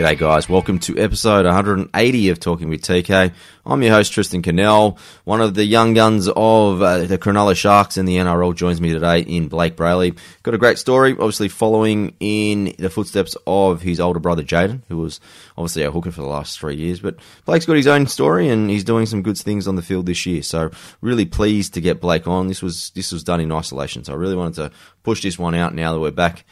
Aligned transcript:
G'day, 0.00 0.16
guys. 0.16 0.48
Welcome 0.48 0.78
to 0.78 0.96
episode 0.96 1.44
180 1.44 2.28
of 2.30 2.40
Talking 2.40 2.70
with 2.70 2.80
TK. 2.80 3.34
I'm 3.66 3.82
your 3.82 3.92
host, 3.92 4.14
Tristan 4.14 4.40
Knell. 4.40 4.96
One 5.24 5.42
of 5.42 5.52
the 5.52 5.66
young 5.66 5.92
guns 5.92 6.26
of 6.26 6.80
uh, 6.80 7.04
the 7.04 7.18
Cronulla 7.18 7.54
Sharks 7.54 7.98
in 7.98 8.06
the 8.06 8.16
NRL 8.16 8.56
joins 8.56 8.80
me 8.80 8.94
today 8.94 9.20
in 9.20 9.50
Blayke 9.50 9.74
Brailey. 9.74 10.16
Got 10.42 10.54
a 10.54 10.58
great 10.58 10.78
story, 10.78 11.12
obviously 11.12 11.48
following 11.48 12.14
in 12.18 12.74
the 12.78 12.88
footsteps 12.88 13.36
of 13.46 13.82
his 13.82 14.00
older 14.00 14.20
brother, 14.20 14.42
Jayden, 14.42 14.80
who 14.88 14.96
was 14.96 15.20
obviously 15.58 15.82
a 15.82 15.90
hooker 15.90 16.10
for 16.10 16.22
the 16.22 16.28
last 16.28 16.58
three 16.58 16.76
years. 16.76 17.00
But 17.00 17.18
Blayke's 17.46 17.66
got 17.66 17.76
his 17.76 17.86
own 17.86 18.06
story 18.06 18.48
and 18.48 18.70
he's 18.70 18.84
doing 18.84 19.04
some 19.04 19.20
good 19.20 19.36
things 19.36 19.68
on 19.68 19.76
the 19.76 19.82
field 19.82 20.06
this 20.06 20.24
year. 20.24 20.42
So 20.42 20.70
really 21.02 21.26
pleased 21.26 21.74
to 21.74 21.82
get 21.82 22.00
Blayke 22.00 22.26
on. 22.26 22.48
This 22.48 22.62
was, 22.62 22.88
this 22.94 23.12
was 23.12 23.22
done 23.22 23.42
in 23.42 23.52
isolation. 23.52 24.04
So 24.04 24.14
I 24.14 24.16
really 24.16 24.34
wanted 24.34 24.54
to 24.54 24.76
push 25.02 25.20
this 25.20 25.38
one 25.38 25.54
out 25.54 25.74
now 25.74 25.92
that 25.92 26.00
we're 26.00 26.10
back 26.10 26.46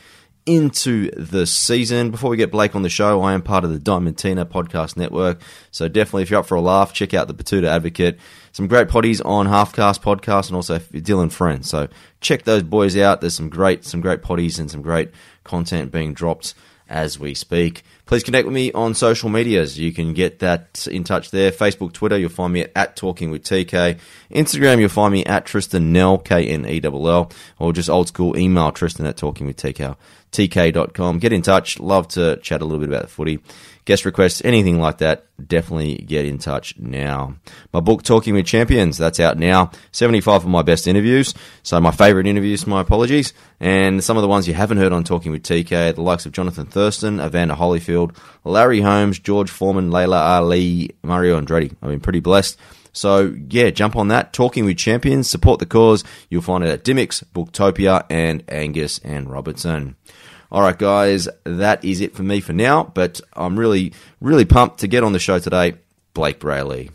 into 0.48 1.10
the 1.10 1.46
season. 1.46 2.10
Before 2.10 2.30
we 2.30 2.38
get 2.38 2.50
Blake 2.50 2.74
on 2.74 2.80
the 2.80 2.88
show, 2.88 3.20
I 3.20 3.34
am 3.34 3.42
part 3.42 3.64
of 3.64 3.70
the 3.70 3.78
Diamantina 3.78 4.46
podcast 4.46 4.96
network. 4.96 5.42
So 5.70 5.88
definitely, 5.88 6.22
if 6.22 6.30
you're 6.30 6.40
up 6.40 6.46
for 6.46 6.54
a 6.54 6.62
laugh, 6.62 6.94
check 6.94 7.12
out 7.12 7.28
the 7.28 7.34
Batuta 7.34 7.66
Advocate. 7.66 8.18
Some 8.52 8.66
great 8.66 8.88
potties 8.88 9.20
on 9.22 9.46
Halfcast 9.46 10.00
podcast 10.00 10.46
and 10.46 10.56
also 10.56 10.78
Dylan 10.78 11.30
Friend. 11.30 11.64
So 11.64 11.88
check 12.22 12.44
those 12.44 12.62
boys 12.62 12.96
out. 12.96 13.20
There's 13.20 13.34
some 13.34 13.50
great, 13.50 13.84
some 13.84 14.00
great 14.00 14.22
potties 14.22 14.58
and 14.58 14.70
some 14.70 14.80
great 14.80 15.10
content 15.44 15.92
being 15.92 16.14
dropped 16.14 16.54
as 16.88 17.18
we 17.18 17.34
speak. 17.34 17.82
Please 18.06 18.24
connect 18.24 18.46
with 18.46 18.54
me 18.54 18.72
on 18.72 18.94
social 18.94 19.28
medias. 19.28 19.78
You 19.78 19.92
can 19.92 20.14
get 20.14 20.38
that 20.38 20.86
in 20.90 21.04
touch 21.04 21.30
there. 21.30 21.50
Facebook, 21.50 21.92
Twitter, 21.92 22.16
you'll 22.16 22.30
find 22.30 22.52
me 22.52 22.66
at, 22.74 22.96
Talking 22.96 23.30
with 23.30 23.44
TK. 23.44 23.98
Instagram, 24.30 24.80
you'll 24.80 24.88
find 24.88 25.12
me 25.12 25.24
at 25.26 25.44
Tristan 25.44 25.92
Knell, 25.92 26.18
K-N-E-L-L, 26.18 27.30
or 27.58 27.72
just 27.72 27.90
old 27.90 28.08
school 28.08 28.36
email 28.38 28.72
Tristan 28.72 29.04
at 29.04 29.18
Talking 29.18 29.46
with 29.46 29.56
TK, 29.56 29.94
TK.com. 30.32 31.18
Get 31.18 31.32
in 31.32 31.42
touch. 31.42 31.78
Love 31.78 32.08
to 32.08 32.36
chat 32.36 32.62
a 32.62 32.64
little 32.64 32.80
bit 32.80 32.88
about 32.88 33.02
the 33.02 33.08
footy 33.08 33.40
guest 33.88 34.04
requests, 34.04 34.42
anything 34.44 34.78
like 34.78 34.98
that, 34.98 35.24
definitely 35.48 35.94
get 35.94 36.26
in 36.26 36.36
touch 36.36 36.76
now. 36.76 37.34
My 37.72 37.80
book, 37.80 38.02
Talking 38.02 38.34
with 38.34 38.44
Champions, 38.44 38.98
that's 38.98 39.18
out 39.18 39.38
now. 39.38 39.70
75 39.92 40.44
of 40.44 40.50
my 40.50 40.60
best 40.60 40.86
interviews. 40.86 41.32
So 41.62 41.80
my 41.80 41.90
favourite 41.90 42.26
interviews, 42.26 42.66
my 42.66 42.82
apologies. 42.82 43.32
And 43.60 44.04
some 44.04 44.18
of 44.18 44.22
the 44.22 44.28
ones 44.28 44.46
you 44.46 44.52
haven't 44.52 44.76
heard 44.76 44.92
on 44.92 45.04
Talking 45.04 45.32
with 45.32 45.42
TK, 45.42 45.94
the 45.94 46.02
likes 46.02 46.26
of 46.26 46.32
Jonathan 46.32 46.66
Thurston, 46.66 47.18
Evander 47.18 47.54
Holyfield, 47.54 48.14
Larry 48.44 48.82
Holmes, 48.82 49.18
George 49.20 49.50
Foreman, 49.50 49.90
Laila 49.90 50.18
Ali, 50.18 50.90
Mario 51.02 51.40
Andretti. 51.40 51.74
I've 51.82 51.88
been 51.88 52.00
pretty 52.00 52.20
blessed. 52.20 52.58
So 52.92 53.34
yeah, 53.48 53.70
jump 53.70 53.96
on 53.96 54.08
that. 54.08 54.34
Talking 54.34 54.66
with 54.66 54.76
champions, 54.76 55.30
support 55.30 55.60
the 55.60 55.66
cause. 55.66 56.04
You'll 56.28 56.42
find 56.42 56.62
it 56.62 56.68
at 56.68 56.84
Dymocks, 56.84 57.24
Booktopia, 57.32 58.04
and 58.10 58.44
Angus 58.48 58.98
and 59.02 59.30
Robertson. 59.30 59.96
All 60.50 60.62
right, 60.62 60.78
guys, 60.78 61.28
that 61.44 61.84
is 61.84 62.00
it 62.00 62.14
for 62.14 62.22
me 62.22 62.40
for 62.40 62.54
now, 62.54 62.84
but 62.84 63.20
I'm 63.34 63.58
really, 63.58 63.92
really 64.18 64.46
pumped 64.46 64.80
to 64.80 64.88
get 64.88 65.04
on 65.04 65.12
the 65.12 65.18
show 65.18 65.38
today. 65.38 65.74
Blayke 66.14 66.38
Brailey. 66.38 66.90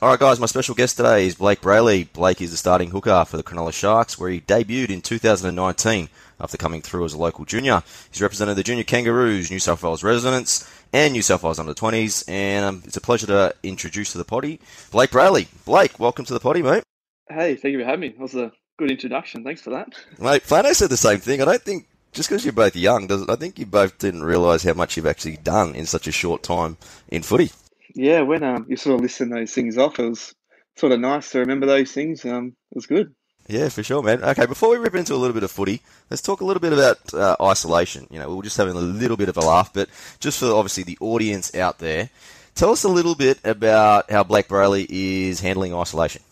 All 0.00 0.08
right, 0.08 0.18
guys, 0.18 0.38
my 0.38 0.46
special 0.46 0.76
guest 0.76 0.96
today 0.96 1.26
is 1.26 1.34
Blayke 1.34 1.60
Brailey. 1.60 2.08
Blayke 2.08 2.40
is 2.42 2.52
the 2.52 2.56
starting 2.56 2.90
hooker 2.90 3.24
for 3.24 3.36
the 3.36 3.42
Cronulla 3.42 3.72
Sharks, 3.72 4.16
where 4.16 4.30
he 4.30 4.40
debuted 4.40 4.90
in 4.90 5.00
2019 5.00 6.08
after 6.40 6.56
coming 6.56 6.82
through 6.82 7.04
as 7.04 7.14
a 7.14 7.18
local 7.18 7.44
junior. 7.44 7.82
He's 8.12 8.22
represented 8.22 8.56
the 8.56 8.62
Junior 8.62 8.84
Kangaroos, 8.84 9.50
New 9.50 9.58
South 9.58 9.82
Wales 9.82 10.04
residents, 10.04 10.68
and 10.92 11.12
New 11.12 11.22
South 11.22 11.42
Wales 11.42 11.58
under 11.58 11.74
20s, 11.74 12.28
and 12.28 12.64
um, 12.64 12.82
it's 12.84 12.96
a 12.96 13.00
pleasure 13.00 13.26
to 13.26 13.54
introduce 13.64 14.12
to 14.12 14.18
the 14.18 14.24
potty 14.24 14.60
Blayke 14.92 15.08
Brailey. 15.08 15.48
Blayke, 15.66 15.98
welcome 15.98 16.24
to 16.24 16.32
the 16.32 16.40
potty, 16.40 16.62
mate. 16.62 16.84
Hey, 17.32 17.56
thank 17.56 17.72
you 17.72 17.80
for 17.80 17.84
having 17.84 18.00
me. 18.00 18.08
That 18.10 18.20
was 18.20 18.34
a 18.34 18.52
good 18.78 18.90
introduction. 18.90 19.44
Thanks 19.44 19.62
for 19.62 19.70
that. 19.70 19.88
Mate, 20.18 20.42
Flano 20.42 20.74
said 20.74 20.90
the 20.90 20.96
same 20.96 21.18
thing. 21.18 21.40
I 21.40 21.44
don't 21.44 21.62
think 21.62 21.86
just 22.12 22.28
because 22.28 22.44
you're 22.44 22.52
both 22.52 22.76
young, 22.76 23.06
does 23.06 23.26
I 23.28 23.36
think 23.36 23.58
you 23.58 23.66
both 23.66 23.98
didn't 23.98 24.22
realise 24.22 24.62
how 24.62 24.74
much 24.74 24.96
you've 24.96 25.06
actually 25.06 25.38
done 25.38 25.74
in 25.74 25.86
such 25.86 26.06
a 26.06 26.12
short 26.12 26.42
time 26.42 26.76
in 27.08 27.22
footy. 27.22 27.50
Yeah, 27.94 28.22
when 28.22 28.42
um, 28.42 28.66
you 28.68 28.76
sort 28.76 28.96
of 28.96 29.00
listen 29.00 29.30
those 29.30 29.52
things 29.52 29.78
off, 29.78 29.98
it 29.98 30.08
was 30.08 30.34
sort 30.76 30.92
of 30.92 31.00
nice 31.00 31.30
to 31.30 31.40
remember 31.40 31.66
those 31.66 31.92
things. 31.92 32.24
Um, 32.24 32.54
it 32.70 32.76
was 32.76 32.86
good. 32.86 33.14
Yeah, 33.48 33.68
for 33.70 33.82
sure, 33.82 34.02
man. 34.02 34.22
Okay, 34.22 34.46
before 34.46 34.70
we 34.70 34.76
rip 34.76 34.94
into 34.94 35.14
a 35.14 35.16
little 35.16 35.34
bit 35.34 35.42
of 35.42 35.50
footy, 35.50 35.82
let's 36.10 36.22
talk 36.22 36.40
a 36.40 36.44
little 36.44 36.60
bit 36.60 36.72
about 36.72 37.12
uh, 37.12 37.36
isolation. 37.42 38.06
You 38.10 38.18
know, 38.18 38.28
we 38.30 38.38
are 38.38 38.42
just 38.42 38.56
having 38.56 38.76
a 38.76 38.80
little 38.80 39.16
bit 39.16 39.28
of 39.28 39.36
a 39.36 39.40
laugh, 39.40 39.72
but 39.72 39.88
just 40.20 40.38
for 40.38 40.52
obviously 40.52 40.84
the 40.84 40.98
audience 41.00 41.54
out 41.54 41.78
there, 41.78 42.10
tell 42.54 42.70
us 42.70 42.84
a 42.84 42.88
little 42.88 43.14
bit 43.14 43.40
about 43.44 44.10
how 44.10 44.22
Blayke 44.22 44.46
Brailey 44.46 44.86
is 44.88 45.40
handling 45.40 45.74
isolation. 45.74 46.22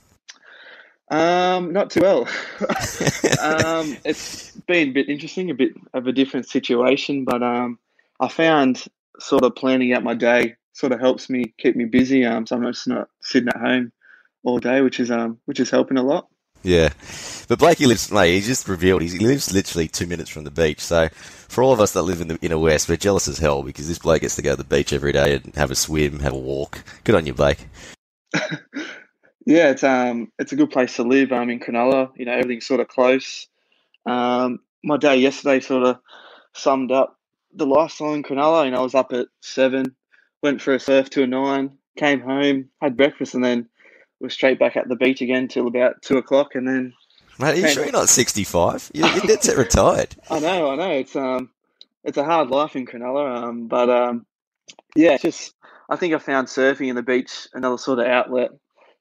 Um, 1.11 1.73
not 1.73 1.91
too 1.91 2.01
well. 2.03 2.29
um, 3.41 3.97
it's 4.05 4.53
been 4.67 4.91
a 4.91 4.93
bit 4.93 5.09
interesting, 5.09 5.51
a 5.51 5.55
bit 5.55 5.73
of 5.93 6.07
a 6.07 6.13
different 6.13 6.49
situation, 6.49 7.25
but 7.25 7.43
um, 7.43 7.79
I 8.21 8.29
found 8.29 8.85
sort 9.19 9.43
of 9.43 9.57
planning 9.57 9.93
out 9.93 10.05
my 10.05 10.15
day 10.15 10.57
sort 10.73 10.93
of 10.93 11.01
helps 11.01 11.29
me 11.29 11.53
keep 11.59 11.77
me 11.77 11.85
busy. 11.85 12.25
Um, 12.25 12.47
so 12.47 12.57
I'm 12.57 12.63
just 12.65 12.87
not 12.87 13.09
sitting 13.23 13.49
at 13.49 13.61
home 13.61 13.93
all 14.45 14.59
day, 14.59 14.81
which 14.81 15.01
is 15.01 15.11
um, 15.11 15.39
which 15.47 15.61
is 15.61 15.71
helping 15.71 15.97
a 15.97 16.03
lot. 16.03 16.29
Yeah, 16.63 16.91
but 17.49 17.59
Blakey 17.59 17.87
lives. 17.87 18.13
Mate, 18.13 18.35
he 18.35 18.41
just 18.41 18.69
revealed 18.69 19.03
he 19.03 19.19
lives 19.19 19.53
literally 19.53 19.89
two 19.89 20.07
minutes 20.07 20.31
from 20.31 20.45
the 20.45 20.51
beach. 20.51 20.81
So 20.81 21.09
for 21.49 21.65
all 21.65 21.73
of 21.73 21.81
us 21.81 21.93
that 21.93 22.03
live 22.03 22.21
in 22.21 22.29
the 22.29 22.39
inner 22.43 22.59
west, 22.59 22.89
we're 22.89 22.97
jealous 22.97 23.29
as 23.29 23.39
hell 23.39 23.63
because 23.63 23.89
this 23.89 23.99
bloke 23.99 24.21
gets 24.21 24.37
to 24.37 24.43
go 24.43 24.53
to 24.53 24.57
the 24.57 24.65
beach 24.65 24.93
every 24.93 25.13
day 25.13 25.37
and 25.37 25.55
have 25.55 25.71
a 25.71 25.75
swim, 25.75 26.21
have 26.21 26.35
a 26.35 26.39
walk. 26.39 26.85
Good 27.05 27.15
on 27.15 27.27
you, 27.27 27.35
Blayke. 27.35 27.65
Yeah, 29.47 29.71
it's 29.71 29.85
um 29.85 30.31
it's 30.39 30.53
a 30.53 30.57
good 30.57 30.71
place 30.71 30.97
to 30.97 31.03
live. 31.03 31.33
Um, 31.33 31.51
in 31.51 31.61
Cronulla, 31.61 32.11
you 32.17 32.27
know 32.27 32.33
everything's 32.33 32.67
sort 32.67 32.81
of 32.81 32.89
close. 32.89 33.47
Um, 34.07 34.61
my 34.83 34.97
day 34.97 35.17
yesterday 35.17 35.61
sort 35.61 35.85
of 35.85 35.99
summed 36.53 36.93
up 36.93 37.17
the 37.55 37.67
lifestyle 37.67 38.15
in 38.15 38.23
Cronulla. 38.23 38.65
You 38.65 38.73
know, 38.73 38.79
I 38.79 38.83
was 38.83 38.95
up 38.95 39.13
at 39.13 39.29
seven, 39.41 39.95
went 40.43 40.61
for 40.61 40.75
a 40.75 40.81
surf 40.81 41.11
to 41.11 41.23
a 41.23 41.27
nine, 41.27 41.79
came 41.97 42.21
home, 42.21 42.69
had 42.81 42.97
breakfast, 42.97 43.35
and 43.35 43.45
then 43.45 43.69
was 44.21 44.35
straight 44.35 44.59
back 44.59 44.77
at 44.77 44.89
the 44.89 44.97
beach 44.97 45.23
again 45.23 45.49
till 45.49 45.67
about 45.67 46.03
two 46.03 46.19
o'clock, 46.19 46.55
and 46.55 46.69
then. 46.69 46.93
Mate, 47.39 47.55
are 47.55 47.57
you 47.57 47.69
sure 47.69 47.85
you're 47.85 47.93
not 47.93 48.11
65? 48.11 48.91
You're, 48.93 49.09
you're 49.09 49.21
dead 49.21 49.43
set 49.43 49.57
retired. 49.57 50.15
I 50.31 50.41
know, 50.41 50.71
I 50.71 50.77
know. 50.77 50.91
It's 50.91 51.17
um, 51.17 51.49
it's 52.05 52.19
a 52.19 52.25
hard 52.25 52.51
life 52.51 52.77
in 52.77 52.87
Cronulla. 52.87 53.45
Um, 53.45 53.67
but 53.67 53.89
um, 53.89 54.27
yeah, 54.95 55.17
just 55.17 55.55
I 55.89 55.97
think 55.97 56.13
I 56.13 56.19
found 56.19 56.49
surfing 56.49 56.91
and 56.91 56.99
the 56.99 57.03
beach 57.03 57.49
another 57.55 57.79
sort 57.79 57.99
of 57.99 58.07
outlet 58.07 58.51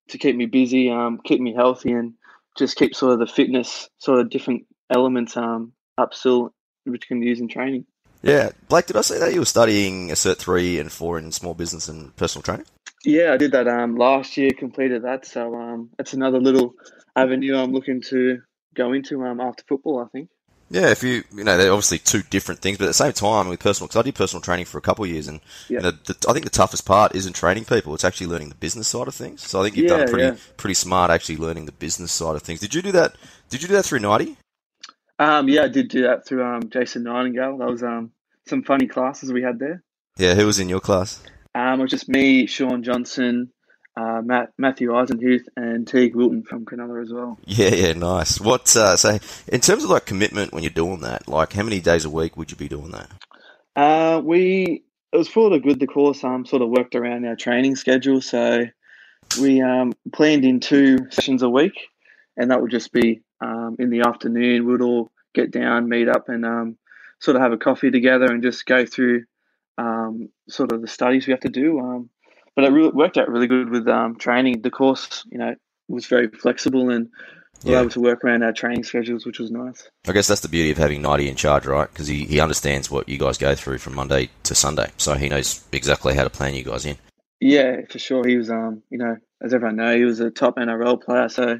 to 0.10 0.18
keep 0.18 0.36
me 0.36 0.46
busy, 0.46 0.90
um, 0.90 1.20
keep 1.24 1.42
me 1.42 1.54
healthy, 1.54 1.92
and 1.92 2.14
just 2.58 2.78
keep 2.78 2.96
sort 2.96 3.14
of 3.14 3.20
the 3.20 3.28
fitness, 3.28 3.90
sort 4.00 4.20
of 4.20 4.30
different 4.30 4.66
elements 4.90 5.38
um, 5.38 5.74
up 5.98 6.14
still, 6.14 6.54
which 6.86 7.08
can 7.08 7.22
use 7.22 7.40
in 7.40 7.48
training. 7.48 7.86
Yeah, 8.22 8.50
Blayke, 8.70 8.88
did 8.88 8.98
I 8.98 9.02
say 9.02 9.18
that 9.20 9.34
you 9.34 9.40
were 9.40 9.46
studying 9.46 10.12
a 10.12 10.16
Cert 10.16 10.38
three 10.38 10.78
and 10.78 10.92
four 10.92 11.18
in 11.18 11.32
small 11.32 11.54
business 11.54 11.88
and 11.88 12.14
personal 12.18 12.44
training? 12.44 12.66
Yeah, 13.06 13.32
I 13.34 13.38
did 13.38 13.54
that 13.54 13.68
um, 13.68 13.96
last 13.96 14.36
year. 14.36 14.52
Completed 14.52 15.04
that, 15.04 15.26
so 15.26 15.56
um, 15.56 15.90
it's 15.98 16.14
another 16.14 16.40
little 16.40 16.74
avenue 17.16 17.56
I'm 17.58 17.72
looking 17.72 18.02
to 18.10 18.40
go 18.76 18.92
into 18.92 19.24
um, 19.24 19.40
after 19.40 19.64
football. 19.70 20.04
I 20.04 20.10
think. 20.10 20.30
Yeah, 20.72 20.92
if 20.92 21.02
you 21.02 21.24
you 21.34 21.44
know 21.44 21.58
they're 21.58 21.72
obviously 21.72 21.98
two 21.98 22.22
different 22.22 22.62
things, 22.62 22.78
but 22.78 22.86
at 22.86 22.88
the 22.90 22.94
same 22.94 23.14
time 23.14 23.48
with 23.48 23.60
personal, 23.60 23.88
because 23.88 24.00
I 24.00 24.04
did 24.04 24.16
personal 24.16 24.42
training 24.42 24.66
for 24.66 24.78
a 24.78 24.82
couple 24.82 25.04
of 25.04 25.10
years, 25.10 25.28
and 25.28 25.40
yeah. 25.68 25.78
you 25.78 25.84
know, 25.84 25.92
the, 25.92 26.26
I 26.30 26.34
think 26.34 26.46
the 26.46 26.52
toughest 26.52 26.86
part 26.86 27.16
isn't 27.16 27.34
training 27.34 27.66
people; 27.66 27.96
it's 27.96 28.04
actually 28.04 28.28
learning 28.28 28.50
the 28.50 28.56
business 28.56 28.88
side 28.88 29.08
of 29.08 29.16
things. 29.16 29.42
So 29.42 29.60
I 29.60 29.64
think 29.64 29.78
you've 29.78 29.90
yeah, 29.90 29.98
done 29.98 30.08
pretty 30.10 30.24
yeah. 30.26 30.36
pretty 30.58 30.76
smart 30.76 31.10
actually 31.10 31.38
learning 31.38 31.66
the 31.66 31.72
business 31.72 32.12
side 32.12 32.36
of 32.36 32.44
things. 32.44 32.60
Did 32.60 32.76
you 32.76 32.84
do 32.84 32.92
that? 32.92 33.16
Did 33.50 33.64
you 33.64 33.68
do 33.68 33.74
that 33.76 33.84
through 33.84 34.00
Nighty? 34.00 34.38
Um, 35.18 35.50
yeah, 35.50 35.64
I 35.64 35.68
did 35.68 35.90
do 35.90 36.04
that 36.04 36.26
through 36.26 36.44
um, 36.46 36.70
Jason 36.70 37.04
Nightingale. 37.04 37.58
That 37.58 37.70
was 37.70 37.84
um, 37.84 38.12
some 38.48 38.64
funny 38.64 38.88
classes 38.88 39.34
we 39.34 39.42
had 39.42 39.60
there. 39.60 39.84
Yeah, 40.18 40.36
who 40.36 40.46
was 40.46 40.60
in 40.60 40.70
your 40.70 40.80
class? 40.80 41.22
Um, 41.56 41.80
it 41.80 41.84
was 41.84 41.92
just 41.92 42.08
me, 42.08 42.46
Shaun 42.46 42.84
Johnson, 42.84 43.52
uh, 44.00 44.22
Matt, 44.22 44.54
Matthew 44.58 44.90
Eisenhuth 44.90 45.48
and 45.58 45.86
Teig 45.86 46.16
Wilton 46.16 46.44
from 46.44 46.66
Cronulla 46.66 47.02
as 47.02 47.12
well. 47.12 47.38
Yeah, 47.46 47.70
yeah, 47.70 47.94
nice. 47.94 48.40
What 48.40 48.76
uh, 48.76 48.96
so 48.96 49.20
in 49.48 49.60
terms 49.60 49.84
of 49.84 49.90
like 49.90 50.06
commitment 50.06 50.54
when 50.54 50.64
you're 50.64 50.70
doing 50.70 51.02
that, 51.02 51.28
like 51.28 51.54
how 51.54 51.64
many 51.64 51.82
days 51.82 52.06
a 52.06 52.10
week 52.10 52.38
would 52.38 52.50
you 52.50 52.58
be 52.58 52.70
doing 52.70 52.92
that? 52.92 53.10
Uh, 53.76 54.22
we 54.24 54.84
it 55.12 55.18
was 55.18 55.28
for 55.28 55.54
of 55.54 55.64
good. 55.64 55.80
The 55.80 55.88
course 55.88 56.24
um 56.24 56.46
sort 56.46 56.62
of 56.62 56.70
worked 56.70 56.96
around 56.96 57.26
our 57.26 57.36
training 57.36 57.76
schedule, 57.76 58.22
so 58.22 58.66
we 59.42 59.62
um 59.62 59.94
planned 60.14 60.46
in 60.46 60.60
two 60.60 61.10
sessions 61.10 61.44
a 61.44 61.50
week, 61.50 61.78
and 62.38 62.52
that 62.52 62.62
would 62.62 62.72
just 62.72 62.94
be 62.94 63.22
um 63.42 63.76
in 63.80 63.90
the 63.90 64.02
afternoon. 64.02 64.66
We'd 64.66 64.82
all 64.82 65.12
get 65.34 65.52
down, 65.52 65.90
meet 65.90 66.08
up, 66.08 66.30
and 66.30 66.46
um 66.46 66.78
sort 67.20 67.36
of 67.36 67.42
have 67.42 67.52
a 67.52 67.58
coffee 67.58 67.92
together 67.92 68.26
and 68.26 68.44
just 68.44 68.66
go 68.66 68.86
through 68.86 69.26
um 69.78 70.30
sort 70.48 70.72
of 70.72 70.82
the 70.82 70.88
studies 70.88 71.28
we 71.28 71.32
have 71.32 71.42
to 71.42 71.50
do. 71.50 71.80
But 72.60 72.68
it 72.68 72.72
really 72.72 72.90
worked 72.90 73.18
out 73.18 73.30
really 73.30 73.48
good 73.48 73.70
with 73.70 73.88
um, 73.88 74.18
training. 74.18 74.64
The 74.64 74.70
course, 74.70 75.24
you 75.32 75.38
know, 75.38 75.56
was 75.88 76.08
very 76.08 76.28
flexible 76.28 76.90
and 76.90 77.08
we 77.64 77.72
were 77.72 77.80
able 77.80 77.90
to 77.92 78.02
work 78.02 78.22
around 78.22 78.44
our 78.44 78.52
training 78.52 78.84
schedules, 78.84 79.26
which 79.26 79.40
was 79.40 79.50
nice. 79.50 79.90
I 80.06 80.12
guess 80.12 80.28
that's 80.28 80.42
the 80.42 80.50
beauty 80.50 80.70
of 80.70 80.78
having 80.78 81.02
Nighty 81.02 81.30
in 81.30 81.38
charge, 81.38 81.66
right? 81.66 81.90
Because 81.90 82.08
he, 82.08 82.26
he 82.26 82.42
understands 82.42 82.92
what 82.92 83.08
you 83.08 83.18
guys 83.18 83.38
go 83.38 83.56
through 83.56 83.78
from 83.78 83.96
Monday 83.96 84.30
to 84.44 84.56
Sunday, 84.56 84.92
so 84.98 85.14
he 85.14 85.30
knows 85.30 85.64
exactly 85.72 86.14
how 86.16 86.26
to 86.26 86.30
plan 86.30 86.54
you 86.54 86.66
guys 86.66 86.86
in. 86.86 86.98
Yeah, 87.40 87.78
for 87.90 87.98
sure. 87.98 88.28
He 88.28 88.36
was, 88.36 88.50
um, 88.50 88.84
you 88.90 88.98
know, 88.98 89.16
as 89.42 89.54
everyone 89.54 89.78
knows, 89.78 89.96
he 89.96 90.04
was 90.04 90.20
a 90.20 90.30
top 90.30 90.58
NRL 90.58 91.02
player, 91.02 91.30
so 91.30 91.60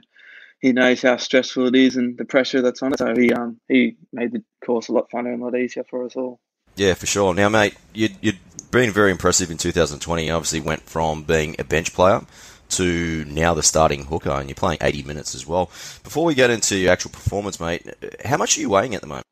he 0.60 0.74
knows 0.74 1.02
how 1.02 1.16
stressful 1.16 1.68
it 1.68 1.76
is 1.76 1.96
and 1.96 2.18
the 2.18 2.26
pressure 2.26 2.62
that's 2.62 2.84
on 2.84 2.92
it. 2.92 3.00
So 3.00 3.16
he 3.16 3.32
um 3.32 3.58
he 3.70 3.96
made 4.12 4.34
the 4.34 4.44
course 4.66 4.90
a 4.90 4.92
lot 4.92 5.10
funner 5.10 5.32
and 5.32 5.42
a 5.42 5.46
lot 5.46 5.56
easier 5.56 5.86
for 5.90 6.06
us 6.06 6.18
all. 6.18 6.42
Yeah, 6.76 6.94
for 6.94 7.06
sure. 7.06 7.34
Now, 7.34 7.48
mate, 7.48 7.76
you 7.94 8.10
you'd 8.20 8.40
been 8.72 8.92
very 8.92 9.12
impressive 9.12 9.52
in 9.52 9.58
2020. 9.58 10.26
You 10.26 10.34
obviously 10.34 10.60
went 10.60 10.82
from 10.84 11.24
being 11.24 11.56
a 11.60 11.64
bench 11.64 11.94
player 11.94 12.22
to 12.70 13.26
now 13.26 13.54
the 13.54 13.64
starting 13.64 14.06
hooker, 14.06 14.32
and 14.32 14.48
you're 14.48 14.56
playing 14.56 14.80
80 14.82 15.04
minutes 15.04 15.36
as 15.36 15.46
well. 15.46 15.66
Before 16.04 16.26
we 16.26 16.36
get 16.36 16.50
into 16.50 16.78
your 16.78 16.92
actual 16.92 17.12
performance, 17.12 17.60
mate, 17.60 17.88
how 18.24 18.38
much 18.38 18.58
are 18.58 18.62
you 18.62 18.70
weighing 18.70 18.96
at 18.96 19.02
the 19.02 19.08
moment? 19.08 19.26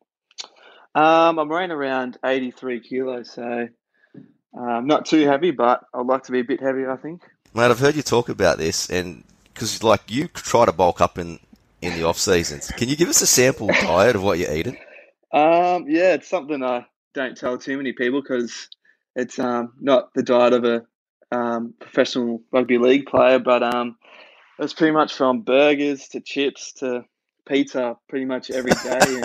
Um, 0.96 1.38
I'm 1.38 1.50
weighing 1.50 1.72
around 1.72 2.18
83 2.26 2.80
kilos, 2.80 3.32
so 3.32 3.68
um, 4.58 4.88
not 4.88 5.06
too 5.06 5.28
heavy, 5.28 5.52
but 5.52 5.84
I'd 5.94 6.08
like 6.08 6.24
to 6.24 6.32
be 6.32 6.40
a 6.40 6.44
bit 6.44 6.60
heavier, 6.60 6.92
I 6.92 6.98
think. 6.98 7.22
Mate, 7.54 7.66
I've 7.66 7.80
heard 7.80 7.96
you 7.96 8.02
talk 8.02 8.30
about 8.30 8.58
this, 8.58 8.90
and 8.90 9.24
because 9.54 9.84
like 9.84 10.02
you 10.08 10.28
try 10.28 10.66
to 10.66 10.72
bulk 10.72 11.02
up 11.02 11.18
in 11.18 11.40
in 11.80 11.94
the 11.94 12.04
off 12.04 12.18
seasons, 12.18 12.72
can 12.72 12.90
you 12.90 12.96
give 12.96 13.10
us 13.10 13.22
a 13.22 13.28
sample 13.28 13.68
diet 13.68 14.16
of 14.16 14.24
what 14.24 14.40
you're 14.40 14.54
eating? 14.54 14.78
Um, 15.30 15.90
yeah, 15.90 16.14
it's 16.14 16.30
something 16.30 16.64
I 16.64 16.86
don't 17.14 17.36
tell 17.36 17.58
too 17.58 17.76
many 17.76 17.92
people 17.92 18.22
because 18.22 18.70
it's 19.18 19.40
um, 19.40 19.74
not 19.82 20.14
the 20.14 20.22
diet 20.22 20.54
of 20.54 20.64
a 20.64 20.86
um, 21.32 21.74
professional 21.80 22.42
rugby 22.52 22.78
league 22.78 23.08
player, 23.08 23.40
but 23.40 23.64
um, 23.64 23.98
it's 24.60 24.74
pretty 24.74 24.94
much 24.94 25.16
from 25.16 25.42
burgers 25.42 26.08
to 26.10 26.22
chips 26.22 26.72
to 26.74 27.04
pizza 27.48 27.98
pretty 28.08 28.26
much 28.26 28.52
every 28.52 28.72
day. 28.72 29.24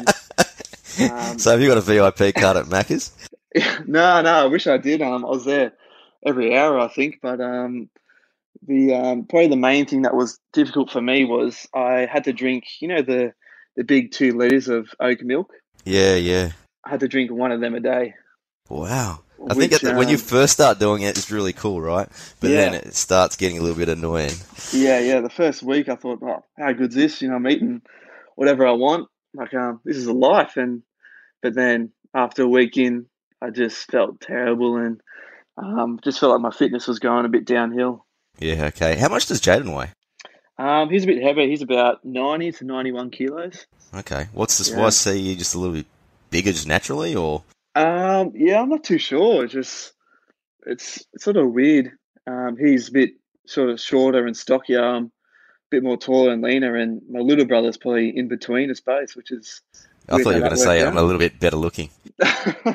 And, 0.98 1.10
um, 1.12 1.38
so 1.38 1.50
have 1.50 1.60
you 1.60 1.68
got 1.68 1.76
a 1.76 1.82
VIP 1.82 2.34
card 2.34 2.56
at 2.56 2.66
Macca's? 2.66 3.12
no, 3.86 4.22
no, 4.22 4.32
I 4.32 4.46
wish 4.46 4.66
I 4.66 4.78
did. 4.78 5.02
Um, 5.02 5.26
I 5.26 5.28
was 5.28 5.44
there 5.44 5.74
every 6.24 6.56
hour, 6.56 6.78
I 6.78 6.88
think, 6.88 7.18
but 7.20 7.40
um, 7.42 7.90
the 8.66 8.94
um, 8.94 9.24
probably 9.26 9.48
the 9.48 9.56
main 9.56 9.84
thing 9.84 10.02
that 10.02 10.16
was 10.16 10.38
difficult 10.54 10.90
for 10.90 11.02
me 11.02 11.26
was 11.26 11.68
I 11.74 12.08
had 12.10 12.24
to 12.24 12.32
drink, 12.32 12.64
you 12.80 12.88
know, 12.88 13.02
the 13.02 13.34
the 13.76 13.84
big 13.84 14.12
two 14.12 14.36
liters 14.38 14.68
of 14.68 14.88
oat 15.00 15.20
milk. 15.20 15.52
Yeah, 15.84 16.14
yeah. 16.14 16.52
I 16.84 16.90
had 16.90 17.00
to 17.00 17.08
drink 17.08 17.30
one 17.30 17.52
of 17.52 17.60
them 17.60 17.74
a 17.74 17.80
day. 17.80 18.14
Wow. 18.70 19.20
I 19.42 19.54
Which, 19.54 19.70
think 19.70 19.80
the, 19.80 19.90
um, 19.90 19.96
when 19.96 20.08
you 20.08 20.14
um, 20.14 20.20
first 20.20 20.52
start 20.52 20.78
doing 20.78 21.02
it, 21.02 21.18
it's 21.18 21.30
really 21.30 21.52
cool, 21.52 21.80
right? 21.80 22.08
But 22.38 22.50
yeah. 22.50 22.56
then 22.56 22.74
it 22.74 22.94
starts 22.94 23.34
getting 23.34 23.58
a 23.58 23.60
little 23.60 23.76
bit 23.76 23.88
annoying. 23.88 24.30
Yeah, 24.72 25.00
yeah. 25.00 25.20
The 25.20 25.30
first 25.30 25.64
week, 25.64 25.88
I 25.88 25.96
thought, 25.96 26.20
oh, 26.22 26.44
how 26.56 26.72
good's 26.72 26.94
this? 26.94 27.20
You 27.20 27.28
know, 27.28 27.34
I'm 27.34 27.48
eating 27.48 27.82
whatever 28.36 28.64
I 28.66 28.70
want. 28.72 29.08
Like, 29.34 29.52
um, 29.52 29.80
this 29.84 29.96
is 29.96 30.06
a 30.06 30.12
life. 30.12 30.56
And 30.56 30.82
but 31.42 31.54
then 31.54 31.90
after 32.14 32.44
a 32.44 32.48
week 32.48 32.76
in, 32.76 33.06
I 33.40 33.50
just 33.50 33.90
felt 33.90 34.20
terrible 34.20 34.76
and 34.76 35.00
um, 35.58 35.98
just 36.04 36.20
felt 36.20 36.32
like 36.32 36.40
my 36.40 36.56
fitness 36.56 36.86
was 36.86 37.00
going 37.00 37.24
a 37.24 37.28
bit 37.28 37.44
downhill. 37.44 38.06
Yeah. 38.38 38.66
Okay. 38.66 38.94
How 38.94 39.08
much 39.08 39.26
does 39.26 39.40
Jayden 39.40 39.76
weigh? 39.76 39.90
Um, 40.56 40.88
he's 40.88 41.02
a 41.02 41.08
bit 41.08 41.22
heavy. 41.22 41.48
He's 41.48 41.62
about 41.62 42.04
ninety 42.04 42.52
to 42.52 42.64
ninety-one 42.64 43.10
kilos. 43.10 43.66
Okay. 43.92 44.28
What's 44.32 44.58
this? 44.58 44.70
Yeah. 44.70 44.78
Why 44.78 44.90
see 44.90 45.18
you 45.18 45.34
just 45.34 45.56
a 45.56 45.58
little 45.58 45.74
bit 45.74 45.86
bigger 46.30 46.52
just 46.52 46.68
naturally, 46.68 47.16
or? 47.16 47.42
Um, 47.74 48.32
yeah, 48.34 48.60
I'm 48.60 48.69
not 48.69 48.84
too 48.84 48.98
sure. 48.98 49.44
It's 49.44 49.52
just 49.52 49.92
it's 50.66 51.04
sort 51.19 51.36
of 51.36 51.52
weird. 51.52 51.92
Um, 52.26 52.56
he's 52.58 52.88
a 52.88 52.92
bit 52.92 53.10
sort 53.46 53.70
of 53.70 53.80
shorter 53.80 54.26
and 54.26 54.36
stockier. 54.36 54.82
I'm 54.82 55.04
a 55.06 55.10
bit 55.70 55.82
more 55.82 55.96
taller 55.96 56.32
and 56.32 56.42
leaner, 56.42 56.76
and 56.76 57.02
my 57.10 57.20
little 57.20 57.44
brother's 57.44 57.76
probably 57.76 58.16
in 58.16 58.28
between 58.28 58.70
us 58.70 58.80
both, 58.80 59.16
which 59.16 59.30
is. 59.30 59.62
I 60.08 60.22
thought 60.22 60.30
you 60.30 60.34
were 60.34 60.40
going 60.40 60.50
to 60.50 60.56
say 60.56 60.82
out. 60.82 60.88
I'm 60.88 60.96
a 60.96 61.02
little 61.02 61.19
bit 61.19 61.38
better 61.38 61.56
looking. 61.56 61.88
no, 62.19 62.74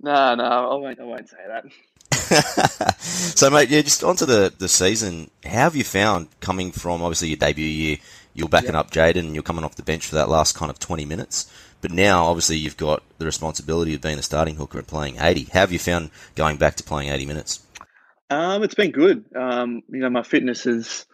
no, 0.00 0.44
I 0.44 0.74
won't. 0.76 1.00
I 1.00 1.04
won't 1.04 1.28
say 1.28 1.36
that. 1.46 1.64
so, 3.00 3.50
mate, 3.50 3.68
yeah, 3.68 3.82
just 3.82 4.04
onto 4.04 4.26
the 4.26 4.52
the 4.56 4.68
season. 4.68 5.30
How 5.44 5.64
have 5.64 5.76
you 5.76 5.84
found 5.84 6.28
coming 6.40 6.72
from 6.72 7.02
obviously 7.02 7.28
your 7.28 7.36
debut 7.36 7.66
year? 7.66 7.96
You're 8.38 8.48
backing 8.48 8.74
yep. 8.74 8.86
up 8.86 8.90
Jayden, 8.92 9.16
and 9.16 9.34
you're 9.34 9.42
coming 9.42 9.64
off 9.64 9.74
the 9.74 9.82
bench 9.82 10.06
for 10.06 10.14
that 10.14 10.28
last 10.28 10.54
kind 10.54 10.70
of 10.70 10.78
20 10.78 11.04
minutes. 11.04 11.52
But 11.80 11.90
now, 11.90 12.26
obviously, 12.26 12.56
you've 12.56 12.76
got 12.76 13.02
the 13.18 13.24
responsibility 13.24 13.94
of 13.94 14.00
being 14.00 14.16
the 14.16 14.22
starting 14.22 14.54
hooker 14.54 14.78
and 14.78 14.86
playing 14.86 15.16
80. 15.18 15.48
How 15.52 15.60
have 15.60 15.72
you 15.72 15.80
found 15.80 16.10
going 16.36 16.56
back 16.56 16.76
to 16.76 16.84
playing 16.84 17.10
80 17.10 17.26
minutes? 17.26 17.66
Um, 18.30 18.62
it's 18.62 18.76
been 18.76 18.92
good. 18.92 19.24
Um, 19.34 19.82
you 19.88 19.98
know, 19.98 20.10
my 20.10 20.22
fitness 20.22 20.66
is 20.66 21.04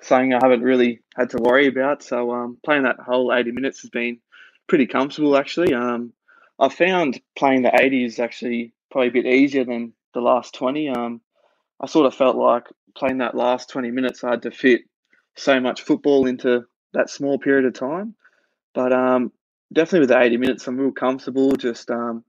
something 0.00 0.34
I 0.34 0.40
haven't 0.42 0.62
really 0.62 1.02
had 1.14 1.30
to 1.30 1.38
worry 1.38 1.68
about. 1.68 2.02
So 2.02 2.32
um, 2.32 2.58
playing 2.64 2.82
that 2.82 2.98
whole 2.98 3.32
80 3.32 3.52
minutes 3.52 3.82
has 3.82 3.90
been 3.90 4.18
pretty 4.66 4.88
comfortable, 4.88 5.36
actually. 5.36 5.74
Um, 5.74 6.12
I 6.58 6.68
found 6.68 7.20
playing 7.36 7.62
the 7.62 7.80
80 7.80 8.04
is 8.06 8.18
actually 8.18 8.72
probably 8.90 9.08
a 9.08 9.22
bit 9.22 9.26
easier 9.26 9.64
than 9.64 9.92
the 10.14 10.20
last 10.20 10.54
20. 10.54 10.88
Um, 10.88 11.20
I 11.80 11.86
sort 11.86 12.06
of 12.06 12.14
felt 12.16 12.34
like 12.34 12.64
playing 12.96 13.18
that 13.18 13.36
last 13.36 13.70
20 13.70 13.92
minutes, 13.92 14.24
I 14.24 14.30
had 14.30 14.42
to 14.42 14.50
fit 14.50 14.82
so 15.36 15.60
much 15.60 15.82
football 15.82 16.26
into 16.26 16.64
that 16.92 17.10
small 17.10 17.38
period 17.38 17.64
of 17.64 17.74
time. 17.74 18.14
But 18.74 18.92
um, 18.92 19.32
definitely 19.72 20.00
with 20.00 20.08
the 20.10 20.20
80 20.20 20.36
minutes, 20.38 20.66
I'm 20.66 20.78
real 20.78 20.92
comfortable. 20.92 21.56
Just 21.56 21.90
um, 21.90 22.24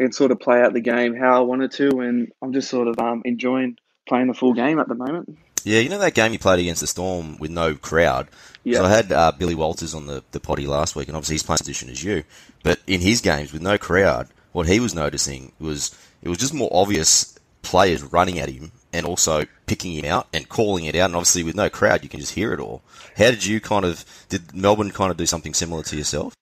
can 0.00 0.12
sort 0.12 0.30
of 0.30 0.40
play 0.40 0.60
out 0.60 0.72
the 0.72 0.80
game 0.80 1.14
how 1.14 1.36
I 1.36 1.40
wanted 1.40 1.72
to, 1.72 2.00
and 2.00 2.32
I'm 2.42 2.52
just 2.52 2.68
sort 2.68 2.88
of 2.88 2.98
um, 2.98 3.22
enjoying 3.24 3.76
playing 4.06 4.28
the 4.28 4.34
full 4.34 4.52
game 4.52 4.78
at 4.78 4.88
the 4.88 4.94
moment. 4.94 5.38
Yeah, 5.64 5.80
you 5.80 5.88
know 5.88 5.98
that 5.98 6.14
game 6.14 6.32
you 6.32 6.38
played 6.38 6.60
against 6.60 6.80
the 6.80 6.86
Storm 6.86 7.38
with 7.38 7.50
no 7.50 7.74
crowd. 7.74 8.28
Yeah, 8.62 8.78
so 8.78 8.84
I 8.84 8.90
had 8.90 9.12
uh, 9.12 9.32
Billy 9.32 9.54
Walters 9.54 9.94
on 9.94 10.06
the 10.06 10.22
the 10.30 10.40
potty 10.40 10.66
last 10.66 10.94
week, 10.94 11.08
and 11.08 11.16
obviously 11.16 11.34
he's 11.34 11.42
playing 11.42 11.58
position 11.58 11.88
as 11.90 12.04
you. 12.04 12.24
But 12.62 12.78
in 12.86 13.00
his 13.00 13.20
games 13.20 13.52
with 13.52 13.62
no 13.62 13.78
crowd, 13.78 14.28
what 14.52 14.68
he 14.68 14.80
was 14.80 14.94
noticing 14.94 15.52
was 15.58 15.96
it 16.22 16.28
was 16.28 16.38
just 16.38 16.54
more 16.54 16.70
obvious 16.72 17.38
players 17.62 18.02
running 18.02 18.38
at 18.38 18.48
him 18.48 18.70
and 18.96 19.06
also 19.06 19.44
picking 19.66 19.92
him 19.92 20.04
out 20.04 20.26
and 20.32 20.48
calling 20.48 20.86
it 20.86 20.96
out. 20.96 21.06
And 21.06 21.16
obviously, 21.16 21.44
with 21.44 21.54
no 21.54 21.68
crowd, 21.68 22.02
you 22.02 22.08
can 22.08 22.20
just 22.20 22.34
hear 22.34 22.52
it 22.52 22.60
all. 22.60 22.82
How 23.16 23.30
did 23.30 23.44
you 23.44 23.60
kind 23.60 23.84
of 23.84 24.04
did 24.28 24.54
Melbourne 24.54 24.90
kind 24.90 25.10
of 25.10 25.16
do 25.16 25.26
something 25.26 25.54
similar 25.54 25.82
to 25.84 25.96
yourself? 25.96 26.34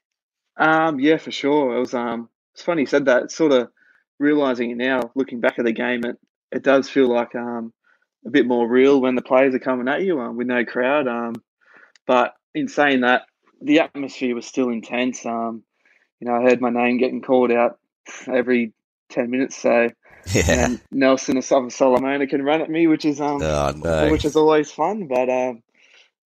Um, 0.57 1.01
yeah, 1.01 1.17
for 1.17 1.33
sure. 1.33 1.77
It 1.77 1.81
was 1.81 1.95
um, 1.95 2.29
it's 2.55 2.63
funny 2.63 2.83
you 2.83 2.87
said 2.87 3.07
that. 3.07 3.25
It's 3.25 3.35
sort 3.35 3.53
of 3.53 3.69
realizing 4.19 4.71
it 4.71 4.77
now, 4.77 5.11
looking 5.15 5.41
back 5.41 5.59
at 5.59 5.65
the 5.65 5.73
game, 5.73 6.05
it 6.05 6.17
it 6.53 6.63
does 6.63 6.89
feel 6.89 7.09
like 7.09 7.35
um 7.35 7.73
a 8.27 8.31
bit 8.31 8.47
more 8.47 8.67
real 8.67 9.01
when 9.01 9.17
the 9.17 9.23
players 9.23 9.55
are 9.55 9.59
coming 9.59 9.89
at 9.89 10.03
you 10.03 10.21
um, 10.21 10.37
with 10.37 10.47
no 10.47 10.65
crowd. 10.65 11.07
Um, 11.09 11.35
but 12.07 12.35
in 12.55 12.69
saying 12.69 13.01
that, 13.01 13.23
the 13.61 13.81
atmosphere 13.81 14.35
was 14.35 14.47
still 14.47 14.71
intense. 14.71 15.27
Um, 15.27 15.63
you 16.21 16.29
know, 16.29 16.35
I 16.35 16.43
heard 16.43 16.61
my 16.61 16.71
name 16.71 16.99
getting 16.99 17.23
called 17.23 17.51
out 17.51 17.79
every 18.27 18.73
ten 19.11 19.31
minutes. 19.31 19.57
So 19.57 19.91
yeah. 20.33 20.77
Nelson 20.91 21.37
Asofa-Solomona 21.37 22.27
can 22.27 22.43
run 22.43 22.61
at 22.61 22.71
me, 22.71 22.87
which 22.87 23.05
is 23.05 23.21
um, 23.21 23.43
oh, 23.43 23.73
no. 23.77 24.11
which 24.11 24.25
is 24.25 24.37
always 24.37 24.71
fun. 24.71 25.07
But 25.07 25.29
um, 25.29 25.63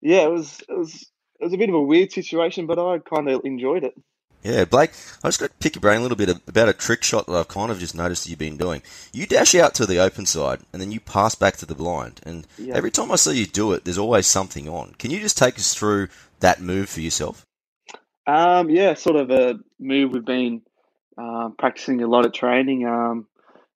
yeah, 0.02 0.24
it 0.24 0.32
was 0.32 0.62
it 0.68 0.78
was 0.78 1.10
it 1.40 1.44
was 1.44 1.54
a 1.54 1.58
bit 1.58 1.70
of 1.70 1.76
a 1.76 1.82
weird 1.82 2.12
situation, 2.12 2.66
but 2.66 2.80
I 2.80 3.00
kind 3.00 3.30
of 3.30 3.42
enjoyed 3.46 3.84
it. 3.84 3.96
Yeah, 4.44 4.66
Blayke, 4.66 5.18
I 5.24 5.28
just 5.28 5.40
got 5.40 5.48
to 5.48 5.56
pick 5.60 5.76
your 5.76 5.82
brain 5.82 6.00
a 6.00 6.02
little 6.02 6.16
bit 6.16 6.30
about 6.48 6.70
a 6.70 6.74
trick 6.74 7.04
shot 7.04 7.26
that 7.26 7.34
I've 7.34 7.48
kind 7.48 7.72
of 7.72 7.80
just 7.80 7.96
noticed 7.96 8.30
you've 8.30 8.40
been 8.40 8.56
doing. 8.56 8.82
You 9.12 9.26
dash 9.26 9.56
out 9.56 9.74
to 9.76 9.86
the 9.86 10.00
open 10.00 10.26
side 10.26 10.60
and 10.72 10.82
then 10.82 10.92
you 10.92 11.00
pass 11.00 11.36
back 11.36 11.58
to 11.58 11.66
the 11.66 11.76
blind. 11.76 12.22
And 12.24 12.48
yeah. 12.58 12.76
every 12.76 12.92
time 12.92 13.12
I 13.12 13.16
see 13.16 13.38
you 13.38 13.46
do 13.46 13.74
it, 13.74 13.84
there's 13.84 13.98
always 13.98 14.28
something 14.28 14.70
on. 14.70 14.94
Can 15.00 15.12
you 15.12 15.20
just 15.20 15.38
take 15.38 15.56
us 15.56 15.74
through 15.74 16.10
that 16.40 16.62
move 16.62 16.88
for 16.88 17.02
yourself? 17.02 17.46
Um, 18.26 18.70
yeah, 18.70 18.94
sort 18.94 19.16
of 19.16 19.32
a 19.32 19.60
move 19.80 20.12
we've 20.14 20.24
been 20.24 20.62
uh, 21.18 21.50
practicing 21.58 22.02
a 22.02 22.08
lot 22.08 22.26
at 22.26 22.34
training. 22.34 22.86
Um, 22.86 23.28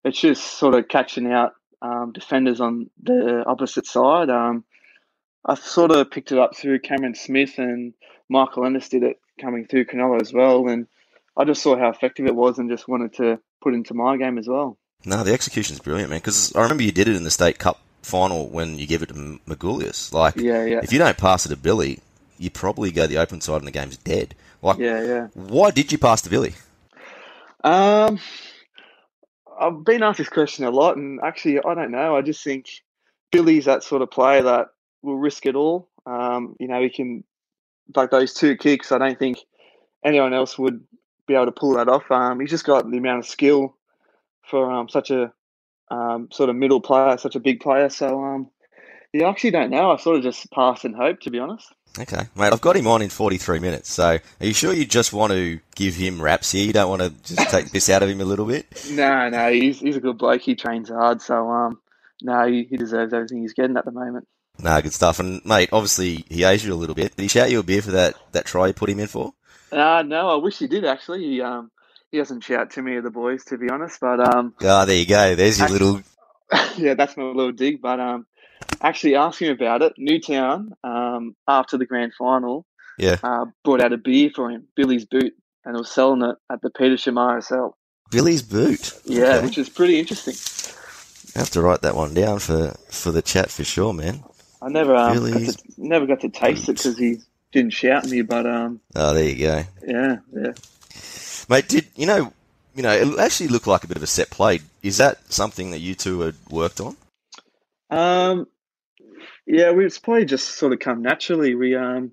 it's 0.04 0.20
just 0.20 0.44
sort 0.44 0.76
of 0.76 0.88
catching 0.88 1.32
out 1.32 1.54
um, 1.82 2.12
defenders 2.14 2.62
on 2.62 2.90
the 3.02 3.44
opposite 3.46 3.88
side. 3.88 4.30
Um, 4.30 4.64
I 5.46 5.56
sort 5.56 5.92
of 5.92 6.12
picked 6.12 6.32
it 6.32 6.38
up 6.38 6.56
through 6.56 6.80
Cameron 6.80 7.16
Smith 7.16 7.58
and 7.58 7.94
Michael 8.30 8.66
Ennis 8.66 8.90
did 8.90 9.04
it 9.04 9.20
coming 9.40 9.66
through 9.66 9.86
Cronulla 9.86 10.22
as 10.22 10.32
well. 10.32 10.68
And 10.68 10.88
I 11.36 11.46
just 11.46 11.62
saw 11.62 11.78
how 11.78 11.90
effective 11.90 12.28
it 12.28 12.36
was 12.36 12.60
and 12.60 12.70
just 12.70 12.88
wanted 12.88 13.14
to 13.16 13.40
put 13.62 13.74
into 13.74 13.94
my 13.94 14.18
game 14.18 14.38
as 14.38 14.48
well. 14.48 14.78
No, 15.04 15.24
the 15.24 15.34
execution 15.34 15.74
is 15.74 15.80
brilliant, 15.80 16.12
man. 16.12 16.20
Because 16.20 16.56
I 16.56 16.62
remember 16.62 16.84
you 16.84 16.92
did 16.92 17.08
it 17.08 17.16
in 17.16 17.24
the 17.24 17.32
state 17.32 17.58
cup 17.58 17.80
final 18.04 18.48
when 18.50 18.78
you 18.78 18.86
gave 18.86 19.02
it 19.02 19.08
to 19.08 19.40
Magoulias. 19.48 20.14
Like, 20.14 20.36
yeah, 20.36 20.64
yeah. 20.66 20.80
if 20.84 20.94
you 20.94 21.00
don't 21.00 21.18
pass 21.18 21.46
it 21.46 21.50
to 21.50 21.58
Billy, 21.58 22.00
you 22.38 22.50
probably 22.50 22.92
go 22.92 23.08
the 23.08 23.18
open 23.18 23.42
side 23.42 23.58
and 23.58 23.68
the 23.68 23.72
game's 23.72 23.98
dead. 23.98 24.36
Like, 24.62 24.78
yeah, 24.78 25.04
yeah. 25.04 25.28
Why 25.34 25.72
did 25.72 25.92
you 25.92 25.98
pass 25.98 26.22
to 26.22 26.30
Billy? 26.30 26.54
Um, 27.64 28.20
I've 29.62 29.84
been 29.84 30.04
asked 30.04 30.18
this 30.18 30.30
question 30.30 30.66
a 30.66 30.72
lot, 30.72 30.98
and 30.98 31.20
actually, 31.24 31.60
I 31.60 31.76
don't 31.76 31.92
know. 31.92 32.16
I 32.16 32.22
just 32.22 32.44
think 32.44 32.68
Billy's 33.32 33.66
that 33.66 33.84
sort 33.84 34.02
of 34.02 34.10
player 34.10 34.42
that 34.42 34.68
will 35.04 35.18
risk 35.18 35.46
it 35.46 35.56
all. 35.56 35.88
Um, 36.06 36.56
you 36.60 36.68
know, 36.68 36.82
he 36.82 36.90
can 36.90 37.24
like 37.96 38.10
those 38.10 38.34
two 38.34 38.56
kicks. 38.56 38.92
I 38.92 38.98
don't 38.98 39.20
think 39.20 39.38
anyone 40.04 40.34
else 40.34 40.58
would 40.58 40.84
be 41.28 41.36
able 41.36 41.46
to 41.46 41.52
pull 41.52 41.76
that 41.76 41.88
off. 41.88 42.10
Um, 42.10 42.40
he's 42.40 42.50
just 42.50 42.66
got 42.66 42.90
the 42.90 42.98
amount 42.98 43.20
of 43.20 43.28
skill 43.28 43.76
for 44.50 44.72
um, 44.72 44.90
such 44.90 45.12
a 45.12 45.32
um, 45.92 46.30
sort 46.32 46.50
of 46.50 46.56
middle 46.56 46.82
player, 46.82 47.18
such 47.18 47.36
a 47.36 47.40
big 47.40 47.60
player. 47.60 47.90
So 47.90 48.24
um, 48.24 48.50
yeah, 49.14 49.28
I 49.28 49.30
actually 49.30 49.52
don't 49.52 49.70
know. 49.70 49.92
I 49.92 49.98
sort 49.98 50.18
of 50.18 50.24
just 50.24 50.50
pass 50.52 50.86
and 50.86 50.96
hope, 50.96 51.20
to 51.22 51.30
be 51.30 51.40
honest. 51.40 51.72
Okay, 52.00 52.24
mate. 52.36 52.54
I've 52.54 52.62
got 52.62 52.78
him 52.78 52.88
on 52.88 53.02
in 53.02 53.10
43 53.10 53.60
minutes. 53.60 53.92
So, 53.92 54.18
are 54.40 54.46
you 54.46 54.54
sure 54.54 54.74
you 54.74 54.86
just 54.86 55.12
want 55.12 55.34
to 55.34 55.60
give 55.76 55.96
him 55.96 56.22
raps 56.22 56.52
here? 56.52 56.66
You 56.66 56.72
don't 56.74 56.90
want 56.90 57.02
to 57.02 57.10
just 57.36 57.50
take 57.50 57.72
this 57.72 57.90
out 57.90 58.02
of 58.02 58.10
him 58.10 58.22
a 58.22 58.26
little 58.26 58.46
bit? 58.46 58.66
No, 58.92 59.30
no. 59.30 59.52
He's 59.52 59.80
he's 59.80 59.98
a 59.98 60.00
good 60.00 60.18
bloke. 60.18 60.42
He 60.42 60.56
trains 60.56 60.90
hard. 60.90 61.22
So, 61.22 61.50
um, 61.50 61.82
no, 62.22 62.48
he, 62.48 62.64
he 62.64 62.78
deserves 62.78 63.14
everything 63.14 63.42
he's 63.42 63.54
getting 63.54 63.76
at 63.76 63.84
the 63.86 63.92
moment. 63.92 64.28
No, 64.60 64.82
good 64.82 64.94
stuff. 64.94 65.20
And 65.20 65.44
mate, 65.46 65.70
obviously 65.72 66.26
he 66.30 66.44
aged 66.44 66.66
you 66.66 66.74
a 66.74 66.76
little 66.76 66.96
bit. 66.96 67.16
Did 67.16 67.24
he 67.24 67.28
shout 67.28 67.52
you 67.52 67.60
a 67.60 67.64
beer 67.64 67.82
for 67.82 67.92
that 67.92 68.16
that 68.32 68.46
try 68.46 68.68
you 68.68 68.74
put 68.74 68.90
him 68.90 69.00
in 69.00 69.08
for? 69.08 69.34
Uh, 69.72 70.04
no, 70.06 70.30
I 70.30 70.36
wish 70.36 70.60
he 70.60 70.68
did 70.68 70.86
actually. 70.86 71.24
He 71.24 71.42
um 71.42 71.72
he 72.12 72.18
doesn't 72.18 72.42
shout 72.42 72.72
to 72.72 72.82
me 72.82 72.96
or 72.96 73.02
the 73.02 73.10
boys 73.10 73.46
to 73.46 73.58
be 73.58 73.70
honest, 73.70 74.00
but 74.00 74.20
um 74.20 74.54
Ah, 74.62 74.86
there 74.86 74.98
you 74.98 75.06
go. 75.06 75.36
There's 75.36 75.60
your 75.60 75.70
little 75.70 76.02
yeah, 76.78 76.94
that's 76.94 77.18
my 77.18 77.24
little 77.24 77.54
dig. 77.54 77.82
But 77.82 78.00
um 78.00 78.28
actually 78.82 79.16
asked 79.16 79.40
him 79.42 79.52
about 79.52 79.82
it. 79.82 79.94
Newtown 79.98 80.74
um 80.84 81.36
after 81.48 81.78
the 81.78 81.86
grand 81.86 82.14
final 82.18 82.66
yeah. 82.98 83.18
uh, 83.24 83.46
brought 83.64 83.82
out 83.82 83.94
a 83.94 83.98
beer 83.98 84.30
for 84.36 84.50
him, 84.50 84.68
Billy's 84.76 85.06
Boot, 85.06 85.34
and 85.66 85.76
was 85.78 85.90
selling 85.92 86.22
it 86.24 86.36
at 86.52 86.62
the 86.62 86.70
Petersham 86.70 87.14
RSL. 87.16 87.74
Billy's 88.12 88.42
boot. 88.42 88.94
Yeah, 89.06 89.36
Okay. 89.36 89.46
which 89.46 89.58
is 89.58 89.70
pretty 89.70 89.98
interesting. 89.98 90.36
I 91.36 91.40
have 91.40 91.50
to 91.52 91.62
write 91.62 91.82
that 91.84 91.96
one 91.96 92.14
down 92.14 92.40
for 92.40 92.76
for 92.90 93.12
the 93.12 93.22
chat 93.22 93.50
for 93.50 93.64
sure, 93.64 93.94
man. 93.94 94.24
I 94.62 94.70
never 94.70 94.94
um, 94.96 95.32
got 95.32 95.42
to, 95.42 95.58
never 95.78 96.06
got 96.06 96.20
to 96.22 96.30
taste 96.30 96.70
it 96.70 96.78
because 96.78 96.98
he 96.98 97.18
didn't 97.54 97.72
shout 97.74 98.06
me, 98.06 98.22
but 98.22 98.46
um 98.46 98.82
Oh, 98.96 99.14
there 99.14 99.24
you 99.30 99.38
go, 99.38 99.64
yeah 99.88 100.18
yeah. 100.36 100.52
mate. 101.50 101.68
Did 101.70 101.88
you 101.96 102.06
know? 102.06 102.34
You 102.76 102.84
know, 102.84 102.92
it 102.92 103.20
actually 103.20 103.50
looked 103.50 103.68
like 103.68 103.84
a 103.84 103.88
bit 103.88 103.98
of 103.98 104.04
a 104.04 104.08
set 104.08 104.30
play. 104.30 104.62
Is 104.82 104.98
that 104.98 105.20
something 105.32 105.72
that 105.72 105.80
you 105.80 105.94
two 105.94 106.22
had 106.22 106.36
worked 106.50 106.80
on? 106.80 106.96
Um, 107.90 108.48
yeah, 109.48 109.72
we 109.72 109.86
it's 109.86 110.00
probably 110.00 110.26
just 110.26 110.50
sort 110.58 110.74
of 110.74 110.80
come 110.80 111.02
naturally. 111.04 111.56
We 111.56 111.76
um 111.76 112.12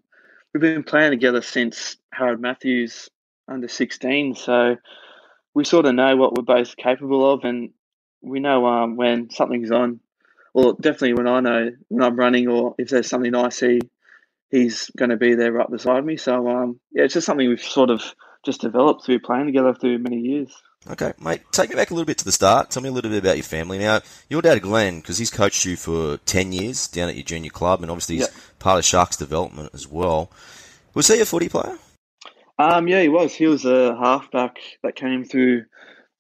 we've 0.55 0.63
been 0.63 0.85
playing 0.85 1.13
together 1.13 1.43
since 1.43 1.97
Harold 2.13 2.41
Matthews 2.41 3.11
under 3.49 3.69
sixteen, 3.69 4.35
so 4.35 4.77
we 5.55 5.65
sort 5.65 5.87
of 5.87 5.95
know 5.95 6.17
what 6.17 6.35
we're 6.35 6.43
both 6.45 6.77
capable 6.77 7.31
of, 7.33 7.45
and 7.45 7.71
we 8.23 8.41
know 8.41 8.67
um 8.67 8.97
when 8.97 9.31
something's 9.31 9.73
on. 9.73 10.01
or 10.55 10.75
definitely 10.75 11.15
when 11.15 11.29
I 11.29 11.41
know 11.41 11.71
when 11.89 12.03
I'm 12.05 12.17
running, 12.17 12.49
or 12.49 12.75
if 12.79 12.91
there's 12.91 13.09
something 13.09 13.35
I 13.35 13.51
see, 13.51 13.81
he's 14.51 14.91
going 14.97 15.11
to 15.11 15.17
be 15.17 15.35
there 15.35 15.53
right 15.53 15.71
beside 15.71 16.05
me. 16.05 16.17
So 16.17 16.49
um 16.49 16.81
yeah, 16.93 17.05
it's 17.05 17.15
just 17.15 17.27
something 17.27 17.49
we've 17.49 17.61
sort 17.63 17.91
of 17.91 18.03
just 18.45 18.61
developed 18.63 19.05
through 19.07 19.21
playing 19.21 19.47
together 19.47 19.75
through 19.75 19.99
many 19.99 20.19
years. 20.21 20.55
Okay, 20.87 21.13
mate. 21.21 21.43
Take 21.53 21.71
me 21.71 21.77
back 21.77 21.91
a 21.91 21.95
little 21.95 22.07
bit 22.07 22.19
to 22.19 22.25
the 22.25 22.33
start. 22.33 22.71
Tell 22.71 22.83
me 22.83 22.89
a 22.89 22.93
little 22.93 23.11
bit 23.11 23.19
about 23.23 23.37
your 23.37 23.45
family. 23.45 23.79
Now, 23.79 24.01
your 24.31 24.41
dad 24.41 24.63
Glenn, 24.63 25.01
because 25.01 25.19
he's 25.19 25.31
coached 25.31 25.65
you 25.65 25.77
for 25.77 26.19
ten 26.19 26.53
years 26.53 26.87
down 26.89 27.09
at 27.09 27.15
your 27.17 27.25
junior 27.25 27.51
club, 27.51 27.83
and 27.83 27.91
obviously 27.91 28.17
he's 28.17 28.27
Yep. 28.27 28.35
part 28.59 28.79
of 28.79 28.85
Sharks 28.85 29.17
development 29.17 29.71
as 29.75 29.87
well. 29.89 30.31
Was 30.95 31.09
he 31.09 31.21
a 31.21 31.27
footy 31.27 31.49
player? 31.49 31.79
Um, 32.59 32.89
yeah, 32.89 33.03
he 33.03 33.09
was. 33.09 33.35
He 33.35 33.47
was 33.47 33.65
a 33.65 33.97
halfback 33.97 34.59
that 34.83 34.97
came 34.97 35.25
through 35.25 35.65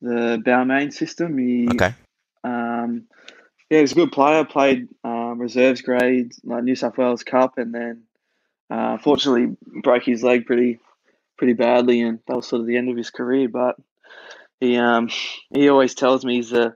the 0.02 0.42
Balmain 0.44 0.92
system. 0.92 1.38
He, 1.38 1.68
Okay. 1.70 1.94
um, 2.44 3.04
yeah, 3.70 3.78
he 3.78 3.82
was 3.82 3.92
a 3.92 3.96
good 3.96 4.12
player. 4.12 4.44
Played 4.44 4.88
um, 5.02 5.38
reserves 5.38 5.82
grade, 5.82 6.32
like 6.44 6.64
New 6.64 6.76
South 6.76 6.98
Wales 6.98 7.22
Cup, 7.22 7.58
and 7.58 7.72
then 7.74 8.02
uh, 8.70 8.98
fortunately 8.98 9.56
broke 9.82 10.04
his 10.04 10.22
leg 10.22 10.46
pretty, 10.46 10.78
pretty 11.38 11.54
badly, 11.54 12.02
and 12.02 12.18
that 12.26 12.36
was 12.36 12.46
sort 12.46 12.60
of 12.60 12.66
the 12.66 12.76
end 12.76 12.90
of 12.90 12.96
his 12.96 13.10
career. 13.10 13.48
But 13.48 13.76
he, 14.60 14.76
um, 14.76 15.08
he 15.54 15.68
always 15.68 15.94
tells 15.94 16.24
me 16.24 16.36
he's 16.36 16.50
the 16.50 16.74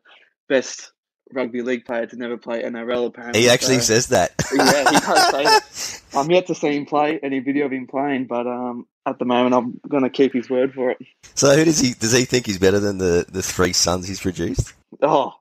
best 0.48 0.92
rugby 1.32 1.62
league 1.62 1.84
player 1.84 2.06
to 2.06 2.16
never 2.16 2.36
play 2.36 2.62
NRL. 2.62 3.06
Apparently, 3.06 3.40
He 3.42 3.48
actually 3.48 3.76
So- 3.76 3.94
says 3.94 4.06
that. 4.08 4.32
yeah, 4.54 4.90
he 4.90 4.98
does 4.98 5.30
say 5.30 5.44
that. 5.44 6.02
I'm 6.14 6.30
yet 6.30 6.46
to 6.48 6.54
see 6.54 6.76
him 6.76 6.84
play 6.86 7.18
any 7.22 7.38
video 7.40 7.66
of 7.66 7.72
him 7.72 7.86
playing, 7.86 8.26
but 8.26 8.46
um, 8.46 8.86
at 9.06 9.18
the 9.18 9.24
moment, 9.24 9.54
I'm 9.54 9.80
going 9.88 10.02
to 10.02 10.10
keep 10.10 10.34
his 10.34 10.50
word 10.50 10.74
for 10.74 10.90
it. 10.90 10.98
So, 11.34 11.56
who 11.56 11.64
does 11.64 11.78
he 11.80 11.94
does 11.94 12.12
he 12.12 12.26
think 12.26 12.44
he's 12.46 12.58
better 12.58 12.78
than 12.80 12.98
the 12.98 13.24
the 13.30 13.42
three 13.42 13.72
sons 13.72 14.06
he's 14.06 14.20
produced? 14.20 14.74
Oh, 15.00 15.32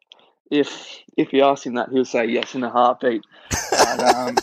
if 0.49 0.97
if 1.17 1.33
you 1.33 1.43
ask 1.43 1.65
him 1.65 1.73
that, 1.73 1.89
he'll 1.91 2.05
say 2.05 2.25
yes 2.27 2.55
in 2.55 2.63
a 2.63 2.69
heartbeat. 2.69 3.21
But, 3.69 3.99
um, 4.15 4.37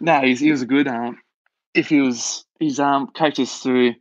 no, 0.00 0.20
he's, 0.22 0.40
he 0.40 0.50
was 0.50 0.62
a 0.62 0.66
good. 0.66 0.88
Um, 0.88 1.20
if 1.74 1.88
he 1.88 2.00
was, 2.00 2.44
he's 2.58 2.80
um 2.80 3.06
coached 3.16 3.38
us 3.38 3.60
through, 3.60 3.94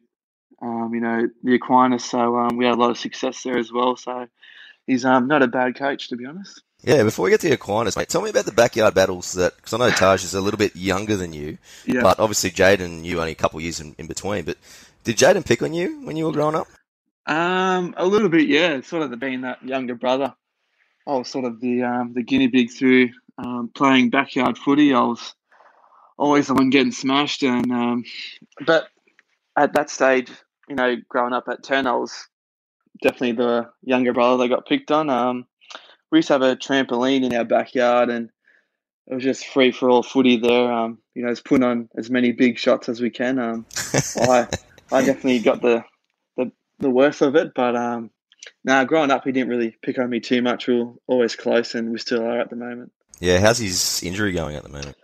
um, 0.61 0.91
you 0.93 1.01
know, 1.01 1.29
the 1.43 1.55
Aquinas, 1.55 2.03
so 2.05 2.37
um, 2.37 2.57
we 2.57 2.65
had 2.65 2.75
a 2.75 2.79
lot 2.79 2.91
of 2.91 2.97
success 2.97 3.43
there 3.43 3.57
as 3.57 3.71
well. 3.71 3.95
So 3.95 4.27
he's 4.87 5.05
um 5.05 5.27
not 5.27 5.43
a 5.43 5.47
bad 5.47 5.75
coach, 5.75 6.09
to 6.09 6.15
be 6.15 6.25
honest. 6.25 6.61
Yeah. 6.83 7.03
Before 7.03 7.23
we 7.25 7.31
get 7.31 7.41
to 7.41 7.51
Aquinas, 7.51 7.97
mate, 7.97 8.09
tell 8.09 8.21
me 8.21 8.29
about 8.29 8.45
the 8.45 8.51
backyard 8.51 8.93
battles. 8.93 9.33
That 9.33 9.55
because 9.55 9.73
I 9.73 9.77
know 9.77 9.89
Taj 9.89 10.23
is 10.23 10.33
a 10.33 10.41
little 10.41 10.57
bit 10.57 10.75
younger 10.75 11.15
than 11.15 11.33
you, 11.33 11.57
Yeah. 11.85 12.01
but 12.01 12.19
obviously 12.19 12.51
Jayden, 12.51 13.03
you 13.03 13.19
only 13.19 13.31
a 13.31 13.35
couple 13.35 13.57
of 13.57 13.63
years 13.63 13.79
in, 13.79 13.95
in 13.97 14.07
between. 14.07 14.45
But 14.45 14.57
did 15.03 15.17
Jayden 15.17 15.45
pick 15.45 15.61
on 15.63 15.73
you 15.73 16.01
when 16.05 16.15
you 16.17 16.25
were 16.25 16.31
growing 16.31 16.55
up? 16.55 16.67
Um, 17.27 17.95
a 17.97 18.05
little 18.05 18.29
bit, 18.29 18.47
yeah. 18.47 18.81
Sort 18.81 19.01
of 19.01 19.09
the 19.09 19.17
being 19.17 19.41
that 19.41 19.63
younger 19.63 19.95
brother. 19.95 20.35
I 21.07 21.13
was 21.13 21.27
sort 21.27 21.45
of 21.45 21.59
the 21.59 21.83
um, 21.83 22.13
the 22.13 22.23
guinea 22.23 22.47
pig 22.49 22.71
through 22.71 23.09
um, 23.37 23.69
playing 23.73 24.09
backyard 24.11 24.57
footy. 24.57 24.93
I 24.93 25.01
was 25.01 25.33
always 26.17 26.47
the 26.47 26.53
one 26.53 26.69
getting 26.69 26.91
smashed, 26.91 27.43
and 27.43 27.71
um, 27.71 28.03
but 28.65 28.87
at 29.57 29.73
that 29.73 29.89
stage, 29.89 30.29
you 30.67 30.75
know, 30.75 30.95
growing 31.09 31.33
up 31.33 31.47
at 31.47 31.63
ten, 31.63 31.87
I 31.87 31.95
was 31.95 32.27
definitely 33.01 33.33
the 33.33 33.69
younger 33.83 34.13
brother 34.13 34.43
that 34.43 34.49
got 34.49 34.67
picked 34.67 34.91
on. 34.91 35.09
Um, 35.09 35.45
we 36.11 36.19
used 36.19 36.27
to 36.27 36.33
have 36.33 36.41
a 36.41 36.55
trampoline 36.55 37.23
in 37.23 37.35
our 37.35 37.43
backyard, 37.43 38.09
and 38.09 38.29
it 39.07 39.15
was 39.15 39.23
just 39.23 39.47
free 39.47 39.71
for 39.71 39.89
all 39.89 40.03
footy 40.03 40.37
there. 40.37 40.71
Um, 40.71 40.99
you 41.13 41.23
know, 41.23 41.31
just 41.31 41.45
putting 41.45 41.63
on 41.63 41.89
as 41.97 42.09
many 42.09 42.31
big 42.31 42.57
shots 42.57 42.89
as 42.89 43.01
we 43.01 43.09
can. 43.09 43.39
Um, 43.39 43.65
I 44.21 44.47
I 44.91 45.03
definitely 45.03 45.39
got 45.39 45.61
the 45.61 45.83
the, 46.37 46.51
the 46.79 46.89
worst 46.89 47.21
of 47.21 47.35
it, 47.35 47.53
but 47.55 47.75
um, 47.75 48.11
now 48.63 48.83
growing 48.83 49.11
up, 49.11 49.23
he 49.23 49.31
didn't 49.31 49.49
really 49.49 49.75
pick 49.81 49.99
on 49.99 50.09
me 50.09 50.19
too 50.19 50.41
much. 50.41 50.67
We 50.67 50.81
were 50.81 50.93
always 51.07 51.35
close, 51.35 51.75
and 51.75 51.91
we 51.91 51.99
still 51.99 52.23
are 52.23 52.39
at 52.39 52.49
the 52.49 52.55
moment. 52.55 52.91
Yeah. 53.19 53.39
How's 53.39 53.59
his 53.59 54.03
injury 54.03 54.31
going 54.31 54.55
at 54.55 54.63
the 54.63 54.69
moment? 54.69 54.95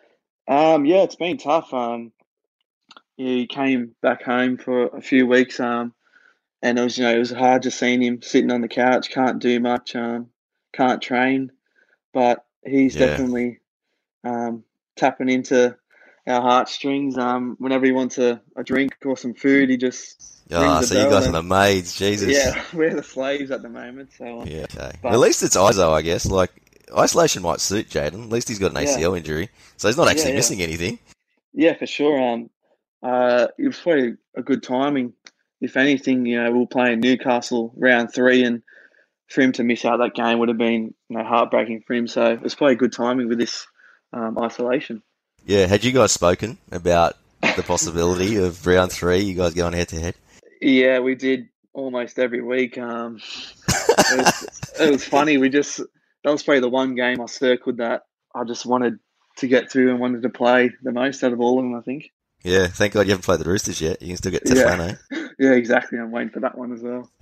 Um, 0.47 0.85
yeah, 0.85 1.03
it's 1.03 1.15
been 1.15 1.37
tough. 1.37 1.73
Um, 1.73 2.11
he 3.21 3.47
came 3.47 3.95
back 4.01 4.23
home 4.23 4.57
for 4.57 4.87
a 4.87 5.01
few 5.01 5.27
weeks. 5.27 5.59
Um, 5.59 5.93
and 6.61 6.77
it 6.77 6.83
was 6.83 6.97
you 6.97 7.03
know 7.03 7.15
it 7.15 7.19
was 7.19 7.31
hard 7.31 7.63
just 7.63 7.79
seeing 7.79 8.01
him 8.01 8.21
sitting 8.21 8.51
on 8.51 8.61
the 8.61 8.67
couch, 8.67 9.09
can't 9.09 9.39
do 9.39 9.59
much, 9.59 9.95
um, 9.95 10.27
can't 10.73 11.01
train, 11.01 11.51
but 12.13 12.45
he's 12.65 12.95
Yeah. 12.95 13.07
definitely 13.07 13.59
um, 14.23 14.63
tapping 14.95 15.29
into 15.29 15.75
our 16.27 16.41
heartstrings. 16.41 17.17
Um, 17.17 17.55
whenever 17.59 17.85
he 17.85 17.91
wants 17.91 18.17
a, 18.19 18.41
a 18.55 18.63
drink 18.63 18.91
or 19.05 19.17
some 19.17 19.33
food, 19.33 19.69
he 19.69 19.77
just 19.77 20.27
Ah, 20.53 20.81
the 20.81 20.85
so 20.87 20.95
you 21.03 21.09
guys 21.09 21.23
are 21.23 21.25
and- 21.27 21.35
the 21.35 21.43
maids, 21.43 21.95
Jesus. 21.95 22.29
yeah, 22.29 22.61
we're 22.73 22.93
the 22.93 23.03
slaves 23.03 23.49
at 23.51 23.61
the 23.63 23.69
moment. 23.69 24.09
So 24.17 24.43
Yeah, 24.45 24.65
okay. 24.75 24.91
But- 25.01 25.13
at 25.13 25.19
least 25.19 25.41
it's 25.43 25.55
ISO, 25.57 25.91
I 25.93 26.01
guess. 26.03 26.25
Like 26.25 26.51
isolation 26.95 27.41
might 27.41 27.59
suit 27.61 27.89
Jayden. 27.89 28.25
At 28.25 28.29
least 28.29 28.49
he's 28.49 28.59
got 28.59 28.71
an 28.75 28.77
Yeah. 28.85 28.97
ACL 28.97 29.17
injury, 29.17 29.49
so 29.77 29.87
he's 29.87 29.97
not 29.97 30.07
actually 30.09 30.23
Yeah, 30.25 30.29
yeah. 30.29 30.35
missing 30.35 30.61
anything. 30.61 30.99
Yeah, 31.53 31.73
for 31.75 31.87
sure. 31.87 32.21
Um, 32.21 32.49
uh, 33.03 33.47
it 33.57 33.67
was 33.67 33.79
probably 33.79 34.15
a 34.35 34.41
good 34.41 34.63
timing. 34.63 35.13
If 35.59 35.77
anything, 35.77 36.25
you 36.25 36.41
know, 36.41 36.51
we 36.51 36.59
were 36.59 36.67
playing 36.67 36.99
Newcastle 36.99 37.71
round 37.75 38.13
three, 38.13 38.43
and 38.43 38.63
for 39.29 39.41
him 39.41 39.51
to 39.53 39.63
miss 39.63 39.85
out 39.85 39.97
that 39.97 40.13
game 40.13 40.39
would 40.39 40.49
have 40.49 40.57
been 40.57 40.93
you 41.09 41.17
know, 41.17 41.23
heartbreaking 41.23 41.83
for 41.85 41.93
him. 41.93 42.07
So 42.07 42.31
it 42.31 42.41
was 42.41 42.55
probably 42.55 42.73
a 42.73 42.77
good 42.77 42.93
timing 42.93 43.29
with 43.29 43.39
this 43.39 43.65
um, 44.13 44.37
isolation. 44.39 45.01
Yeah, 45.45 45.65
had 45.65 45.83
you 45.83 45.91
guys 45.91 46.11
spoken 46.11 46.57
about 46.71 47.15
the 47.41 47.63
possibility 47.63 48.35
of 48.37 48.65
round 48.67 48.91
three? 48.91 49.19
You 49.19 49.35
guys 49.35 49.53
going 49.53 49.73
head 49.73 49.87
to 49.89 49.99
head? 49.99 50.15
Yeah, 50.61 50.99
we 50.99 51.15
did 51.15 51.49
almost 51.73 52.19
every 52.19 52.41
week. 52.41 52.77
Um, 52.77 53.19
it, 53.67 54.17
was, 54.17 54.71
it 54.79 54.91
was 54.91 55.05
funny. 55.05 55.37
We 55.37 55.49
just 55.49 55.77
that 55.77 56.31
was 56.31 56.43
probably 56.43 56.61
the 56.61 56.69
one 56.69 56.95
game 56.95 57.21
I 57.21 57.25
circled 57.25 57.77
that 57.77 58.03
I 58.35 58.43
just 58.43 58.65
wanted 58.65 58.99
to 59.37 59.47
get 59.47 59.71
through 59.71 59.89
and 59.89 59.99
wanted 59.99 60.21
to 60.23 60.29
play 60.29 60.71
the 60.83 60.91
most 60.91 61.23
out 61.23 61.33
of 61.33 61.39
all 61.39 61.57
of 61.57 61.65
them. 61.65 61.75
I 61.75 61.81
think. 61.81 62.11
Yeah, 62.43 62.67
thank 62.67 62.93
God 62.93 63.01
you 63.01 63.11
haven't 63.11 63.23
played 63.25 63.39
the 63.39 63.49
Roosters 63.49 63.79
yet. 63.81 64.01
You 64.01 64.09
can 64.09 64.17
still 64.17 64.31
get 64.31 64.43
Yeah. 64.45 64.53
Teflano. 64.55 64.97
Eh? 65.11 65.27
Yeah, 65.39 65.51
exactly. 65.53 65.97
I'm 65.97 66.11
waiting 66.11 66.29
for 66.29 66.39
that 66.41 66.55
one 66.57 66.71
as 66.71 66.81
well. 66.81 67.09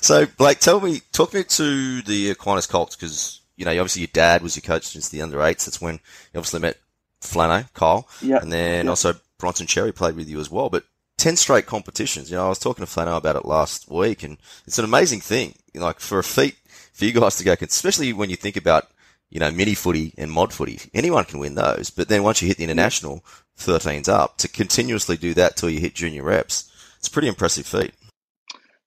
so, 0.00 0.26
Blayke, 0.26 0.58
tell 0.58 0.80
me, 0.80 1.00
talk 1.12 1.32
me 1.34 1.44
to 1.44 2.02
the 2.02 2.30
Aquinas 2.30 2.66
Colts 2.66 2.96
because 2.96 3.40
you 3.56 3.64
know, 3.64 3.70
obviously 3.72 4.00
your 4.02 4.08
dad 4.12 4.42
was 4.42 4.56
your 4.56 4.62
coach 4.62 4.84
since 4.88 5.08
the 5.08 5.22
under 5.22 5.40
eights. 5.42 5.64
That's 5.64 5.80
when 5.80 5.94
you 5.94 6.38
obviously 6.38 6.60
met 6.60 6.78
Flano, 7.20 7.72
Kyle, 7.74 8.08
Yeah. 8.20 8.38
and 8.40 8.52
then 8.52 8.86
Yeah. 8.86 8.90
also 8.90 9.14
Bronson 9.38 9.66
Xerri 9.66 9.94
played 9.94 10.16
with 10.16 10.28
you 10.28 10.40
as 10.40 10.50
well. 10.50 10.68
But 10.70 10.84
ten 11.18 11.36
straight 11.36 11.66
competitions. 11.66 12.30
You 12.30 12.36
know, 12.38 12.46
I 12.46 12.48
was 12.48 12.58
talking 12.58 12.84
to 12.84 12.90
Flano 12.90 13.16
about 13.16 13.36
it 13.36 13.44
last 13.44 13.88
week, 13.90 14.22
and 14.24 14.38
it's 14.66 14.78
an 14.78 14.84
amazing 14.84 15.20
thing. 15.20 15.54
Like 15.74 16.00
for 16.00 16.18
a 16.18 16.24
feat 16.24 16.56
for 16.92 17.04
you 17.04 17.12
guys 17.12 17.36
to 17.36 17.44
go, 17.44 17.54
especially 17.60 18.12
when 18.12 18.30
you 18.30 18.36
think 18.36 18.56
about 18.56 18.88
you 19.30 19.38
know 19.38 19.50
mini 19.50 19.74
footy 19.74 20.14
and 20.18 20.30
mod 20.32 20.52
footy. 20.52 20.80
Anyone 20.94 21.24
can 21.24 21.38
win 21.38 21.54
those, 21.54 21.90
but 21.90 22.08
then 22.08 22.22
once 22.22 22.42
you 22.42 22.48
hit 22.48 22.56
the 22.56 22.64
international 22.64 23.24
13s 23.58 24.08
up, 24.08 24.36
to 24.38 24.48
continuously 24.48 25.16
do 25.16 25.34
that 25.34 25.56
till 25.56 25.70
you 25.70 25.80
hit 25.80 25.94
junior 25.94 26.22
reps, 26.22 26.70
it's 26.98 27.08
pretty 27.08 27.28
impressive 27.28 27.66
feat. 27.66 27.92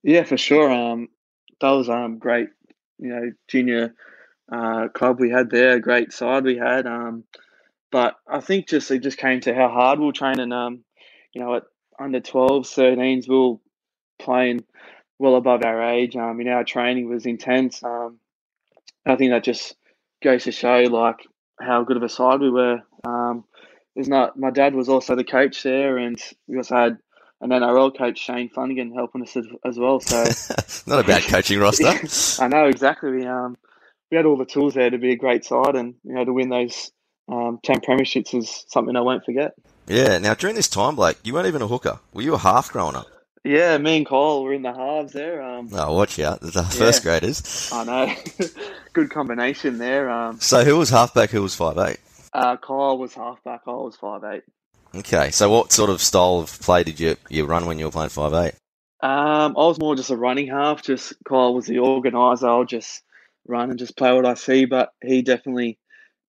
Yeah, 0.04 0.24
for 0.24 0.38
sure. 0.38 0.72
Um, 0.72 1.10
that 1.62 1.72
was 1.72 1.90
um 1.90 2.18
great. 2.18 2.50
You 2.98 3.10
know, 3.10 3.32
junior 3.48 3.94
uh, 4.52 4.88
club 4.90 5.20
we 5.20 5.30
had 5.30 5.50
there, 5.50 5.80
great 5.80 6.14
side 6.14 6.44
we 6.44 6.58
had. 6.58 6.86
Um, 6.88 7.24
but 7.92 8.16
I 8.28 8.40
think 8.40 8.68
just 8.68 8.92
it 8.92 9.00
just 9.00 9.18
came 9.18 9.42
to 9.42 9.54
how 9.54 9.70
hard 9.70 10.00
we'll 10.00 10.12
train 10.14 10.40
and 10.40 10.54
Um, 10.54 10.84
you 11.34 11.42
know, 11.42 11.56
at 11.56 11.64
under 12.00 12.20
12s, 12.22 12.74
13s, 12.74 13.28
we 13.28 13.38
were 13.38 13.58
playing 14.20 14.64
well 15.20 15.36
above 15.36 15.64
our 15.64 15.84
age. 15.84 16.16
Um, 16.16 16.40
you 16.40 16.46
know, 16.46 16.54
our 16.54 16.64
training 16.64 17.10
was 17.10 17.26
intense. 17.26 17.84
Um, 17.84 18.20
I 19.06 19.16
think 19.16 19.32
that 19.32 19.44
just 19.44 19.76
goes 20.24 20.44
to 20.46 20.52
show, 20.52 20.84
like, 20.84 21.26
how 21.60 21.84
good 21.84 21.98
of 21.98 22.04
a 22.04 22.10
side 22.10 22.40
we 22.40 22.50
were. 22.50 22.82
Um, 23.04 23.46
there's 23.96 24.10
not. 24.10 24.38
My 24.38 24.52
dad 24.52 24.76
was 24.76 24.90
also 24.90 25.16
the 25.16 25.24
coach 25.24 25.64
there, 25.64 25.98
and 25.98 26.18
we 26.48 26.58
also 26.58 26.76
had 26.76 26.98
an 27.42 27.50
NRL 27.50 27.98
coach, 27.98 28.20
Shane 28.20 28.50
Flanagan, 28.50 28.94
helping 28.94 29.22
us 29.22 29.36
as, 29.36 29.46
as 29.64 29.78
well. 29.78 30.00
So 30.00 30.24
not 30.88 31.04
a 31.04 31.08
bad 31.08 31.24
coaching 31.24 31.60
roster. 31.60 32.44
I 32.44 32.48
know 32.48 32.66
exactly. 32.66 33.12
We 33.12 33.26
um 33.26 33.58
we 34.12 34.18
had 34.18 34.26
all 34.26 34.38
the 34.38 34.46
tools 34.46 34.74
there 34.74 34.90
to 34.90 34.98
be 34.98 35.12
a 35.12 35.18
great 35.18 35.46
side, 35.46 35.76
and 35.76 35.96
you 36.04 36.14
know 36.14 36.26
to 36.26 36.34
win 36.34 36.50
those 36.50 36.92
um, 37.30 37.60
ten 37.64 37.80
premierships 37.80 38.36
is 38.36 38.66
something 38.68 38.96
I 38.96 39.02
won't 39.02 39.26
forget. 39.26 39.54
Yeah. 39.88 40.18
Now 40.18 40.34
during 40.34 40.56
this 40.56 40.68
time, 40.68 40.96
Blayke, 40.96 41.18
you 41.24 41.34
weren't 41.34 41.48
even 41.48 41.62
a 41.62 41.68
hooker. 41.68 42.00
Were 42.14 42.22
you 42.22 42.34
a 42.34 42.40
half 42.40 42.72
growing 42.72 42.96
up? 42.96 43.08
Yeah, 43.46 43.78
me 43.78 43.98
and 43.98 44.08
Kyle 44.08 44.44
were 44.44 44.54
in 44.54 44.64
the 44.64 44.74
halves 44.74 45.14
there. 45.14 45.40
Um, 45.44 45.70
oh, 45.72 45.94
watch 45.94 46.18
out! 46.18 46.42
The 46.42 46.64
first 46.64 47.06
yeah. 47.06 47.20
graders. 47.20 47.70
I 47.72 47.84
know. 47.84 48.16
Good 48.94 49.12
combination 49.12 49.78
there. 49.78 50.10
Um, 50.10 50.40
so 50.40 50.64
who 50.64 50.78
was 50.78 50.90
halfback? 50.90 51.30
Who 51.30 51.44
was 51.44 51.54
five 51.54 51.78
eight? 51.78 52.00
Uh, 52.36 52.58
Kyle 52.58 52.98
was 52.98 53.14
halfback. 53.14 53.62
I 53.66 53.72
was 53.72 53.96
five 53.96 54.26
eight. 54.26 54.44
Okay, 54.94 55.32
so 55.32 55.50
what 55.50 55.72
sort 55.72 55.90
of 55.90 56.02
style 56.02 56.40
of 56.40 56.60
play 56.60 56.84
did 56.84 57.00
you 57.00 57.16
you 57.30 57.46
run 57.46 57.66
when 57.66 57.80
you 57.80 57.86
were 57.86 57.92
playing 57.92 58.10
five 58.10 58.34
eight? 58.34 58.56
Um, 59.02 59.56
I 59.58 59.66
was 59.66 59.80
more 59.80 59.96
just 59.96 60.10
a 60.10 60.18
running 60.18 60.48
half. 60.48 60.82
Just 60.82 61.14
Kyle 61.24 61.54
was 61.54 61.66
the 61.66 61.80
organizer. 61.80 62.48
I'll 62.48 62.66
just 62.66 63.04
run 63.48 63.70
and 63.70 63.80
just 63.80 63.96
play 63.96 64.12
what 64.12 64.26
I 64.26 64.34
see. 64.34 64.66
But 64.66 64.92
he 65.02 65.22
definitely 65.22 65.80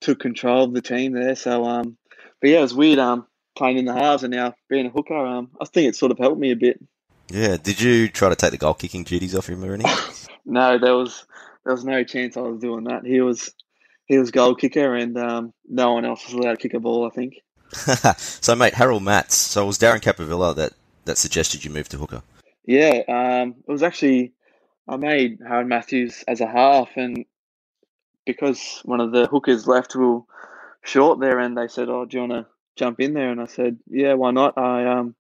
took 0.00 0.20
control 0.20 0.64
of 0.64 0.75
the 0.75 0.80
team 0.80 1.12
there. 1.12 1.34
So 1.34 1.64
um, 1.64 1.96
but 2.40 2.50
yeah, 2.50 2.58
it 2.58 2.62
was 2.62 2.75
weird. 2.75 3.00
Um, 3.00 3.26
playing 3.56 3.78
in 3.78 3.84
the 3.84 3.94
halves 3.94 4.22
and 4.22 4.32
now 4.32 4.54
being 4.68 4.86
a 4.86 4.90
hooker. 4.90 5.16
Um, 5.16 5.50
I 5.60 5.64
think 5.64 5.88
it 5.88 5.96
sort 5.96 6.12
of 6.12 6.18
helped 6.18 6.38
me 6.38 6.52
a 6.52 6.56
bit. 6.56 6.78
Yeah. 7.28 7.56
Did 7.56 7.80
you 7.80 8.08
try 8.08 8.28
to 8.28 8.36
take 8.36 8.52
the 8.52 8.58
goal 8.58 8.75
kicking 8.75 9.02
duties 9.02 9.34
off 9.34 9.48
him 9.48 9.64
or 9.64 9.75
anything? 9.75 10.28
no, 10.44 10.78
there 10.78 10.94
was 10.94 11.26
there 11.64 11.75
was 11.75 11.84
no 11.84 12.04
chance 12.04 12.36
I 12.36 12.42
was 12.42 12.60
doing 12.60 12.84
that. 12.84 13.04
He 13.04 13.20
was 13.20 13.52
he 14.06 14.18
was 14.18 14.30
goal 14.30 14.54
kicker, 14.54 14.94
and 14.94 15.16
um, 15.18 15.52
no 15.68 15.92
one 15.92 16.04
else 16.04 16.25
was 16.25 16.34
allowed 16.34 16.52
to 16.52 16.56
kick 16.56 16.75
a 16.75 16.80
ball. 16.80 17.06
I 17.06 17.10
think. 17.10 17.34
so, 18.16 18.54
mate, 18.54 18.75
Harold 18.75 19.02
Matts. 19.02 19.34
So 19.34 19.64
it 19.64 19.66
was 19.66 19.78
Darren 19.78 20.00
Capavilla 20.00 20.54
that 20.56 20.72
that 21.04 21.18
suggested 21.18 21.64
you 21.64 21.70
move 21.70 21.88
to 21.90 21.98
hooker. 21.98 22.22
Yeah, 22.64 23.02
um, 23.08 23.56
it 23.66 23.70
was 23.70 23.82
actually 23.82 24.32
I 24.88 24.96
made 24.96 25.40
Harold 25.46 25.68
Matthews 25.68 26.25
as 26.28 26.40
a 26.40 26.46
half, 26.46 26.90
and 26.96 27.25
because 28.25 28.80
one 28.84 29.00
of 29.00 29.12
the 29.12 29.26
hookers 29.26 29.66
left, 29.66 29.94
we 29.94 30.04
were 30.06 30.20
short 30.82 31.20
there, 31.20 31.38
and 31.38 31.56
they 31.56 31.68
said, 31.68 31.88
"Oh, 31.88 32.04
do 32.04 32.16
you 32.16 32.28
want 32.28 32.32
to 32.32 32.46
jump 32.76 33.00
in 33.00 33.14
there?" 33.14 33.30
And 33.30 33.40
I 33.40 33.46
said, 33.46 33.78
"Yeah, 33.88 34.14
why 34.14 34.30
not?" 34.30 34.56
I 34.56 34.86
um, 34.86 35.14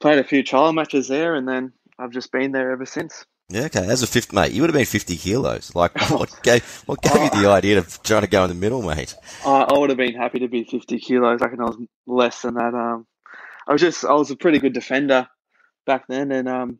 played 0.00 0.18
a 0.18 0.24
few 0.24 0.42
trial 0.42 0.72
matches 0.72 1.08
there, 1.08 1.34
and 1.34 1.48
then 1.48 1.72
I've 1.98 2.12
just 2.12 2.30
been 2.30 2.52
there 2.52 2.70
ever 2.70 2.86
since. 2.86 3.24
Yeah, 3.50 3.62
okay. 3.62 3.86
As 3.86 4.02
a 4.02 4.06
fifth 4.06 4.32
mate, 4.34 4.52
you 4.52 4.60
would 4.60 4.68
have 4.68 4.76
been 4.76 4.84
fifty 4.84 5.16
kilos. 5.16 5.74
Like, 5.74 5.98
what 6.10 6.42
gave 6.42 6.62
what 6.84 7.00
gave 7.00 7.22
you 7.22 7.30
the 7.30 7.48
idea 7.48 7.78
of 7.78 8.02
trying 8.02 8.20
to 8.20 8.28
go 8.28 8.44
in 8.44 8.50
the 8.50 8.54
middle, 8.54 8.82
mate? 8.82 9.14
I, 9.44 9.62
I 9.62 9.78
would 9.78 9.88
have 9.88 9.96
been 9.96 10.14
happy 10.14 10.40
to 10.40 10.48
be 10.48 10.64
fifty 10.64 10.98
kilos. 10.98 11.40
I 11.40 11.46
reckon 11.46 11.60
I 11.60 11.64
was 11.64 11.78
less 12.06 12.42
than 12.42 12.54
that. 12.54 12.74
Um, 12.74 13.06
I 13.66 13.72
was 13.72 13.80
just 13.80 14.04
I 14.04 14.12
was 14.12 14.30
a 14.30 14.36
pretty 14.36 14.58
good 14.58 14.74
defender 14.74 15.28
back 15.86 16.06
then, 16.08 16.30
and 16.30 16.46
um, 16.46 16.78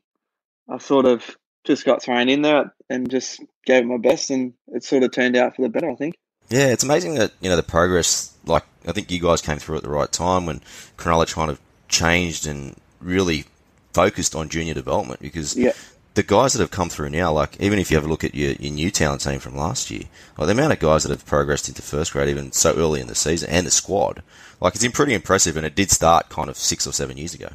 I 0.68 0.76
sort 0.76 1.06
of 1.06 1.24
just 1.64 1.86
got 1.86 2.02
thrown 2.02 2.28
in 2.28 2.42
there 2.42 2.74
and 2.90 3.10
just 3.10 3.40
gave 3.64 3.84
it 3.84 3.86
my 3.86 3.96
best, 3.96 4.30
and 4.30 4.52
it 4.68 4.84
sort 4.84 5.04
of 5.04 5.10
turned 5.10 5.36
out 5.36 5.56
for 5.56 5.62
the 5.62 5.70
better. 5.70 5.90
I 5.90 5.94
think. 5.94 6.16
Yeah, 6.50 6.66
it's 6.66 6.84
amazing 6.84 7.14
that 7.14 7.32
you 7.40 7.48
know 7.48 7.56
the 7.56 7.62
progress. 7.62 8.34
Like, 8.44 8.64
I 8.86 8.92
think 8.92 9.10
you 9.10 9.20
guys 9.20 9.40
came 9.40 9.58
through 9.58 9.76
at 9.78 9.82
the 9.82 9.90
right 9.90 10.10
time 10.10 10.44
when 10.44 10.60
Cronulla 10.98 11.32
kind 11.32 11.50
of 11.50 11.58
changed 11.88 12.46
and 12.46 12.76
really 13.00 13.46
focused 13.94 14.34
on 14.34 14.50
junior 14.50 14.74
development 14.74 15.20
because 15.20 15.56
yeah. 15.56 15.72
The 16.18 16.24
guys 16.24 16.52
that 16.52 16.58
have 16.58 16.72
come 16.72 16.88
through 16.88 17.10
now, 17.10 17.30
like 17.30 17.60
even 17.60 17.78
if 17.78 17.92
you 17.92 17.96
have 17.96 18.04
a 18.04 18.08
look 18.08 18.24
at 18.24 18.34
your, 18.34 18.50
your 18.54 18.72
Newtown 18.72 19.18
team 19.18 19.38
from 19.38 19.56
last 19.56 19.88
year, 19.88 20.02
like 20.36 20.46
the 20.46 20.52
amount 20.52 20.72
of 20.72 20.80
guys 20.80 21.04
that 21.04 21.10
have 21.10 21.24
progressed 21.24 21.68
into 21.68 21.80
first 21.80 22.12
grade 22.12 22.28
even 22.28 22.50
so 22.50 22.74
early 22.74 23.00
in 23.00 23.06
the 23.06 23.14
season 23.14 23.48
and 23.50 23.64
the 23.64 23.70
squad, 23.70 24.24
like 24.60 24.74
it's 24.74 24.82
been 24.82 24.90
pretty 24.90 25.14
impressive 25.14 25.56
and 25.56 25.64
it 25.64 25.76
did 25.76 25.92
start 25.92 26.28
kind 26.28 26.48
of 26.48 26.56
six 26.56 26.88
or 26.88 26.92
seven 26.92 27.16
years 27.16 27.34
ago. 27.34 27.50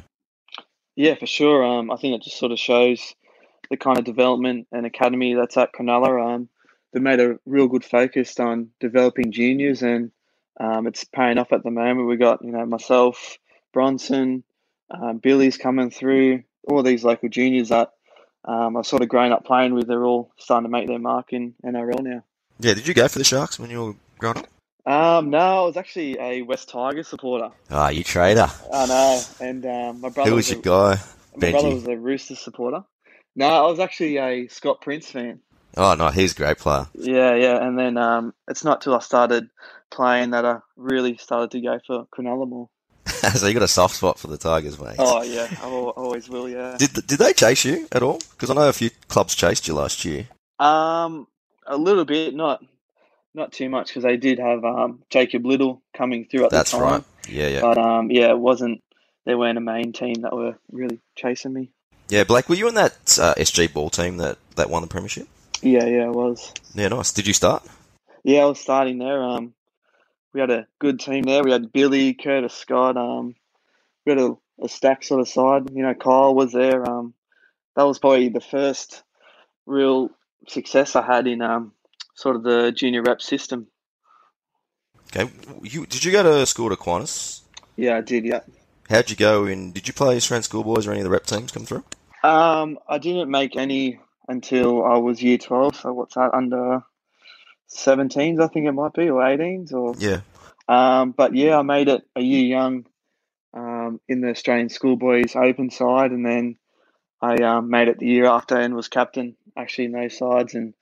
Yeah, 0.96 1.14
for 1.14 1.26
sure. 1.26 1.62
Um, 1.62 1.90
I 1.90 1.96
think 1.96 2.14
it 2.16 2.24
just 2.24 2.38
sort 2.38 2.52
of 2.52 2.58
shows 2.58 3.14
the 3.68 3.76
kind 3.76 3.98
of 3.98 4.06
development 4.06 4.66
and 4.72 4.86
academy 4.86 5.34
that's 5.34 5.58
at 5.58 5.74
Cronulla. 5.74 6.34
Um, 6.34 6.48
they 6.94 7.00
made 7.00 7.20
a 7.20 7.38
real 7.44 7.68
good 7.68 7.84
focus 7.84 8.40
on 8.40 8.70
developing 8.80 9.30
juniors 9.30 9.82
and 9.82 10.10
um, 10.58 10.86
it's 10.86 11.04
paying 11.04 11.36
off 11.36 11.52
at 11.52 11.64
the 11.64 11.70
moment. 11.70 12.08
We 12.08 12.16
got, 12.16 12.42
you 12.42 12.52
know, 12.52 12.64
myself, 12.64 13.36
Bronson, 13.74 14.42
um, 14.90 15.18
Billy's 15.18 15.58
coming 15.58 15.90
through, 15.90 16.44
all 16.66 16.82
these 16.82 17.04
local 17.04 17.28
juniors 17.28 17.68
that 17.68 17.90
um, 18.44 18.76
I've 18.76 18.86
sort 18.86 19.02
of 19.02 19.08
grown 19.08 19.32
up 19.32 19.44
playing 19.44 19.74
with, 19.74 19.86
they're 19.86 20.04
all 20.04 20.32
starting 20.38 20.64
to 20.64 20.70
make 20.70 20.86
their 20.86 20.98
mark 20.98 21.32
in 21.32 21.54
NRL 21.64 22.02
now. 22.02 22.24
Yeah, 22.60 22.74
did 22.74 22.86
you 22.86 22.94
go 22.94 23.08
for 23.08 23.18
the 23.18 23.24
Sharks 23.24 23.58
when 23.58 23.70
you 23.70 23.84
were 23.84 23.94
growing 24.18 24.38
up? 24.38 24.46
Um, 24.86 25.30
no, 25.30 25.38
I 25.38 25.66
was 25.66 25.76
actually 25.76 26.18
a 26.18 26.42
West 26.42 26.68
Tiger 26.68 27.02
supporter. 27.02 27.50
Ah, 27.70 27.86
oh, 27.86 27.88
you 27.88 28.04
trader. 28.04 28.48
I 28.72 28.86
know, 28.86 29.22
and 29.40 29.64
um, 29.64 30.00
my 30.02 30.10
brother. 30.10 30.28
Who 30.28 30.36
was, 30.36 30.48
was 30.48 30.50
your 30.50 30.58
a, 30.60 30.96
guy? 30.96 31.02
My 31.36 31.46
Benji. 31.46 31.50
brother 31.52 31.74
was 31.74 31.88
a 31.88 31.96
Roosters 31.96 32.38
supporter. 32.38 32.84
No, 33.34 33.46
I 33.46 33.68
was 33.68 33.80
actually 33.80 34.18
a 34.18 34.46
Scott 34.48 34.82
Prince 34.82 35.10
fan. 35.10 35.40
Oh 35.76 35.94
no, 35.94 36.08
he's 36.08 36.32
a 36.32 36.36
great 36.36 36.58
player. 36.58 36.86
Yeah, 36.94 37.34
yeah, 37.34 37.66
and 37.66 37.78
then 37.78 37.96
um, 37.96 38.34
it's 38.46 38.62
not 38.62 38.82
till 38.82 38.94
I 38.94 39.00
started 39.00 39.48
playing 39.90 40.30
that 40.30 40.44
I 40.44 40.58
really 40.76 41.16
started 41.16 41.50
to 41.52 41.60
go 41.60 41.80
for 41.84 42.06
Cronulla 42.06 42.48
more. 42.48 42.68
so 43.40 43.46
you 43.46 43.54
got 43.54 43.62
a 43.62 43.68
soft 43.68 43.96
spot 43.96 44.18
for 44.18 44.28
the 44.28 44.36
Tigers, 44.36 44.78
mate. 44.80 44.96
Oh 44.98 45.22
yeah, 45.22 45.48
I 45.62 45.66
always 45.66 46.28
will. 46.28 46.48
Yeah. 46.48 46.76
Did 46.78 46.92
did 47.06 47.18
they 47.18 47.32
chase 47.32 47.64
you 47.64 47.88
at 47.92 48.02
all? 48.02 48.20
Because 48.30 48.50
I 48.50 48.54
know 48.54 48.68
a 48.68 48.72
few 48.72 48.90
clubs 49.08 49.34
chased 49.34 49.66
you 49.68 49.74
last 49.74 50.04
year. 50.04 50.28
Um, 50.58 51.26
a 51.66 51.76
little 51.76 52.04
bit, 52.04 52.34
not 52.34 52.64
not 53.34 53.52
too 53.52 53.68
much, 53.68 53.88
because 53.88 54.04
they 54.04 54.16
did 54.16 54.38
have 54.38 54.64
um 54.64 55.02
Jacob 55.10 55.44
Liddle 55.44 55.82
coming 55.96 56.26
through 56.26 56.44
at 56.44 56.50
That's 56.50 56.70
the 56.70 56.78
time. 56.78 56.86
right. 56.86 57.04
Yeah, 57.28 57.48
yeah. 57.48 57.60
But 57.60 57.78
um, 57.78 58.10
yeah, 58.10 58.30
it 58.30 58.38
wasn't. 58.38 58.82
They 59.24 59.34
weren't 59.34 59.58
a 59.58 59.62
main 59.62 59.92
team 59.92 60.22
that 60.22 60.36
were 60.36 60.56
really 60.70 61.00
chasing 61.16 61.52
me. 61.54 61.70
Yeah, 62.10 62.24
Blayke, 62.24 62.48
were 62.48 62.54
you 62.54 62.68
in 62.68 62.74
that 62.74 63.18
uh, 63.18 63.34
SG 63.34 63.72
ball 63.72 63.88
team 63.90 64.18
that 64.18 64.38
that 64.56 64.68
won 64.68 64.82
the 64.82 64.88
premiership? 64.88 65.26
Yeah, 65.62 65.86
yeah, 65.86 66.04
I 66.04 66.10
was. 66.10 66.52
Yeah, 66.74 66.88
nice. 66.88 67.12
Did 67.12 67.26
you 67.26 67.32
start? 67.32 67.66
Yeah, 68.22 68.42
I 68.42 68.44
was 68.46 68.60
starting 68.60 68.98
there. 68.98 69.22
Um, 69.22 69.54
we 70.34 70.40
had 70.40 70.50
a 70.50 70.66
good 70.80 71.00
team 71.00 71.22
there. 71.22 71.42
We 71.42 71.52
had 71.52 71.72
Billy, 71.72 72.12
Curtis 72.12 72.52
Scott. 72.52 72.96
Um, 72.96 73.36
we 74.04 74.12
had 74.12 74.20
a, 74.20 74.36
a 74.62 74.68
stack 74.68 75.04
sort 75.04 75.20
of 75.20 75.28
side. 75.28 75.70
You 75.72 75.84
know, 75.84 75.94
Kyle 75.94 76.34
was 76.34 76.52
there. 76.52 76.86
Um, 76.86 77.14
that 77.76 77.84
was 77.84 77.98
probably 78.00 78.28
the 78.28 78.40
first 78.40 79.02
real 79.64 80.10
success 80.48 80.96
I 80.96 81.06
had 81.06 81.26
in 81.26 81.40
um, 81.40 81.72
sort 82.14 82.36
of 82.36 82.42
the 82.42 82.72
junior 82.72 83.02
rep 83.02 83.22
system. 83.22 83.68
Okay, 85.16 85.32
you 85.62 85.86
did 85.86 86.04
you 86.04 86.10
go 86.10 86.22
to 86.24 86.44
school 86.46 86.68
to 86.68 86.74
Aquinas? 86.74 87.42
Yeah, 87.76 87.96
I 87.96 88.00
did. 88.00 88.24
Yeah. 88.24 88.40
How'd 88.90 89.10
you 89.10 89.16
go? 89.16 89.46
In 89.46 89.72
did 89.72 89.86
you 89.86 89.94
play 89.94 90.16
Australian 90.16 90.42
schoolboys 90.42 90.86
or 90.86 90.90
any 90.90 91.00
of 91.00 91.04
the 91.04 91.10
rep 91.10 91.26
teams 91.26 91.52
come 91.52 91.64
through? 91.64 91.84
Um, 92.24 92.78
I 92.88 92.98
didn't 92.98 93.30
make 93.30 93.56
any 93.56 94.00
until 94.28 94.84
I 94.84 94.96
was 94.98 95.22
year 95.22 95.38
twelve. 95.38 95.76
So 95.76 95.92
what's 95.92 96.16
that 96.16 96.34
under 96.34 96.82
17s, 97.72 98.40
I 98.40 98.48
think 98.48 98.66
it 98.66 98.72
might 98.72 98.92
be, 98.92 99.10
or 99.10 99.22
18s, 99.22 99.72
or 99.72 99.94
yeah. 99.98 100.20
Um, 100.68 101.12
but 101.12 101.34
yeah, 101.34 101.58
I 101.58 101.62
made 101.62 101.88
it 101.88 102.02
a 102.16 102.22
year 102.22 102.44
young 102.44 102.86
um, 103.52 104.00
in 104.08 104.20
the 104.20 104.30
Australian 104.30 104.68
schoolboys 104.68 105.36
open 105.36 105.70
side, 105.70 106.10
and 106.10 106.24
then 106.24 106.56
I 107.20 107.36
um, 107.36 107.70
made 107.70 107.88
it 107.88 107.98
the 107.98 108.06
year 108.06 108.26
after 108.26 108.58
and 108.58 108.74
was 108.74 108.88
captain 108.88 109.36
actually 109.56 109.86
in 109.86 109.92
those 109.92 110.16
sides. 110.16 110.54
And 110.54 110.74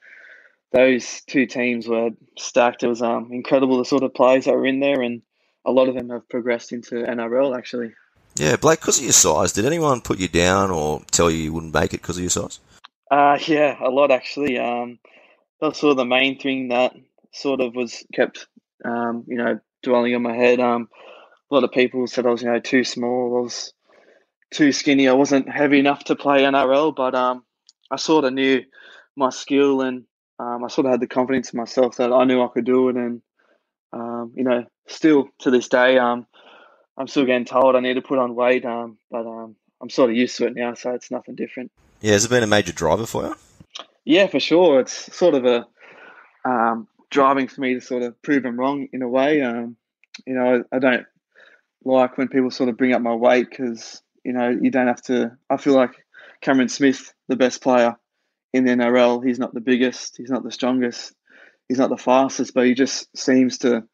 those 0.72 1.22
two 1.26 1.46
teams 1.46 1.86
were 1.86 2.10
stacked. 2.38 2.82
It 2.82 2.88
was 2.88 3.02
um, 3.02 3.30
incredible 3.32 3.78
the 3.78 3.84
sort 3.84 4.02
of 4.02 4.14
players 4.14 4.46
that 4.46 4.54
were 4.54 4.66
in 4.66 4.80
there, 4.80 5.02
and 5.02 5.22
a 5.64 5.70
lot 5.70 5.88
of 5.88 5.94
them 5.94 6.10
have 6.10 6.28
progressed 6.28 6.72
into 6.72 6.94
NRL 6.96 7.56
actually. 7.56 7.92
Yeah, 8.36 8.56
Blayke, 8.56 8.80
because 8.80 8.98
of 8.98 9.04
your 9.04 9.12
size, 9.12 9.52
did 9.52 9.66
anyone 9.66 10.00
put 10.00 10.18
you 10.18 10.28
down 10.28 10.70
or 10.70 11.02
tell 11.10 11.30
you 11.30 11.36
you 11.36 11.52
wouldn't 11.52 11.74
make 11.74 11.92
it 11.92 12.00
because 12.00 12.16
of 12.16 12.22
your 12.22 12.30
size? 12.30 12.60
Uh, 13.10 13.38
yeah, 13.46 13.76
a 13.80 13.90
lot 13.90 14.10
actually. 14.10 14.58
Um, 14.58 14.98
that's 15.62 15.78
sort 15.78 15.92
of 15.92 15.96
the 15.96 16.04
main 16.04 16.38
thing 16.38 16.68
that 16.68 16.92
sort 17.32 17.60
of 17.60 17.74
was 17.76 18.04
kept, 18.12 18.48
um, 18.84 19.24
you 19.28 19.36
know, 19.36 19.60
dwelling 19.84 20.14
on 20.14 20.22
my 20.22 20.34
head. 20.34 20.58
Um, 20.58 20.88
a 21.50 21.54
lot 21.54 21.62
of 21.62 21.70
people 21.70 22.06
said 22.08 22.26
I 22.26 22.30
was, 22.30 22.42
you 22.42 22.50
know, 22.50 22.58
too 22.58 22.82
small. 22.82 23.38
I 23.38 23.42
was 23.42 23.72
too 24.52 24.72
skinny. 24.72 25.08
I 25.08 25.12
wasn't 25.12 25.48
heavy 25.48 25.78
enough 25.78 26.02
to 26.04 26.16
play 26.16 26.42
NRL, 26.42 26.94
but 26.96 27.14
um, 27.14 27.44
I 27.92 27.96
sort 27.96 28.24
of 28.24 28.32
knew 28.32 28.62
my 29.14 29.30
skill 29.30 29.82
and 29.82 30.04
um, 30.40 30.64
I 30.64 30.68
sort 30.68 30.86
of 30.86 30.90
had 30.90 31.00
the 31.00 31.06
confidence 31.06 31.52
in 31.52 31.58
myself 31.58 31.96
that 31.98 32.12
I 32.12 32.24
knew 32.24 32.42
I 32.42 32.48
could 32.48 32.64
do 32.64 32.88
it. 32.88 32.96
And 32.96 33.22
um, 33.92 34.32
you 34.34 34.42
know, 34.42 34.64
still 34.88 35.28
to 35.40 35.52
this 35.52 35.68
day, 35.68 35.96
um, 35.96 36.26
I'm 36.98 37.06
still 37.06 37.24
getting 37.24 37.44
told 37.44 37.76
I 37.76 37.80
need 37.80 37.94
to 37.94 38.02
put 38.02 38.18
on 38.18 38.34
weight. 38.34 38.64
Um, 38.64 38.98
but 39.12 39.26
um, 39.26 39.54
I'm 39.80 39.90
sort 39.90 40.10
of 40.10 40.16
used 40.16 40.36
to 40.38 40.46
it 40.46 40.56
now, 40.56 40.74
so 40.74 40.90
it's 40.90 41.12
nothing 41.12 41.36
different. 41.36 41.70
Yeah, 42.00 42.14
has 42.14 42.24
it 42.24 42.30
been 42.30 42.42
a 42.42 42.48
major 42.48 42.72
driver 42.72 43.06
for 43.06 43.26
you? 43.26 43.36
Yeah, 44.04 44.26
for 44.26 44.40
sure. 44.40 44.80
It's 44.80 45.14
sort 45.16 45.34
of 45.34 45.44
a 45.44 45.66
um, 46.44 46.88
driving 47.10 47.48
for 47.48 47.60
me 47.60 47.74
to 47.74 47.80
sort 47.80 48.02
of 48.02 48.20
prove 48.22 48.42
them 48.42 48.58
wrong 48.58 48.88
in 48.92 49.02
a 49.02 49.08
way. 49.08 49.42
Um, 49.42 49.76
you 50.26 50.34
know, 50.34 50.64
I, 50.72 50.76
I, 50.76 50.78
don't 50.80 51.06
like 51.84 52.18
when 52.18 52.28
people 52.28 52.50
sort 52.50 52.68
of 52.68 52.76
bring 52.76 52.92
up 52.92 53.00
my 53.00 53.14
weight 53.14 53.48
because 53.48 54.02
you 54.24 54.32
know 54.32 54.48
you 54.48 54.70
don't 54.70 54.88
have 54.88 55.02
to. 55.02 55.36
I 55.48 55.56
feel 55.56 55.74
like 55.74 55.92
Cameron 56.40 56.68
Smith, 56.68 57.14
the 57.28 57.36
best 57.36 57.62
player 57.62 57.96
in 58.52 58.64
the 58.64 58.72
NRL, 58.72 59.24
he's 59.24 59.38
not 59.38 59.54
the 59.54 59.60
biggest, 59.60 60.16
he's 60.16 60.30
not 60.30 60.42
the 60.42 60.50
strongest, 60.50 61.14
he's 61.68 61.78
not 61.78 61.90
the 61.90 61.96
fastest, 61.96 62.54
but 62.54 62.66
he 62.66 62.74
just 62.74 63.16
seems 63.16 63.58
to 63.58 63.84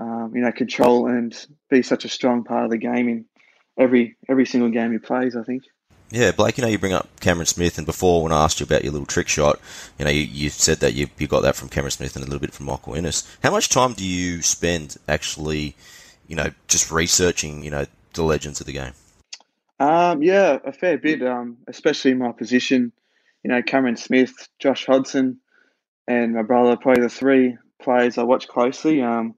um, 0.00 0.32
you 0.34 0.42
know, 0.42 0.52
control 0.52 1.06
and 1.06 1.34
be 1.70 1.82
such 1.82 2.04
a 2.04 2.08
strong 2.08 2.44
part 2.44 2.64
of 2.64 2.70
the 2.70 2.78
game 2.78 3.08
in 3.08 3.24
every 3.78 4.16
every 4.28 4.46
single 4.46 4.70
game 4.70 4.92
he 4.92 4.98
plays. 4.98 5.36
I 5.36 5.42
think. 5.42 5.64
Yeah, 6.14 6.30
Blayke, 6.30 6.58
you 6.58 6.62
know, 6.62 6.68
you 6.68 6.78
bring 6.78 6.92
up 6.92 7.08
Cameron 7.18 7.46
Smith, 7.46 7.76
and 7.76 7.84
before 7.84 8.22
when 8.22 8.30
I 8.30 8.44
asked 8.44 8.60
you 8.60 8.64
about 8.64 8.84
your 8.84 8.92
little 8.92 9.04
trick 9.04 9.26
shot, 9.26 9.58
you 9.98 10.04
know, 10.04 10.12
you, 10.12 10.20
you 10.20 10.48
said 10.48 10.78
that 10.78 10.94
you, 10.94 11.08
you 11.18 11.26
got 11.26 11.40
that 11.40 11.56
from 11.56 11.68
Cameron 11.68 11.90
Smith 11.90 12.14
and 12.14 12.24
a 12.24 12.28
little 12.28 12.38
bit 12.38 12.54
from 12.54 12.66
Michael 12.66 12.94
Ennis. 12.94 13.36
How 13.42 13.50
much 13.50 13.68
time 13.68 13.94
do 13.94 14.06
you 14.06 14.40
spend 14.40 14.96
actually, 15.08 15.74
you 16.28 16.36
know, 16.36 16.52
just 16.68 16.92
researching, 16.92 17.64
you 17.64 17.72
know, 17.72 17.86
the 18.12 18.22
legends 18.22 18.60
of 18.60 18.66
the 18.66 18.72
game? 18.74 18.92
Um, 19.80 20.22
yeah, 20.22 20.60
a 20.64 20.72
fair 20.72 20.98
bit, 20.98 21.20
um, 21.20 21.56
especially 21.66 22.12
in 22.12 22.18
my 22.18 22.30
position. 22.30 22.92
You 23.42 23.50
know, 23.50 23.60
Cameron 23.62 23.96
Smith, 23.96 24.48
Josh 24.60 24.86
Hodgson, 24.86 25.40
and 26.06 26.32
my 26.32 26.42
brother, 26.42 26.76
probably 26.76 27.02
the 27.02 27.08
three 27.08 27.58
players 27.82 28.18
I 28.18 28.22
watch 28.22 28.46
closely. 28.46 29.02
Um, 29.02 29.34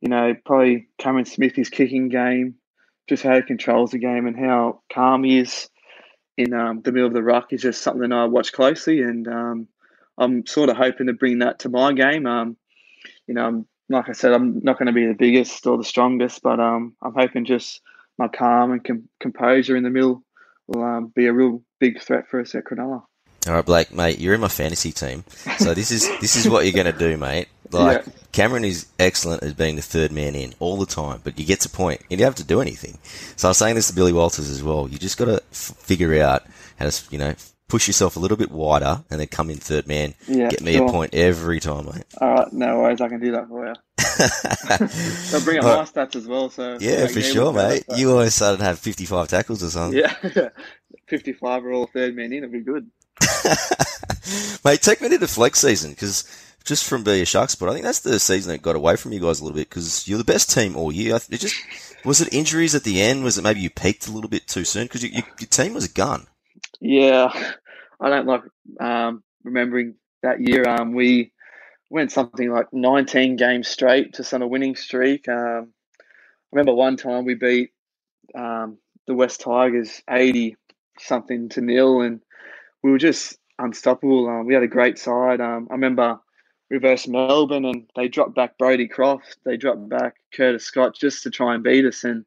you 0.00 0.08
know, 0.08 0.34
probably 0.46 0.88
Cameron 0.96 1.26
Smith, 1.26 1.56
his 1.56 1.68
kicking 1.68 2.08
game, 2.08 2.54
just 3.06 3.22
how 3.22 3.36
he 3.36 3.42
controls 3.42 3.90
the 3.90 3.98
game 3.98 4.26
and 4.26 4.38
how 4.38 4.80
calm 4.90 5.22
he 5.22 5.40
is 5.40 5.68
in 6.36 6.52
um, 6.52 6.82
the 6.82 6.92
middle 6.92 7.08
of 7.08 7.14
the 7.14 7.22
ruck 7.22 7.52
is 7.52 7.62
just 7.62 7.82
something 7.82 8.12
I 8.12 8.26
watch 8.26 8.52
closely, 8.52 9.02
and 9.02 9.26
um, 9.28 9.68
I'm 10.18 10.46
sort 10.46 10.68
of 10.68 10.76
hoping 10.76 11.06
to 11.06 11.12
bring 11.12 11.40
that 11.40 11.60
to 11.60 11.68
my 11.68 11.92
game. 11.92 12.26
Um, 12.26 12.56
you 13.26 13.34
know, 13.34 13.66
like 13.88 14.08
I 14.08 14.12
said, 14.12 14.32
I'm 14.32 14.60
not 14.62 14.78
going 14.78 14.86
to 14.86 14.92
be 14.92 15.06
the 15.06 15.14
biggest 15.14 15.66
or 15.66 15.78
the 15.78 15.84
strongest, 15.84 16.42
but 16.42 16.60
um, 16.60 16.94
I'm 17.02 17.14
hoping 17.14 17.44
just 17.44 17.80
my 18.18 18.28
calm 18.28 18.72
and 18.72 18.84
com- 18.84 19.08
composure 19.20 19.76
in 19.76 19.82
the 19.82 19.90
middle 19.90 20.22
will 20.66 20.82
um, 20.82 21.12
be 21.14 21.26
a 21.26 21.32
real 21.32 21.62
big 21.78 22.00
threat 22.00 22.28
for 22.28 22.40
us 22.40 22.54
at 22.54 22.64
Cronulla. 22.64 23.02
All 23.46 23.54
right, 23.54 23.64
Blayke, 23.64 23.92
mate, 23.92 24.18
you're 24.18 24.34
in 24.34 24.40
my 24.40 24.48
fantasy 24.48 24.90
team, 24.90 25.24
so 25.58 25.72
this 25.72 25.92
is 25.92 26.08
this 26.20 26.34
is 26.34 26.48
what 26.48 26.64
you're 26.64 26.72
going 26.72 26.92
to 26.92 26.98
do, 26.98 27.16
mate. 27.16 27.46
Like 27.70 28.06
yeah. 28.06 28.12
Cameron 28.32 28.64
is 28.64 28.86
excellent 28.98 29.42
as 29.42 29.54
being 29.54 29.76
the 29.76 29.82
third 29.82 30.12
man 30.12 30.34
in 30.34 30.54
all 30.58 30.76
the 30.76 30.86
time, 30.86 31.20
but 31.24 31.38
you 31.38 31.44
get 31.44 31.60
to 31.60 31.68
point, 31.68 32.00
you 32.08 32.16
don't 32.16 32.24
have 32.26 32.34
to 32.36 32.44
do 32.44 32.60
anything. 32.60 32.98
So 33.36 33.48
I 33.48 33.50
was 33.50 33.58
saying 33.58 33.74
this 33.74 33.88
to 33.88 33.94
Billy 33.94 34.12
Walters 34.12 34.50
as 34.50 34.62
well. 34.62 34.88
You 34.88 34.98
just 34.98 35.18
got 35.18 35.26
to 35.26 35.42
f- 35.52 35.74
figure 35.78 36.22
out 36.22 36.42
how 36.78 36.88
to, 36.88 37.04
you 37.10 37.18
know, 37.18 37.34
push 37.68 37.86
yourself 37.88 38.16
a 38.16 38.20
little 38.20 38.36
bit 38.36 38.50
wider 38.50 39.02
and 39.10 39.20
then 39.20 39.26
come 39.26 39.50
in 39.50 39.56
third 39.56 39.86
man. 39.86 40.14
Yeah, 40.28 40.48
get 40.48 40.60
me 40.60 40.74
sure. 40.74 40.86
a 40.86 40.90
point 40.90 41.14
every 41.14 41.60
time, 41.60 41.86
mate. 41.86 42.04
All 42.20 42.34
right, 42.34 42.52
no 42.52 42.78
worries, 42.78 43.00
I 43.00 43.08
can 43.08 43.20
do 43.20 43.32
that 43.32 43.48
for 43.48 43.66
you. 43.66 43.74
I'll 45.36 45.44
bring 45.44 45.58
up 45.58 45.64
my 45.64 45.84
stats 45.84 46.16
as 46.16 46.26
well. 46.26 46.48
So 46.50 46.78
yeah, 46.80 47.06
for 47.06 47.20
sure, 47.20 47.52
mate. 47.52 47.84
You 47.96 48.12
always 48.12 48.34
started 48.34 48.58
to 48.58 48.64
have 48.64 48.78
55 48.78 49.28
tackles 49.28 49.62
or 49.62 49.70
something. 49.70 49.98
Yeah, 49.98 50.48
55 51.08 51.64
are 51.64 51.72
all 51.72 51.86
third 51.86 52.14
man 52.14 52.32
in. 52.32 52.38
It'd 52.38 52.52
be 52.52 52.60
good. 52.60 52.90
Mate, 54.64 54.82
take 54.82 55.00
me 55.00 55.08
to 55.08 55.18
the 55.18 55.28
flex 55.28 55.60
season 55.60 55.90
because 55.90 56.24
just 56.66 56.84
from 56.84 57.04
being 57.04 57.22
a 57.22 57.24
Sharks 57.24 57.52
spot, 57.52 57.68
I 57.68 57.72
think 57.72 57.84
that's 57.84 58.00
the 58.00 58.18
season 58.18 58.52
that 58.52 58.60
got 58.60 58.76
away 58.76 58.96
from 58.96 59.12
you 59.12 59.20
guys 59.20 59.40
a 59.40 59.44
little 59.44 59.56
bit 59.56 59.70
because 59.70 60.06
you're 60.08 60.18
the 60.18 60.24
best 60.24 60.50
team 60.52 60.76
all 60.76 60.92
year. 60.92 61.18
It 61.30 61.38
just 61.38 61.54
was 62.04 62.20
it 62.20 62.34
injuries 62.34 62.74
at 62.74 62.82
the 62.84 63.00
end? 63.00 63.24
Was 63.24 63.38
it 63.38 63.42
maybe 63.42 63.60
you 63.60 63.70
peaked 63.70 64.08
a 64.08 64.12
little 64.12 64.28
bit 64.28 64.46
too 64.46 64.64
soon 64.64 64.84
because 64.84 65.02
you, 65.02 65.10
you, 65.10 65.22
your 65.38 65.48
team 65.48 65.74
was 65.74 65.84
a 65.84 65.92
gun? 65.92 66.26
Yeah, 66.80 67.30
I 68.00 68.10
don't 68.10 68.26
like 68.26 68.42
um, 68.80 69.22
remembering 69.44 69.94
that 70.22 70.40
year. 70.40 70.68
Um, 70.68 70.92
we 70.92 71.32
went 71.88 72.10
something 72.10 72.50
like 72.50 72.72
19 72.72 73.36
games 73.36 73.68
straight 73.68 74.14
just 74.14 74.34
on 74.34 74.42
a 74.42 74.48
winning 74.48 74.74
streak. 74.74 75.28
Um, 75.28 75.72
I 76.00 76.02
remember 76.52 76.74
one 76.74 76.96
time 76.96 77.24
we 77.24 77.34
beat 77.34 77.70
um, 78.34 78.78
the 79.06 79.14
West 79.14 79.40
Tigers 79.40 80.02
80 80.10 80.56
something 80.98 81.48
to 81.50 81.60
nil, 81.60 82.00
and 82.00 82.20
we 82.82 82.90
were 82.90 82.98
just 82.98 83.38
unstoppable. 83.58 84.28
Um, 84.28 84.46
we 84.46 84.54
had 84.54 84.64
a 84.64 84.68
great 84.68 84.98
side. 84.98 85.40
Um, 85.40 85.68
I 85.70 85.74
remember 85.74 86.20
reverse 86.70 87.06
Melbourne 87.06 87.64
and 87.64 87.88
they 87.94 88.08
dropped 88.08 88.34
back 88.34 88.58
Brodie 88.58 88.88
Croft, 88.88 89.38
they 89.44 89.56
dropped 89.56 89.88
back 89.88 90.16
Curtis 90.34 90.64
Scott 90.64 90.94
just 90.94 91.22
to 91.22 91.30
try 91.30 91.54
and 91.54 91.62
beat 91.62 91.84
us, 91.84 92.04
and 92.04 92.24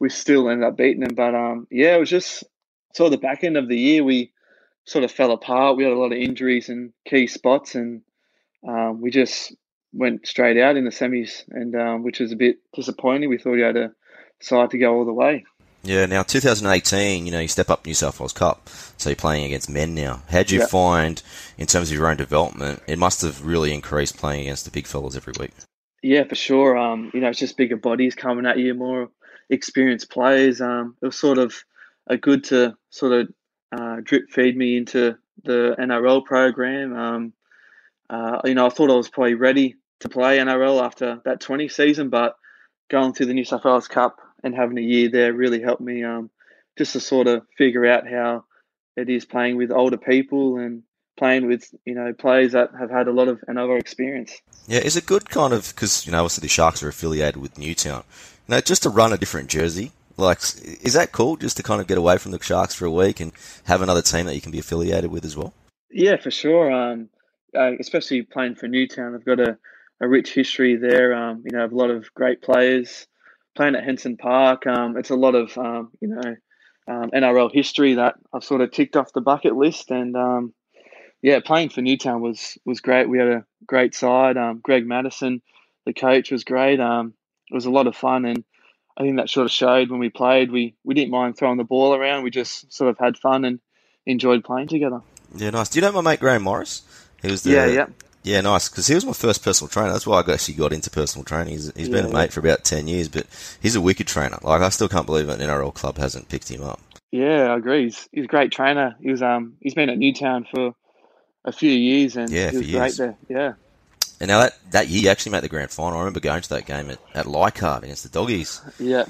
we 0.00 0.08
still 0.08 0.48
ended 0.48 0.68
up 0.68 0.76
beating 0.76 1.00
them. 1.00 1.14
But 1.14 1.34
um, 1.34 1.66
yeah, 1.70 1.96
it 1.96 2.00
was 2.00 2.10
just 2.10 2.44
sort 2.94 3.06
of 3.06 3.12
the 3.12 3.26
back 3.26 3.44
end 3.44 3.56
of 3.56 3.68
the 3.68 3.78
year 3.78 4.04
we 4.04 4.32
sort 4.84 5.04
of 5.04 5.10
fell 5.10 5.32
apart. 5.32 5.76
We 5.76 5.84
had 5.84 5.92
a 5.92 5.98
lot 5.98 6.12
of 6.12 6.18
injuries 6.18 6.68
in 6.68 6.92
key 7.06 7.26
spots, 7.26 7.74
and 7.74 8.02
um, 8.66 9.00
we 9.00 9.10
just 9.10 9.54
went 9.92 10.26
straight 10.26 10.58
out 10.58 10.76
in 10.76 10.84
the 10.84 10.90
semis, 10.90 11.44
and 11.50 11.74
um, 11.74 12.02
which 12.02 12.20
was 12.20 12.32
a 12.32 12.36
bit 12.36 12.58
disappointing. 12.74 13.28
We 13.28 13.38
thought 13.38 13.52
we 13.52 13.62
had 13.62 13.76
a 13.76 13.92
side 14.40 14.70
to 14.70 14.78
go 14.78 14.94
all 14.94 15.04
the 15.04 15.12
way. 15.12 15.44
Yeah, 15.86 16.06
now 16.06 16.24
2018, 16.24 17.26
you 17.26 17.32
know, 17.32 17.38
you 17.38 17.46
step 17.46 17.70
up 17.70 17.86
New 17.86 17.94
South 17.94 18.18
Wales 18.18 18.32
Cup, 18.32 18.68
so 18.96 19.08
you're 19.08 19.14
playing 19.16 19.44
against 19.44 19.70
men 19.70 19.94
now. 19.94 20.20
How'd 20.28 20.50
you 20.50 20.58
yep. 20.58 20.68
find, 20.68 21.22
in 21.58 21.68
terms 21.68 21.90
of 21.90 21.96
your 21.96 22.08
own 22.08 22.16
development, 22.16 22.82
it 22.88 22.98
must 22.98 23.22
have 23.22 23.46
really 23.46 23.72
increased 23.72 24.16
playing 24.16 24.40
against 24.40 24.64
the 24.64 24.72
big 24.72 24.88
fellas 24.88 25.14
every 25.14 25.34
week? 25.38 25.52
Yeah, 26.02 26.24
for 26.24 26.34
sure. 26.34 26.76
Um, 26.76 27.12
you 27.14 27.20
know, 27.20 27.28
it's 27.28 27.38
just 27.38 27.56
bigger 27.56 27.76
bodies 27.76 28.16
coming 28.16 28.46
at 28.46 28.58
you, 28.58 28.74
more 28.74 29.10
experienced 29.48 30.10
players. 30.10 30.60
Um, 30.60 30.96
it 31.00 31.06
was 31.06 31.16
sort 31.16 31.38
of 31.38 31.54
a 32.08 32.16
good 32.16 32.42
to 32.44 32.76
sort 32.90 33.12
of 33.12 33.28
uh, 33.70 33.96
drip 34.02 34.30
feed 34.30 34.56
me 34.56 34.76
into 34.76 35.16
the 35.44 35.76
NRL 35.78 36.24
program. 36.24 36.96
Um, 36.96 37.32
uh, 38.10 38.40
you 38.44 38.54
know, 38.54 38.66
I 38.66 38.70
thought 38.70 38.90
I 38.90 38.94
was 38.94 39.08
probably 39.08 39.34
ready 39.34 39.76
to 40.00 40.08
play 40.08 40.38
NRL 40.38 40.82
after 40.82 41.20
that 41.24 41.40
20 41.40 41.68
season, 41.68 42.10
but 42.10 42.34
going 42.90 43.12
to 43.14 43.24
the 43.24 43.34
New 43.34 43.44
South 43.44 43.64
Wales 43.64 43.86
Cup 43.86 44.18
and 44.42 44.54
having 44.54 44.78
a 44.78 44.82
year 44.82 45.08
there 45.08 45.32
really 45.32 45.60
helped 45.60 45.80
me 45.80 46.04
um, 46.04 46.30
just 46.76 46.92
to 46.92 47.00
sort 47.00 47.26
of 47.26 47.42
figure 47.56 47.86
out 47.86 48.08
how 48.08 48.44
it 48.96 49.08
is 49.08 49.24
playing 49.24 49.56
with 49.56 49.70
older 49.70 49.96
people 49.96 50.58
and 50.58 50.82
playing 51.16 51.46
with 51.46 51.74
you 51.84 51.94
know 51.94 52.12
players 52.12 52.52
that 52.52 52.70
have 52.78 52.90
had 52.90 53.08
a 53.08 53.12
lot 53.12 53.28
of 53.28 53.42
another 53.48 53.76
experience. 53.76 54.40
Yeah, 54.66 54.80
is 54.80 54.96
it 54.96 55.06
good 55.06 55.28
kind 55.30 55.52
of 55.52 55.68
because 55.74 56.06
you 56.06 56.12
know 56.12 56.18
obviously 56.18 56.42
the 56.42 56.48
Sharks 56.48 56.82
are 56.82 56.88
affiliated 56.88 57.40
with 57.40 57.58
Newtown. 57.58 58.04
You 58.48 58.54
know, 58.54 58.60
just 58.60 58.82
to 58.84 58.90
run 58.90 59.12
a 59.12 59.18
different 59.18 59.48
jersey, 59.48 59.92
like 60.16 60.38
is 60.38 60.94
that 60.94 61.12
cool? 61.12 61.36
Just 61.36 61.56
to 61.56 61.62
kind 61.62 61.80
of 61.80 61.86
get 61.86 61.98
away 61.98 62.18
from 62.18 62.32
the 62.32 62.42
Sharks 62.42 62.74
for 62.74 62.86
a 62.86 62.90
week 62.90 63.20
and 63.20 63.32
have 63.64 63.82
another 63.82 64.02
team 64.02 64.26
that 64.26 64.34
you 64.34 64.40
can 64.40 64.52
be 64.52 64.58
affiliated 64.58 65.10
with 65.10 65.24
as 65.24 65.36
well. 65.36 65.52
Yeah, 65.90 66.16
for 66.16 66.30
sure. 66.30 66.70
Um, 66.70 67.08
uh, 67.56 67.72
especially 67.78 68.22
playing 68.22 68.56
for 68.56 68.68
Newtown, 68.68 69.12
they've 69.12 69.24
got 69.24 69.40
a, 69.40 69.56
a 70.00 70.08
rich 70.08 70.34
history 70.34 70.76
there. 70.76 71.14
Um, 71.14 71.42
you 71.44 71.56
know, 71.56 71.64
a 71.64 71.68
lot 71.68 71.90
of 71.90 72.12
great 72.12 72.42
players 72.42 73.06
playing 73.56 73.74
at 73.74 73.84
Henson 73.84 74.16
Park. 74.16 74.66
Um, 74.66 74.96
it's 74.96 75.10
a 75.10 75.16
lot 75.16 75.34
of 75.34 75.56
um, 75.58 75.90
you 76.00 76.08
know 76.08 76.36
um, 76.88 77.10
NRL 77.10 77.52
history 77.52 77.94
that 77.94 78.14
I've 78.32 78.44
sort 78.44 78.60
of 78.60 78.70
ticked 78.70 78.96
off 78.96 79.12
the 79.12 79.20
bucket 79.20 79.56
list, 79.56 79.90
and 79.90 80.16
um, 80.16 80.54
yeah, 81.22 81.40
playing 81.40 81.70
for 81.70 81.80
Newtown 81.80 82.20
was 82.20 82.58
was 82.64 82.80
great. 82.80 83.08
We 83.08 83.18
had 83.18 83.28
a 83.28 83.44
great 83.66 83.94
side. 83.94 84.36
Um, 84.36 84.60
Greg 84.62 84.86
Matterson, 84.86 85.42
the 85.84 85.92
coach, 85.92 86.30
was 86.30 86.44
great. 86.44 86.80
Um, 86.80 87.14
it 87.50 87.54
was 87.54 87.66
a 87.66 87.70
lot 87.70 87.86
of 87.86 87.96
fun, 87.96 88.24
and 88.24 88.44
I 88.96 89.02
think 89.02 89.16
that 89.16 89.30
sort 89.30 89.46
of 89.46 89.50
showed 89.50 89.90
when 89.90 90.00
we 90.00 90.10
played. 90.10 90.50
We 90.50 90.74
we 90.84 90.94
didn't 90.94 91.10
mind 91.10 91.36
throwing 91.36 91.58
the 91.58 91.64
ball 91.64 91.94
around. 91.94 92.22
We 92.22 92.30
just 92.30 92.72
sort 92.72 92.90
of 92.90 92.98
had 92.98 93.16
fun 93.16 93.44
and 93.44 93.60
enjoyed 94.06 94.44
playing 94.44 94.68
together. 94.68 95.00
Yeah, 95.34 95.50
nice. 95.50 95.68
Do 95.68 95.78
you 95.78 95.82
know 95.82 95.92
my 95.92 96.00
mate 96.00 96.20
Graham 96.20 96.42
Morris? 96.42 96.82
He 97.22 97.30
was 97.30 97.42
the, 97.42 97.50
yeah, 97.50 97.66
yeah. 97.66 97.86
Yeah, 98.26 98.40
nice. 98.40 98.68
Because 98.68 98.88
he 98.88 98.94
was 98.96 99.06
my 99.06 99.12
first 99.12 99.44
personal 99.44 99.68
trainer. 99.68 99.92
That's 99.92 100.04
why 100.04 100.20
I 100.20 100.32
actually 100.32 100.54
got 100.54 100.72
into 100.72 100.90
personal 100.90 101.24
training. 101.24 101.52
He's, 101.52 101.72
he's 101.76 101.88
been 101.88 102.06
a 102.06 102.12
mate 102.12 102.32
for 102.32 102.40
about 102.40 102.64
10 102.64 102.88
years, 102.88 103.08
but 103.08 103.24
he's 103.62 103.76
a 103.76 103.80
wicked 103.80 104.08
trainer. 104.08 104.36
Like, 104.42 104.62
I 104.62 104.68
still 104.70 104.88
can't 104.88 105.06
believe 105.06 105.28
an 105.28 105.38
NRL 105.38 105.72
club 105.72 105.96
hasn't 105.96 106.28
picked 106.28 106.50
him 106.50 106.60
up. 106.60 106.80
Yeah, 107.12 107.52
I 107.52 107.56
agree. 107.56 107.84
He's, 107.84 108.08
he's 108.10 108.24
a 108.24 108.28
great 108.28 108.50
trainer. 108.50 108.96
He 109.00 109.12
was, 109.12 109.22
um, 109.22 109.56
he's 109.60 109.74
been 109.74 109.90
at 109.90 109.98
Newtown 109.98 110.44
for 110.44 110.74
a 111.44 111.52
few 111.52 111.70
years 111.70 112.16
and 112.16 112.28
yeah, 112.28 112.50
he 112.50 112.56
was 112.56 112.70
great 112.72 112.96
there. 112.96 113.16
Yeah. 113.28 113.52
And 114.18 114.26
now 114.26 114.40
that, 114.40 114.58
that 114.72 114.88
year, 114.88 115.04
you 115.04 115.08
actually 115.08 115.30
made 115.30 115.44
the 115.44 115.48
grand 115.48 115.70
final. 115.70 115.96
I 115.96 116.00
remember 116.00 116.18
going 116.18 116.42
to 116.42 116.48
that 116.48 116.66
game 116.66 116.90
at, 116.90 116.98
at 117.14 117.26
against 117.26 118.02
the 118.02 118.08
Doggies. 118.08 118.60
Yeah. 118.80 119.04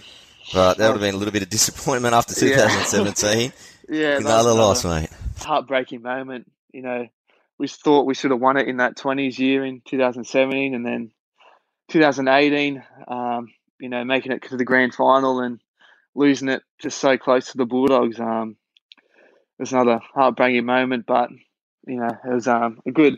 But 0.53 0.77
that 0.77 0.89
would 0.89 0.93
have 0.93 1.01
been 1.01 1.15
a 1.15 1.19
little 1.19 1.33
bit 1.33 1.43
of 1.43 1.49
disappointment 1.49 2.15
after 2.15 2.35
2017. 2.35 3.51
yeah, 3.89 3.99
yeah 3.99 4.17
another 4.19 4.53
loss, 4.53 4.85
mate. 4.85 5.09
Heartbreaking 5.39 6.03
moment. 6.03 6.53
You 6.71 6.83
know, 6.83 7.09
we 7.59 7.69
thought 7.69 8.07
we 8.07 8.15
should 8.15 8.31
have 8.31 8.41
won 8.41 8.57
it 8.57 8.69
in 8.69 8.79
that 8.79 8.97
20s 8.97 9.39
year 9.39 9.65
in 9.65 9.83
2017 9.87 10.75
and 10.75 10.85
then 10.85 11.11
2018 11.91 12.83
um, 13.09 13.49
you 13.81 13.89
know 13.89 14.05
making 14.05 14.33
it 14.33 14.43
to 14.43 14.57
the 14.57 14.65
grand 14.65 14.95
final 14.95 15.41
and 15.41 15.61
losing 16.15 16.49
it 16.49 16.63
just 16.81 16.99
so 16.99 17.19
close 17.19 17.53
to 17.53 17.59
the 17.59 17.67
bulldogs. 17.67 18.19
Um, 18.19 18.57
it 19.59 19.63
was 19.63 19.73
another 19.73 20.01
heartbreaking 20.15 20.65
moment 20.65 21.05
but 21.07 21.31
you 21.87 21.97
know 21.97 22.09
it 22.09 22.35
was 22.35 22.49
um, 22.49 22.81
a 22.87 22.91
good 22.91 23.17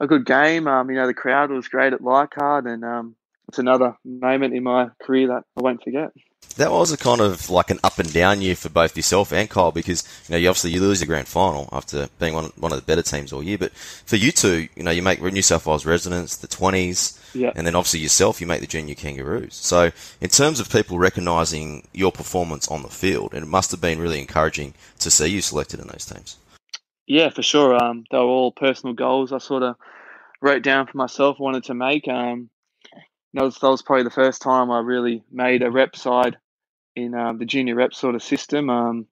a 0.00 0.06
good 0.06 0.26
game. 0.26 0.66
Um, 0.66 0.90
you 0.90 0.96
know 0.96 1.06
the 1.06 1.14
crowd 1.14 1.50
was 1.50 1.68
great 1.68 1.92
at 1.92 2.02
Leichhardt 2.02 2.66
and 2.66 2.84
um, 2.84 3.16
it's 3.48 3.58
another 3.58 3.96
moment 4.04 4.54
in 4.54 4.62
my 4.62 4.88
career 5.02 5.28
that 5.28 5.44
I 5.56 5.62
won't 5.62 5.82
forget 5.82 6.10
that 6.56 6.70
was 6.70 6.92
a 6.92 6.96
kind 6.96 7.20
of 7.20 7.50
like 7.50 7.70
an 7.70 7.80
up 7.82 7.98
and 7.98 8.12
down 8.12 8.40
year 8.40 8.54
for 8.54 8.68
both 8.68 8.96
yourself 8.96 9.32
and 9.32 9.50
Kyle 9.50 9.72
because 9.72 10.04
you 10.28 10.32
know 10.32 10.38
you 10.38 10.48
obviously 10.48 10.70
you 10.70 10.80
lose 10.80 11.00
the 11.00 11.06
grand 11.06 11.28
final 11.28 11.68
after 11.72 12.08
being 12.18 12.34
one 12.34 12.52
one 12.56 12.72
of 12.72 12.78
the 12.78 12.84
better 12.84 13.02
teams 13.02 13.32
all 13.32 13.42
year, 13.42 13.58
but 13.58 13.72
for 13.72 14.16
you 14.16 14.32
two, 14.32 14.68
you 14.76 14.82
know 14.82 14.90
you 14.90 15.02
make 15.02 15.20
New 15.20 15.42
South 15.42 15.66
Wales 15.66 15.86
residents 15.86 16.36
the 16.36 16.46
twenties, 16.46 17.18
yeah. 17.34 17.52
and 17.56 17.66
then 17.66 17.74
obviously 17.74 18.00
yourself 18.00 18.40
you 18.40 18.46
make 18.46 18.60
the 18.60 18.66
junior 18.66 18.94
Kangaroos. 18.94 19.54
So 19.54 19.90
in 20.20 20.30
terms 20.30 20.60
of 20.60 20.70
people 20.70 20.98
recognising 20.98 21.86
your 21.92 22.12
performance 22.12 22.68
on 22.68 22.82
the 22.82 22.88
field, 22.88 23.34
it 23.34 23.46
must 23.46 23.70
have 23.70 23.80
been 23.80 23.98
really 23.98 24.20
encouraging 24.20 24.74
to 25.00 25.10
see 25.10 25.28
you 25.28 25.40
selected 25.40 25.80
in 25.80 25.88
those 25.88 26.06
teams. 26.06 26.36
Yeah, 27.06 27.28
for 27.30 27.42
sure. 27.42 27.74
Um, 27.82 28.04
they 28.10 28.16
were 28.16 28.24
all 28.24 28.52
personal 28.52 28.94
goals 28.94 29.32
I 29.32 29.38
sort 29.38 29.62
of 29.62 29.76
wrote 30.40 30.62
down 30.62 30.86
for 30.86 30.96
myself, 30.96 31.38
wanted 31.38 31.64
to 31.64 31.74
make. 31.74 32.08
Um, 32.08 32.48
that 33.34 33.44
was, 33.44 33.58
that 33.58 33.68
was 33.68 33.82
probably 33.82 34.04
the 34.04 34.10
first 34.10 34.42
time 34.42 34.70
I 34.70 34.80
really 34.80 35.22
made 35.30 35.62
a 35.62 35.70
rep 35.70 35.96
side 35.96 36.36
in 36.96 37.14
um, 37.14 37.38
the 37.38 37.44
junior 37.44 37.74
rep 37.74 37.92
sort 37.92 38.14
of 38.14 38.22
system. 38.22 38.70
Um, 38.70 39.06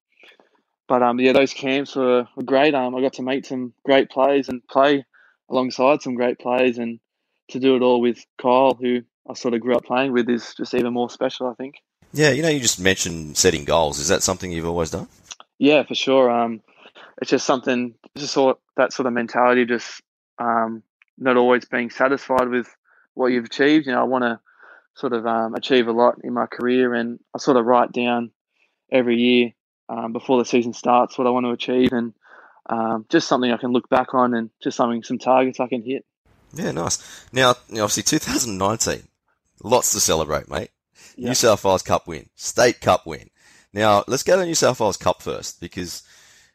but 0.87 1.03
um, 1.03 1.19
yeah, 1.19 1.33
those 1.33 1.53
camps 1.53 1.95
were, 1.95 2.27
were 2.35 2.43
great. 2.43 2.73
Um, 2.73 2.95
I 2.95 3.01
got 3.01 3.13
to 3.13 3.21
meet 3.21 3.45
some 3.45 3.73
great 3.85 4.09
players 4.09 4.49
and 4.49 4.65
play 4.67 5.05
alongside 5.49 6.01
some 6.01 6.15
great 6.15 6.39
players, 6.39 6.77
and 6.77 6.99
to 7.49 7.59
do 7.59 7.75
it 7.75 7.81
all 7.81 8.01
with 8.01 8.25
Kyle, 8.41 8.73
who 8.73 9.01
I 9.29 9.33
sort 9.33 9.53
of 9.53 9.61
grew 9.61 9.75
up 9.75 9.85
playing 9.85 10.13
with, 10.13 10.29
is 10.29 10.53
just 10.55 10.73
even 10.73 10.93
more 10.93 11.09
special. 11.09 11.47
I 11.47 11.53
think. 11.53 11.75
Yeah, 12.13 12.29
you 12.29 12.41
know, 12.41 12.49
you 12.49 12.59
just 12.59 12.79
mentioned 12.79 13.37
setting 13.37 13.65
goals. 13.65 13.99
Is 13.99 14.07
that 14.09 14.23
something 14.23 14.51
you've 14.51 14.67
always 14.67 14.91
done? 14.91 15.07
Yeah, 15.57 15.83
for 15.83 15.95
sure. 15.95 16.29
Um, 16.29 16.61
it's 17.21 17.31
just 17.31 17.45
something, 17.45 17.95
just 18.17 18.33
sort 18.33 18.59
that 18.77 18.93
sort 18.93 19.07
of 19.07 19.13
mentality, 19.13 19.65
just 19.65 20.01
um, 20.37 20.83
not 21.17 21.37
always 21.37 21.65
being 21.65 21.89
satisfied 21.89 22.49
with 22.49 22.67
what 23.13 23.27
you've 23.27 23.45
achieved. 23.45 23.85
You 23.85 23.93
know, 23.93 24.01
I 24.01 24.05
want 24.05 24.23
to 24.23 24.39
sort 24.95 25.13
of 25.13 25.25
um, 25.25 25.55
achieve 25.55 25.87
a 25.87 25.91
lot 25.91 26.19
in 26.23 26.33
my 26.33 26.45
career, 26.45 26.93
and 26.93 27.19
I 27.35 27.39
sort 27.39 27.57
of 27.57 27.65
write 27.65 27.91
down 27.91 28.31
every 28.91 29.17
year 29.17 29.51
um, 29.89 30.13
before 30.13 30.37
the 30.37 30.45
season 30.45 30.73
starts 30.73 31.17
what 31.17 31.27
I 31.27 31.31
want 31.31 31.45
to 31.45 31.51
achieve, 31.51 31.93
and 31.93 32.13
um, 32.67 33.05
just 33.09 33.27
something 33.27 33.51
I 33.51 33.57
can 33.57 33.71
look 33.71 33.89
back 33.89 34.13
on, 34.13 34.33
and 34.33 34.49
just 34.61 34.77
something 34.77 35.03
some 35.03 35.19
targets 35.19 35.59
I 35.59 35.67
can 35.67 35.83
hit. 35.83 36.05
Yeah, 36.53 36.71
nice. 36.71 37.25
Now, 37.31 37.55
obviously, 37.69 38.03
2019, 38.03 39.07
lots 39.63 39.91
to 39.93 39.99
celebrate, 39.99 40.49
mate. 40.49 40.69
Yep. 41.15 41.27
New 41.27 41.35
South 41.35 41.63
Wales 41.63 41.81
Cup 41.81 42.07
win, 42.07 42.29
State 42.35 42.79
Cup 42.79 43.05
win. 43.05 43.29
Now, 43.73 44.03
let's 44.07 44.23
go 44.23 44.35
to 44.35 44.45
New 44.45 44.55
South 44.55 44.79
Wales 44.79 44.97
Cup 44.97 45.21
first 45.21 45.59
because 45.59 46.03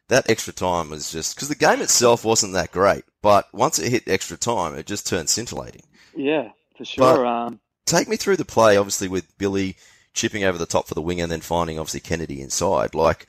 that 0.07 0.29
extra 0.29 0.53
time 0.53 0.89
was 0.89 1.11
just 1.11 1.35
because 1.35 1.49
the 1.49 1.55
game 1.55 1.81
itself 1.81 2.25
wasn't 2.25 2.53
that 2.53 2.71
great, 2.71 3.03
but 3.21 3.47
once 3.53 3.79
it 3.79 3.91
hit 3.91 4.07
extra 4.07 4.37
time, 4.37 4.75
it 4.75 4.85
just 4.85 5.07
turned 5.07 5.29
scintillating. 5.29 5.83
Yeah, 6.15 6.49
for 6.77 6.85
sure. 6.85 7.25
Um, 7.25 7.59
take 7.85 8.07
me 8.07 8.15
through 8.15 8.37
the 8.37 8.45
play, 8.45 8.77
obviously 8.77 9.07
with 9.07 9.37
Billy 9.37 9.75
chipping 10.13 10.43
over 10.43 10.57
the 10.57 10.65
top 10.65 10.87
for 10.87 10.95
the 10.95 11.01
wing 11.01 11.21
and 11.21 11.31
then 11.31 11.41
finding 11.41 11.79
obviously 11.79 11.99
Kennedy 11.99 12.41
inside. 12.41 12.95
Like, 12.95 13.27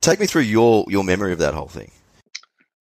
take 0.00 0.20
me 0.20 0.26
through 0.26 0.42
your 0.42 0.84
your 0.88 1.04
memory 1.04 1.32
of 1.32 1.38
that 1.38 1.54
whole 1.54 1.68
thing. 1.68 1.90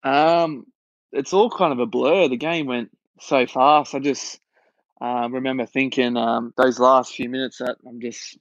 Um, 0.04 0.66
it's 1.12 1.34
all 1.34 1.50
kind 1.50 1.74
of 1.74 1.80
a 1.80 1.86
blur. 1.86 2.28
The 2.28 2.38
game 2.38 2.68
went 2.68 2.90
so 3.20 3.46
fast. 3.46 3.96
I 3.96 4.00
just 4.00 4.40
um, 5.02 5.34
remember 5.34 5.66
thinking 5.66 6.18
um, 6.18 6.54
those 6.58 6.80
last 6.80 7.14
few 7.14 7.30
minutes 7.30 7.58
that 7.60 7.78
I'm 7.88 8.02
just 8.02 8.38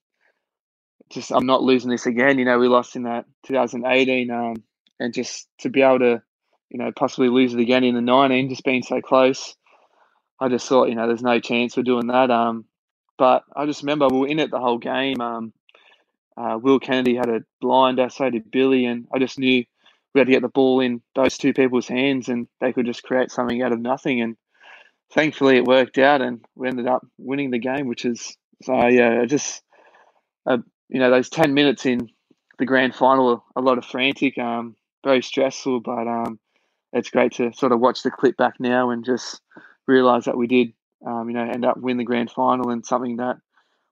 just 1.11 1.33
I'm 1.33 1.47
not 1.47 1.63
losing 1.63 1.91
this 1.91 2.07
again. 2.07 2.39
You 2.39 2.45
know, 2.45 2.59
we 2.59 2.69
lost 2.69 2.97
in 2.97 3.05
that 3.05 3.25
2018, 3.47 4.31
um, 4.31 4.63
and 5.01 5.15
just 5.15 5.49
to 5.61 5.71
be 5.71 5.83
able 5.83 6.01
to, 6.01 6.23
you 6.69 6.79
know, 6.79 6.93
possibly 6.93 7.29
lose 7.29 7.55
it 7.55 7.61
again 7.61 7.85
in 7.85 7.95
the 7.95 8.01
19, 8.01 8.51
just 8.51 8.65
being 8.65 8.83
so 8.83 9.01
close. 9.01 9.55
I 10.41 10.49
just 10.49 10.69
thought, 10.69 10.89
you 10.89 10.95
know, 10.95 11.07
there's 11.07 11.23
no 11.23 11.41
chance 11.41 11.77
we're 11.77 11.83
doing 11.83 12.09
that. 12.09 12.31
Um, 12.31 12.65
but 13.17 13.45
I 13.55 13.67
just 13.67 13.83
remember 13.83 14.09
we 14.09 14.19
were 14.21 14.29
in 14.29 14.39
it 14.39 14.51
the 14.51 14.61
whole 14.61 14.79
game. 14.79 15.21
Um, 15.21 15.53
uh, 16.37 16.59
Will 16.61 16.79
Kennedy 16.79 17.17
had 17.17 17.29
a 17.29 17.41
blinder, 17.61 18.09
so 18.11 18.31
did 18.31 18.51
Billy, 18.51 18.85
and 18.87 19.09
I 19.13 19.19
just 19.19 19.39
knew 19.39 19.65
we 20.15 20.21
had 20.21 20.29
to 20.29 20.33
get 20.33 20.43
the 20.43 20.49
ball 20.49 20.81
in 20.81 21.03
those 21.17 21.37
two 21.37 21.53
people's 21.53 21.89
hands, 21.89 22.29
and 22.29 22.47
they 22.61 22.73
could 22.73 22.87
just 22.87 23.03
create 23.03 23.33
something 23.33 23.61
out 23.61 23.73
of 23.73 23.81
nothing. 23.81 24.21
And 24.21 24.37
thankfully, 25.13 25.57
it 25.57 25.65
worked 25.65 25.99
out, 25.99 26.23
and 26.23 26.45
we 26.55 26.69
ended 26.69 26.87
up 26.87 27.05
winning 27.19 27.51
the 27.51 27.59
game, 27.59 27.89
which 27.89 28.05
is 28.05 28.37
so 28.63 28.87
yeah, 28.87 29.25
just 29.25 29.63
uh, 30.47 30.59
you 30.89 31.01
know 31.01 31.11
those 31.11 31.29
ten 31.29 31.55
minutes 31.55 31.85
in 31.87 32.09
the 32.59 32.67
grand 32.67 32.95
final, 32.95 33.45
a 33.57 33.61
lot 33.61 33.79
of 33.79 33.85
frantic, 33.85 34.39
um, 34.39 34.77
very 35.05 35.23
stressful, 35.23 35.81
but 35.81 36.07
um, 36.07 36.39
it's 36.93 37.11
great 37.11 37.33
to 37.33 37.53
sort 37.53 37.73
of 37.73 37.81
watch 37.81 38.03
the 38.03 38.11
clip 38.11 38.37
back 38.37 38.55
now 38.59 38.91
and 38.91 39.05
just 39.05 39.41
realise 39.89 40.27
that 40.27 40.37
we 40.37 40.47
did, 40.47 40.73
um, 41.05 41.29
you 41.29 41.35
know, 41.35 41.43
end 41.43 41.65
up 41.65 41.79
win 41.79 41.97
the 41.97 42.05
grand 42.05 42.31
final 42.31 42.71
and 42.71 42.87
something 42.87 43.17
that 43.17 43.39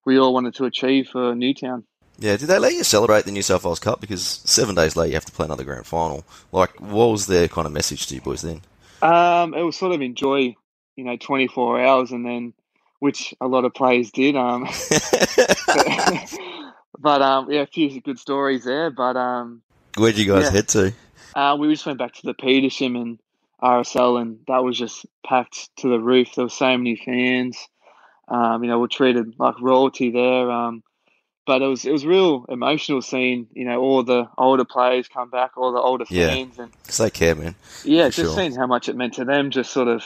we 0.04 0.18
all 0.18 0.32
wanted 0.32 0.54
to 0.56 0.66
achieve 0.66 1.08
for 1.08 1.34
Newtown. 1.34 1.84
Yeah, 2.18 2.36
did 2.36 2.46
they 2.46 2.58
let 2.58 2.72
you 2.72 2.84
celebrate 2.84 3.24
the 3.24 3.32
New 3.32 3.42
South 3.42 3.64
Wales 3.64 3.80
Cup? 3.80 4.00
Because 4.00 4.22
seven 4.22 4.74
days 4.74 4.96
later 4.96 5.08
you 5.08 5.14
have 5.14 5.24
to 5.24 5.32
play 5.32 5.44
another 5.44 5.64
grand 5.64 5.86
final. 5.86 6.24
Like, 6.52 6.80
what 6.80 7.08
was 7.08 7.26
their 7.26 7.48
kind 7.48 7.66
of 7.66 7.72
message 7.72 8.06
to 8.06 8.14
you 8.14 8.20
boys 8.20 8.42
then? 8.42 8.62
Um, 9.02 9.52
it 9.52 9.62
was 9.62 9.76
sort 9.76 9.92
of 9.92 10.00
enjoy, 10.00 10.54
you 10.96 11.04
know, 11.04 11.16
24 11.16 11.80
hours 11.80 12.12
and 12.12 12.24
then, 12.24 12.54
which 13.00 13.34
a 13.40 13.46
lot 13.46 13.66
of 13.66 13.74
players 13.74 14.10
did. 14.10 14.34
Um, 14.34 14.64
but, 14.64 16.34
but, 16.98 17.22
um, 17.22 17.50
yeah, 17.50 17.62
a 17.62 17.66
few 17.66 18.00
good 18.00 18.18
stories 18.18 18.64
there. 18.64 18.90
But 18.90 19.16
um, 19.16 19.60
where'd 19.98 20.16
you 20.16 20.26
guys 20.26 20.44
yeah. 20.44 20.50
head 20.50 20.68
to? 20.68 20.94
Uh, 21.34 21.56
we 21.58 21.70
just 21.70 21.84
went 21.84 21.98
back 21.98 22.14
to 22.14 22.22
the 22.22 22.32
Petersham 22.32 22.98
and 22.98 23.18
RSL, 23.62 24.20
and 24.20 24.38
that 24.48 24.62
was 24.64 24.78
just 24.78 25.06
packed 25.26 25.70
to 25.78 25.88
the 25.88 26.00
roof. 26.00 26.34
There 26.34 26.44
were 26.44 26.50
so 26.50 26.76
many 26.76 26.96
fans. 26.96 27.58
Um, 28.28 28.64
you 28.64 28.70
know, 28.70 28.80
we're 28.80 28.88
treated 28.88 29.34
like 29.38 29.60
royalty 29.60 30.10
there. 30.10 30.50
Um, 30.50 30.82
but 31.46 31.62
it 31.62 31.66
was 31.66 31.84
it 31.84 31.92
was 31.92 32.04
real 32.04 32.44
emotional 32.48 33.00
seeing 33.00 33.46
you 33.52 33.64
know 33.64 33.80
all 33.80 34.02
the 34.02 34.28
older 34.36 34.64
players 34.64 35.08
come 35.08 35.30
back, 35.30 35.52
all 35.56 35.72
the 35.72 35.80
older 35.80 36.04
fans, 36.04 36.54
yeah, 36.56 36.64
and 36.64 36.72
because 36.82 36.98
they 36.98 37.10
care, 37.10 37.34
man. 37.34 37.54
Yeah, 37.84 38.08
just 38.08 38.16
sure. 38.16 38.36
seeing 38.36 38.54
how 38.54 38.66
much 38.66 38.88
it 38.88 38.96
meant 38.96 39.14
to 39.14 39.24
them 39.24 39.50
just 39.50 39.72
sort 39.72 39.88
of 39.88 40.02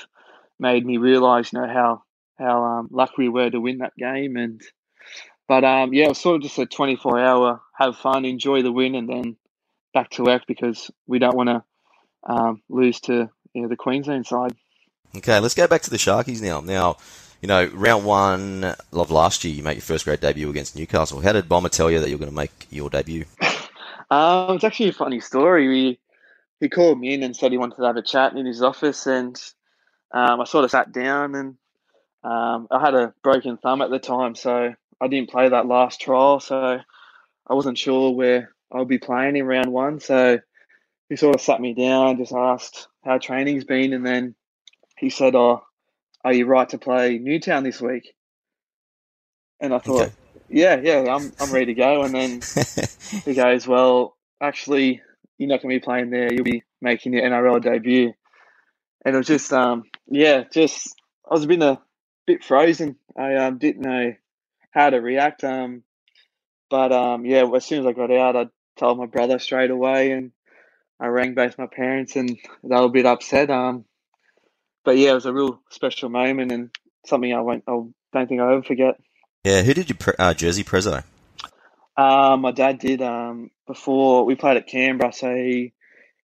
made 0.59 0.85
me 0.85 0.99
realise, 0.99 1.53
you 1.53 1.61
know, 1.61 1.67
how 1.67 2.03
how 2.39 2.63
um, 2.63 2.89
lucky 2.93 3.15
we 3.19 3.29
were 3.31 3.51
to 3.51 3.61
win 3.61 3.79
that 3.79 3.97
game. 3.97 4.37
And 4.37 4.61
but 5.49 5.65
um, 5.65 5.95
yeah, 5.95 6.05
it 6.05 6.09
was 6.11 6.21
sort 6.21 6.37
of 6.37 6.43
just 6.43 6.59
a 6.59 6.67
twenty 6.67 6.97
four 6.97 7.19
hour 7.19 7.63
have 7.75 7.97
fun, 7.97 8.27
enjoy 8.27 8.63
the 8.63 8.71
win, 8.71 8.95
and 8.95 9.09
then 9.09 9.37
back 9.95 10.11
to 10.11 10.25
work 10.25 10.43
because 10.47 10.91
we 11.07 11.19
don't 11.19 11.37
want 11.37 11.49
to 11.49 11.65
um, 12.25 12.63
lose 12.69 13.01
to 13.01 13.31
you 13.55 13.63
know, 13.63 13.69
the 13.69 13.77
Queensland 13.77 14.27
side. 14.27 14.55
Okay, 15.17 15.41
let's 15.41 15.55
go 15.55 15.67
back 15.67 15.83
to 15.83 15.91
the 15.91 15.97
Sharkies 15.97 16.41
now. 16.41 16.61
Now, 16.61 16.97
you 17.41 17.49
know, 17.49 17.67
round 17.73 18.05
one 18.05 18.77
of 18.93 19.11
last 19.11 19.45
year, 19.45 19.55
you 19.55 19.63
make 19.63 19.77
your 19.77 19.83
first 19.83 20.05
grade 20.05 20.21
debut 20.21 20.51
against 20.51 20.77
Newcastle. 20.77 21.21
How 21.21 21.33
did 21.33 21.49
Bomber 21.49 21.69
tell 21.69 21.91
you 21.91 22.01
that 22.01 22.09
you're 22.09 22.19
going 22.19 22.31
to 22.31 22.37
make 22.37 22.67
your 22.71 22.91
debut? 22.91 23.25
um, 24.11 24.57
it's 24.57 24.65
actually 24.65 24.91
a 24.91 24.93
funny 24.93 25.21
story. 25.21 25.69
We, 25.69 25.99
he 26.61 26.69
called 26.69 27.01
me 27.01 27.15
in 27.15 27.23
and 27.23 27.35
said 27.35 27.51
he 27.51 27.59
wanted 27.59 27.77
to 27.77 27.85
have 27.85 27.97
a 27.97 28.03
chat 28.03 28.37
in 28.37 28.47
his 28.47 28.63
office, 28.63 29.07
and 29.07 29.41
um, 30.13 30.41
I 30.41 30.45
sort 30.45 30.65
of 30.65 30.71
sat 30.71 30.93
down 30.93 31.35
and 31.35 31.57
um, 32.23 32.69
I 32.71 32.81
had 32.81 32.95
a 32.95 33.15
broken 33.23 33.57
thumb 33.57 33.83
at 33.83 33.91
the 33.91 33.99
time, 33.99 34.35
so 34.35 34.75
I 35.01 35.09
didn't 35.09 35.31
play 35.31 35.49
that 35.49 35.67
last 35.67 36.01
trial, 36.01 36.41
so 36.41 36.79
I 37.47 37.55
wasn't 37.55 37.79
sure 37.79 38.11
where 38.13 38.53
I'll 38.71 38.85
be 38.85 38.99
playing 38.99 39.37
in 39.37 39.47
round 39.47 39.73
one. 39.73 40.01
So 40.01 40.39
he 41.11 41.17
sort 41.17 41.35
of 41.35 41.41
sat 41.41 41.61
me 41.61 41.75
down, 41.75 42.17
just 42.17 42.33
asked 42.33 42.87
how 43.05 43.19
training's 43.19 43.65
been, 43.65 43.93
and 43.93 44.07
then 44.07 44.37
he 44.97 45.11
said, 45.11 45.35
"Oh, 45.35 45.63
are 46.25 46.33
you 46.33 46.47
right 46.47 46.69
to 46.71 46.79
play 46.79 47.19
Newtown 47.19 47.65
this 47.65 47.81
week?" 47.83 48.15
And 49.61 49.75
I 49.75 49.81
thought, 49.81 50.03
okay. 50.03 50.13
"Yeah, 50.49 50.81
yeah, 50.81 51.15
I'm 51.15 51.33
I'm 51.41 51.53
ready 51.53 51.67
to 51.67 51.75
go." 51.75 52.03
And 52.03 52.15
then 52.15 52.41
he 53.25 53.35
goes, 53.35 53.67
"Well, 53.67 54.17
actually, 54.41 55.03
you're 55.37 55.49
not 55.49 55.63
going 55.63 55.75
to 55.75 55.81
be 55.81 55.85
playing 55.85 56.11
there. 56.11 56.33
You'll 56.33 56.45
be 56.45 56.63
making 56.81 57.13
your 57.13 57.23
NRL 57.25 57.61
debut." 57.61 58.15
And 59.05 59.15
it 59.15 59.19
was 59.19 59.27
just, 59.27 59.53
um, 59.53 59.85
yeah, 60.07 60.45
just 60.53 60.95
I 61.29 61.35
was 61.35 61.45
a 61.45 61.49
bit 61.49 61.61
a 61.61 61.81
bit 62.27 62.45
frozen. 62.45 62.97
I 63.17 63.35
um, 63.35 63.59
didn't 63.59 63.83
know 63.83 64.15
how 64.71 64.91
to 64.91 64.99
react. 64.99 65.43
Um, 65.43 65.83
but 66.69 66.93
um, 66.93 67.27
yeah, 67.27 67.51
as 67.53 67.65
soon 67.65 67.81
as 67.81 67.87
I 67.87 67.93
got 67.93 68.13
out, 68.13 68.37
I 68.37 68.47
told 68.77 68.99
my 68.99 69.07
brother 69.07 69.41
straight 69.41 69.73
away, 69.73 70.13
and 70.13 70.31
I 71.01 71.07
rang 71.07 71.35
both 71.35 71.59
my 71.59 71.67
parents, 71.67 72.17
and 72.17 72.29
they 72.29 72.77
were 72.77 72.85
a 72.85 72.89
bit 72.89 73.07
upset. 73.07 73.51
Um, 73.51 73.85
but 74.85 74.97
yeah, 74.97 75.11
it 75.13 75.15
was 75.15 75.27
a 75.27 75.33
real 75.33 75.61
special 75.71 76.09
moment 76.09 76.53
and 76.53 76.71
something 77.07 77.33
I 77.33 77.41
won't, 77.41 77.65
I 77.67 77.73
don't 77.73 77.95
think 78.29 78.41
I'll 78.41 78.53
ever 78.53 78.63
forget. 78.63 79.01
Yeah, 79.45 79.63
who 79.63 79.75
did 79.75 79.89
you 79.89 79.95
pre- 79.95 80.15
uh, 80.19 80.35
jersey 80.35 80.65
prezzo? 80.65 81.03
Uh, 81.97 82.37
my 82.39 82.51
dad 82.51 82.79
did 82.79 83.03
um, 83.03 83.51
before 83.67 84.25
we 84.25 84.35
played 84.35 84.57
at 84.57 84.67
Canberra, 84.67 85.13
so 85.13 85.35
he 85.35 85.73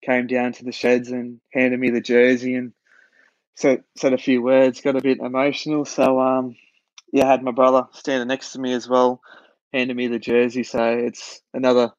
came 0.05 0.27
down 0.27 0.53
to 0.53 0.65
the 0.65 0.73
sheds 0.73 1.11
and 1.11 1.41
handed 1.53 1.79
me 1.79 1.91
the 1.91 2.01
jersey 2.01 2.55
and 2.55 2.73
said 3.57 3.85
said 3.97 4.13
a 4.13 4.19
few 4.19 4.43
words, 4.43 4.81
got 4.81 4.97
a 4.97 5.01
bit 5.01 5.19
emotional. 5.19 5.85
So 5.85 6.21
um, 6.21 6.57
yeah, 7.13 7.27
I 7.27 7.31
had 7.31 7.43
my 7.43 7.51
brother 7.51 7.89
standing 7.93 8.29
next 8.29 8.53
to 8.53 8.61
me 8.61 8.73
as 8.73 8.89
well, 8.89 9.21
handed 9.73 9.97
me 9.97 10.07
the 10.09 10.19
jersey. 10.19 10.63
So 10.63 10.83
it's 10.87 11.41
another 11.53 11.93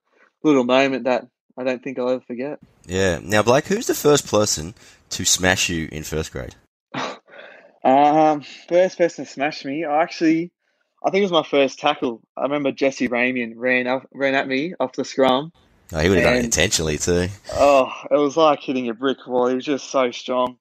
little 0.44 0.64
moment 0.64 1.06
that 1.06 1.28
I 1.58 1.64
don't 1.64 1.84
think 1.84 1.98
I'll 1.98 2.10
ever 2.10 2.22
forget. 2.22 2.60
Yeah. 2.86 3.20
Now, 3.22 3.42
Blayke, 3.42 3.68
who's 3.68 3.88
the 3.88 3.96
first 3.96 4.28
person 4.28 4.76
to 5.12 5.26
smash 5.26 5.70
you 5.70 5.90
in 5.92 6.04
first 6.04 6.32
grade? 6.32 6.56
um, 7.84 8.44
first 8.70 8.98
person 8.98 9.26
to 9.26 9.32
smash 9.32 9.66
me. 9.66 9.84
I 9.84 10.04
actually, 10.04 10.52
I 11.04 11.10
think 11.10 11.22
it 11.22 11.26
was 11.26 11.32
my 11.32 11.44
first 11.44 11.80
tackle. 11.80 12.22
I 12.38 12.44
remember 12.44 12.72
Jesse 12.72 13.10
Ramien 13.10 13.54
ran 13.56 13.88
up, 13.88 14.08
ran 14.14 14.36
at 14.36 14.48
me 14.48 14.76
off 14.80 14.94
the 14.94 15.04
scrum. 15.04 15.52
Oh, 15.94 16.00
he 16.00 16.10
would 16.10 16.18
have 16.20 16.28
done 16.28 16.36
it 16.36 16.46
intentionally 16.46 16.98
too. 16.98 17.30
Oh, 17.54 17.92
it 18.12 18.18
was 18.18 18.36
like 18.36 18.62
hitting 18.62 18.90
a 18.90 18.94
brick 18.94 19.26
wall. 19.26 19.48
He 19.48 19.56
was 19.56 19.66
just 19.66 19.90
so 19.90 20.12
strong. 20.12 20.58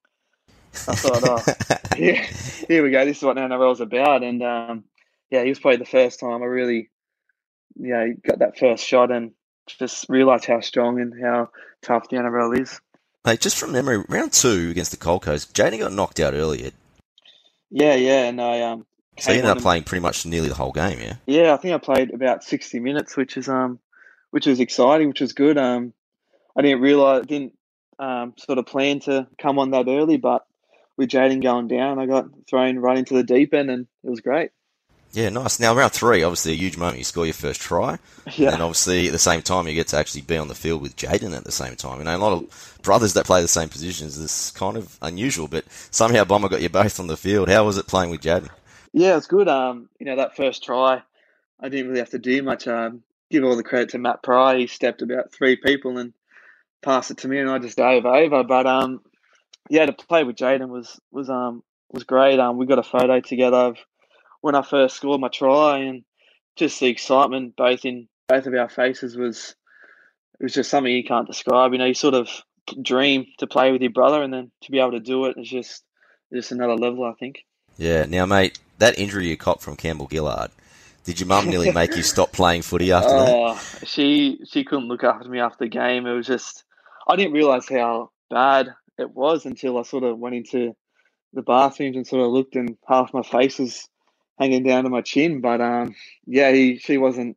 I 0.88 0.94
thought, 0.94 1.22
oh, 1.24 1.96
here, 1.96 2.22
here 2.68 2.82
we 2.82 2.90
go. 2.90 3.04
This 3.04 3.18
is 3.18 3.22
what 3.22 3.36
NRL 3.36 3.72
is 3.72 3.80
about. 3.80 4.22
And 4.22 4.42
um, 4.42 4.84
yeah, 5.30 5.42
he 5.42 5.48
was 5.48 5.58
probably 5.58 5.78
the 5.78 5.84
first 5.84 6.20
time 6.20 6.42
I 6.42 6.46
really, 6.46 6.90
you 7.74 7.88
know, 7.88 8.14
got 8.24 8.38
that 8.38 8.58
first 8.58 8.84
shot 8.84 9.10
and 9.10 9.32
just 9.66 10.08
realised 10.08 10.46
how 10.46 10.60
strong 10.60 11.00
and 11.00 11.14
how 11.20 11.50
tough 11.82 12.08
the 12.08 12.16
NRL 12.16 12.60
is. 12.60 12.80
Hey, 13.24 13.36
just 13.36 13.58
from 13.58 13.72
memory, 13.72 14.04
round 14.08 14.32
two 14.32 14.68
against 14.70 14.92
the 14.92 14.96
Gold 14.96 15.22
Coast, 15.22 15.54
Jayden 15.54 15.80
got 15.80 15.92
knocked 15.92 16.20
out 16.20 16.34
earlier. 16.34 16.70
Yeah, 17.70 17.94
yeah, 17.94 18.24
and 18.24 18.40
I 18.40 18.62
um, 18.62 18.86
So 19.18 19.32
you 19.32 19.38
ended 19.38 19.56
up 19.56 19.62
playing 19.62 19.82
pretty 19.82 20.02
much 20.02 20.24
nearly 20.24 20.48
the 20.48 20.54
whole 20.54 20.72
game, 20.72 21.00
yeah. 21.00 21.16
Yeah, 21.26 21.52
I 21.52 21.56
think 21.56 21.74
I 21.74 21.78
played 21.78 22.14
about 22.14 22.44
sixty 22.44 22.78
minutes, 22.78 23.16
which 23.16 23.36
is 23.36 23.48
um, 23.48 23.80
which 24.30 24.46
was 24.46 24.60
exciting, 24.60 25.08
which 25.08 25.20
was 25.20 25.32
good. 25.32 25.58
Um, 25.58 25.92
I 26.56 26.62
didn't 26.62 26.80
realize, 26.80 27.26
didn't 27.26 27.54
um, 27.98 28.34
sort 28.38 28.58
of 28.58 28.66
plan 28.66 29.00
to 29.00 29.26
come 29.38 29.58
on 29.58 29.70
that 29.72 29.88
early, 29.88 30.16
but 30.18 30.46
with 30.96 31.10
Jayden 31.10 31.42
going 31.42 31.68
down, 31.68 31.98
I 31.98 32.06
got 32.06 32.26
thrown 32.48 32.78
right 32.78 32.98
into 32.98 33.14
the 33.14 33.24
deep 33.24 33.52
end, 33.54 33.70
and 33.70 33.86
it 34.04 34.10
was 34.10 34.20
great. 34.20 34.50
Yeah, 35.16 35.30
nice. 35.30 35.58
Now 35.58 35.74
round 35.74 35.92
three, 35.92 36.22
obviously 36.22 36.52
a 36.52 36.56
huge 36.56 36.76
moment. 36.76 36.98
You 36.98 37.04
score 37.04 37.24
your 37.24 37.32
first 37.32 37.58
try, 37.58 37.98
Yeah, 38.34 38.52
and 38.52 38.62
obviously 38.62 39.06
at 39.06 39.12
the 39.12 39.18
same 39.18 39.40
time 39.40 39.66
you 39.66 39.72
get 39.72 39.88
to 39.88 39.96
actually 39.96 40.20
be 40.20 40.36
on 40.36 40.48
the 40.48 40.54
field 40.54 40.82
with 40.82 40.94
Jayden 40.94 41.34
at 41.34 41.44
the 41.44 41.50
same 41.52 41.74
time. 41.74 42.00
You 42.00 42.04
know, 42.04 42.14
a 42.14 42.18
lot 42.18 42.34
of 42.34 42.78
brothers 42.82 43.14
that 43.14 43.24
play 43.24 43.40
the 43.40 43.48
same 43.48 43.70
positions 43.70 44.18
is 44.18 44.52
kind 44.54 44.76
of 44.76 44.98
unusual, 45.00 45.48
but 45.48 45.64
somehow 45.90 46.24
Bomber 46.24 46.50
got 46.50 46.60
you 46.60 46.68
both 46.68 47.00
on 47.00 47.06
the 47.06 47.16
field. 47.16 47.48
How 47.48 47.64
was 47.64 47.78
it 47.78 47.86
playing 47.86 48.10
with 48.10 48.20
Jayden? 48.20 48.50
yeah, 48.92 49.16
it's 49.16 49.26
good. 49.26 49.48
Um, 49.48 49.88
you 49.98 50.04
know 50.04 50.16
that 50.16 50.36
first 50.36 50.62
try, 50.62 51.02
I 51.60 51.68
didn't 51.70 51.86
really 51.88 52.00
have 52.00 52.10
to 52.10 52.18
do 52.18 52.42
much. 52.42 52.68
Um, 52.68 53.02
give 53.30 53.42
all 53.42 53.56
the 53.56 53.62
credit 53.62 53.88
to 53.90 53.98
Matt 53.98 54.22
Prior. 54.22 54.58
He 54.58 54.66
stepped 54.66 55.00
about 55.00 55.32
three 55.32 55.56
people 55.56 55.96
and 55.96 56.12
passed 56.82 57.10
it 57.10 57.16
to 57.18 57.28
me, 57.28 57.38
and 57.38 57.48
I 57.48 57.58
just 57.58 57.78
dove 57.78 58.04
over. 58.04 58.44
But 58.44 58.66
um, 58.66 59.00
yeah, 59.70 59.86
to 59.86 59.94
play 59.94 60.24
with 60.24 60.36
Jayden 60.36 60.68
was 60.68 61.00
was 61.10 61.30
um 61.30 61.62
was 61.90 62.04
great. 62.04 62.38
Um, 62.38 62.58
we 62.58 62.66
got 62.66 62.78
a 62.78 62.82
photo 62.82 63.20
together 63.20 63.56
of 63.56 63.78
when 64.40 64.54
I 64.54 64.62
first 64.62 64.96
scored 64.96 65.20
my 65.20 65.28
try, 65.28 65.78
and 65.78 66.04
just 66.56 66.80
the 66.80 66.86
excitement 66.86 67.56
both 67.56 67.84
in 67.84 68.08
both 68.28 68.46
of 68.46 68.54
our 68.54 68.68
faces 68.68 69.16
was 69.16 69.54
it 70.40 70.44
was 70.44 70.54
just 70.54 70.70
something 70.70 70.92
you 70.92 71.04
can't 71.04 71.26
describe. 71.26 71.72
You 71.72 71.78
know, 71.78 71.86
you 71.86 71.94
sort 71.94 72.14
of 72.14 72.28
dream 72.82 73.26
to 73.38 73.46
play 73.46 73.72
with 73.72 73.82
your 73.82 73.92
brother, 73.92 74.22
and 74.22 74.32
then 74.32 74.50
to 74.62 74.70
be 74.70 74.78
able 74.78 74.92
to 74.92 75.00
do 75.00 75.26
it 75.26 75.36
is 75.38 75.48
just 75.48 75.82
just 76.32 76.52
another 76.52 76.76
level. 76.76 77.04
I 77.04 77.12
think. 77.14 77.44
Yeah. 77.78 78.06
Now, 78.06 78.26
mate, 78.26 78.58
that 78.78 78.98
injury 78.98 79.28
you 79.28 79.36
copped 79.36 79.62
from 79.62 79.76
Campbell 79.76 80.08
Gillard, 80.10 80.50
did 81.04 81.20
your 81.20 81.28
mum 81.28 81.48
nearly 81.48 81.72
make 81.72 81.94
you 81.96 82.02
stop 82.02 82.32
playing 82.32 82.62
footy 82.62 82.92
after 82.92 83.10
that? 83.10 83.28
Oh, 83.28 83.60
she 83.84 84.40
she 84.48 84.64
couldn't 84.64 84.88
look 84.88 85.04
after 85.04 85.28
me 85.28 85.40
after 85.40 85.64
the 85.64 85.68
game. 85.68 86.06
It 86.06 86.14
was 86.14 86.26
just 86.26 86.64
I 87.06 87.16
didn't 87.16 87.32
realize 87.32 87.68
how 87.68 88.10
bad 88.28 88.74
it 88.98 89.10
was 89.10 89.46
until 89.46 89.78
I 89.78 89.82
sort 89.82 90.04
of 90.04 90.18
went 90.18 90.34
into 90.34 90.74
the 91.32 91.42
bathrooms 91.42 91.96
and 91.96 92.06
sort 92.06 92.24
of 92.24 92.32
looked, 92.32 92.56
and 92.56 92.76
half 92.88 93.14
my 93.14 93.22
face 93.22 93.58
was 93.58 93.88
hanging 94.38 94.62
down 94.62 94.84
to 94.84 94.90
my 94.90 95.00
chin. 95.02 95.40
But 95.40 95.60
um, 95.60 95.94
yeah, 96.26 96.52
he, 96.52 96.78
she 96.78 96.98
wasn't 96.98 97.36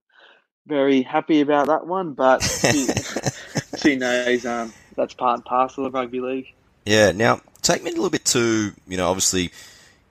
very 0.67 1.01
happy 1.01 1.41
about 1.41 1.67
that 1.67 1.87
one. 1.87 2.13
But 2.13 2.39
she, 2.39 2.87
she 3.77 3.95
knows 3.95 4.45
um, 4.45 4.73
that's 4.95 5.13
part 5.13 5.35
and 5.35 5.45
parcel 5.45 5.85
of 5.85 5.93
rugby 5.93 6.19
league. 6.19 6.53
Yeah. 6.85 7.11
Now, 7.11 7.41
take 7.61 7.83
me 7.83 7.91
a 7.91 7.93
little 7.93 8.09
bit 8.09 8.25
to, 8.25 8.71
you 8.87 8.97
know, 8.97 9.07
obviously, 9.09 9.51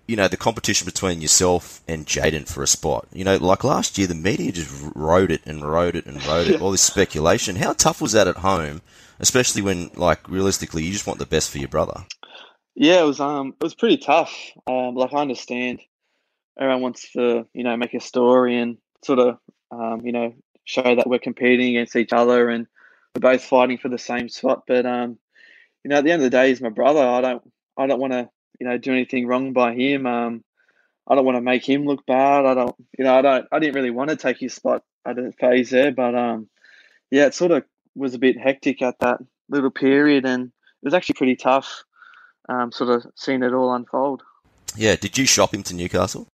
you 0.07 0.17
know, 0.17 0.29
the 0.29 0.37
competition 0.37 0.87
between 0.87 1.21
yourself 1.21 1.83
and 1.87 2.07
Jayden 2.07 2.49
for 2.49 2.63
a 2.63 2.67
spot. 2.67 3.07
You 3.13 3.25
know, 3.25 3.37
like 3.37 3.65
last 3.65 3.99
year, 3.99 4.07
the 4.07 4.15
media 4.15 4.53
just 4.53 4.93
wrote 4.95 5.31
it 5.31 5.43
and 5.45 5.63
wrote 5.63 5.97
it 5.97 6.07
and 6.07 6.25
wrote 6.27 6.47
it, 6.49 6.55
Yeah. 6.55 6.59
all 6.61 6.71
this 6.71 6.83
speculation. 6.83 7.57
How 7.57 7.73
tough 7.73 8.01
was 8.01 8.13
that 8.13 8.29
at 8.29 8.37
home, 8.37 8.81
especially 9.21 9.63
when, 9.63 9.91
like, 9.97 10.29
realistically, 10.29 10.85
you 10.85 10.93
just 10.93 11.07
want 11.07 11.19
the 11.19 11.27
best 11.27 11.51
for 11.51 11.59
your 11.59 11.69
brother? 11.69 12.05
Yeah, 12.81 13.01
it 13.01 13.07
was 13.07 13.19
um 13.19 13.55
it 13.61 13.65
was 13.65 13.75
pretty 13.75 13.97
tough. 13.97 14.33
Um, 14.69 14.95
like 14.95 15.13
I 15.13 15.17
understand 15.19 15.81
everyone 16.59 16.83
wants 16.83 17.13
to 17.13 17.47
you 17.53 17.65
know 17.65 17.77
make 17.77 17.95
a 17.95 18.01
story 18.01 18.59
and 18.59 18.79
sort 19.05 19.19
of 19.19 19.39
um, 19.71 20.05
you 20.05 20.13
know 20.13 20.35
show 20.65 20.95
that 20.95 21.09
we're 21.09 21.19
competing 21.19 21.77
against 21.77 21.97
each 21.97 22.13
other 22.13 22.49
and 22.49 22.67
we're 23.15 23.33
both 23.33 23.43
fighting 23.43 23.79
for 23.79 23.89
the 23.89 23.99
same 23.99 24.29
spot. 24.29 24.65
But 24.67 24.87
um, 24.87 25.19
you 25.85 25.91
know 25.91 25.97
at 25.97 26.05
the 26.05 26.13
end 26.13 26.23
of 26.23 26.31
the 26.31 26.37
day, 26.37 26.49
he's 26.49 26.61
my 26.61 26.69
brother. 26.69 27.07
I 27.07 27.21
don't 27.21 27.43
I 27.77 27.87
don't 27.87 28.01
want 28.01 28.13
to 28.13 28.29
you 28.61 28.67
know 28.67 28.79
do 28.79 28.93
anything 28.93 29.27
wrong 29.27 29.53
by 29.53 29.75
him. 29.75 30.07
Um, 30.07 30.45
I 31.07 31.15
don't 31.15 31.25
want 31.25 31.37
to 31.37 31.43
make 31.43 31.67
him 31.67 31.87
look 31.87 32.05
bad. 32.07 32.45
I 32.45 32.55
don't 32.55 32.77
you 32.99 33.05
know 33.05 33.15
I 33.15 33.23
don't 33.23 33.47
I 33.53 33.59
didn't 33.59 33.75
really 33.75 33.91
want 33.91 34.11
to 34.11 34.17
take 34.17 34.39
his 34.39 34.55
spot 34.55 34.83
at 35.07 35.19
a 35.19 35.33
phase 35.33 35.71
there, 35.71 35.93
but 35.93 36.15
um, 36.15 36.49
yeah, 37.11 37.27
it 37.27 37.35
sort 37.35 37.53
of 37.53 37.65
was 37.95 38.15
a 38.15 38.19
bit 38.19 38.39
hectic 38.39 38.83
at 38.83 38.99
that 39.01 39.19
little 39.49 39.71
period 39.71 40.25
and 40.27 40.47
it 40.47 40.85
was 40.85 40.95
actually 40.95 41.15
pretty 41.15 41.37
tough 41.37 41.85
um, 42.49 42.71
sort 42.73 42.91
of 42.91 43.07
seeing 43.17 43.43
it 43.43 43.53
all 43.53 43.75
unfold. 43.75 44.23
Yeah. 44.77 44.97
Did 44.97 45.19
you 45.19 45.27
shop 45.27 45.55
him 45.55 45.63
to 45.65 45.75
Newcastle? 45.75 46.29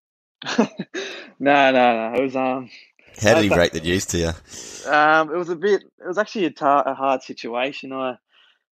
No, 1.38 1.72
no, 1.72 2.10
no. 2.10 2.14
It 2.16 2.22
was 2.22 2.36
um, 2.36 2.70
How 3.20 3.34
did 3.34 3.44
he 3.44 3.48
break 3.48 3.72
the 3.72 3.80
news 3.80 4.06
to 4.06 4.18
you? 4.18 4.90
um, 4.90 5.32
it 5.32 5.36
was 5.36 5.48
a 5.48 5.56
bit. 5.56 5.82
It 5.82 6.06
was 6.06 6.18
actually 6.18 6.46
a, 6.46 6.50
tar- 6.50 6.86
a 6.88 6.94
hard 6.94 7.22
situation. 7.22 7.92
I 7.92 8.18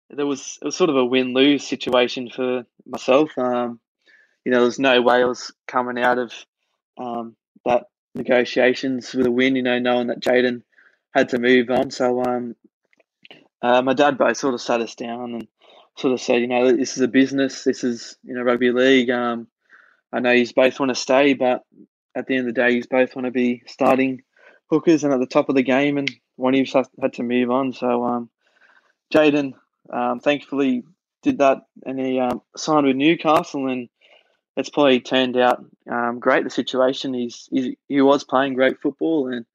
there 0.09 0.25
was 0.25 0.57
it 0.61 0.65
was 0.65 0.75
sort 0.75 0.89
of 0.89 0.95
a 0.95 1.05
win 1.05 1.33
lose 1.33 1.67
situation 1.67 2.29
for 2.29 2.65
myself. 2.85 3.31
Um, 3.37 3.79
you 4.43 4.51
know, 4.51 4.57
there 4.59 4.65
was 4.65 4.79
no 4.79 5.01
way 5.01 5.21
I 5.21 5.25
was 5.25 5.51
coming 5.67 6.01
out 6.03 6.17
of 6.17 6.33
um, 6.97 7.35
that 7.65 7.85
negotiations 8.15 9.13
with 9.13 9.25
a 9.25 9.31
win. 9.31 9.55
You 9.55 9.63
know, 9.63 9.79
knowing 9.79 10.07
that 10.07 10.21
Jayden 10.21 10.63
had 11.11 11.29
to 11.29 11.39
move 11.39 11.69
on. 11.69 11.91
So 11.91 12.23
um, 12.23 12.55
uh, 13.61 13.81
my 13.81 13.93
dad 13.93 14.17
both 14.17 14.37
sort 14.37 14.53
of 14.53 14.61
sat 14.61 14.81
us 14.81 14.95
down 14.95 15.33
and 15.33 15.47
sort 15.97 16.13
of 16.13 16.21
said, 16.21 16.41
you 16.41 16.47
know, 16.47 16.71
this 16.71 16.97
is 16.97 17.01
a 17.01 17.07
business. 17.07 17.63
This 17.63 17.83
is 17.83 18.17
you 18.23 18.33
know 18.33 18.41
rugby 18.41 18.71
league. 18.71 19.09
Um, 19.09 19.47
I 20.11 20.19
know 20.19 20.31
you 20.31 20.47
both 20.55 20.79
want 20.79 20.89
to 20.89 20.95
stay, 20.95 21.33
but 21.33 21.63
at 22.15 22.27
the 22.27 22.35
end 22.35 22.47
of 22.47 22.55
the 22.55 22.61
day, 22.61 22.71
you 22.71 22.83
both 22.89 23.15
want 23.15 23.25
to 23.25 23.31
be 23.31 23.63
starting 23.67 24.21
hookers 24.69 25.03
and 25.03 25.13
at 25.13 25.19
the 25.19 25.25
top 25.25 25.49
of 25.49 25.55
the 25.55 25.63
game, 25.63 25.97
and 25.97 26.11
one 26.35 26.53
of 26.53 26.59
you 26.59 26.83
had 27.01 27.13
to 27.13 27.23
move 27.23 27.51
on. 27.51 27.73
So, 27.73 28.03
um, 28.03 28.29
Jayden, 29.13 29.53
um, 29.91 30.19
thankfully, 30.19 30.83
did 31.23 31.39
that, 31.39 31.59
and 31.85 31.99
he 31.99 32.19
um, 32.19 32.41
signed 32.55 32.85
with 32.85 32.95
Newcastle, 32.95 33.67
and 33.67 33.89
it's 34.55 34.69
probably 34.69 34.99
turned 34.99 35.37
out 35.37 35.63
um, 35.89 36.19
great. 36.19 36.43
The 36.43 36.49
situation 36.49 37.13
he's, 37.13 37.47
he's 37.51 37.75
he 37.87 38.01
was 38.01 38.23
playing 38.23 38.53
great 38.53 38.81
football, 38.81 39.27
and 39.27 39.45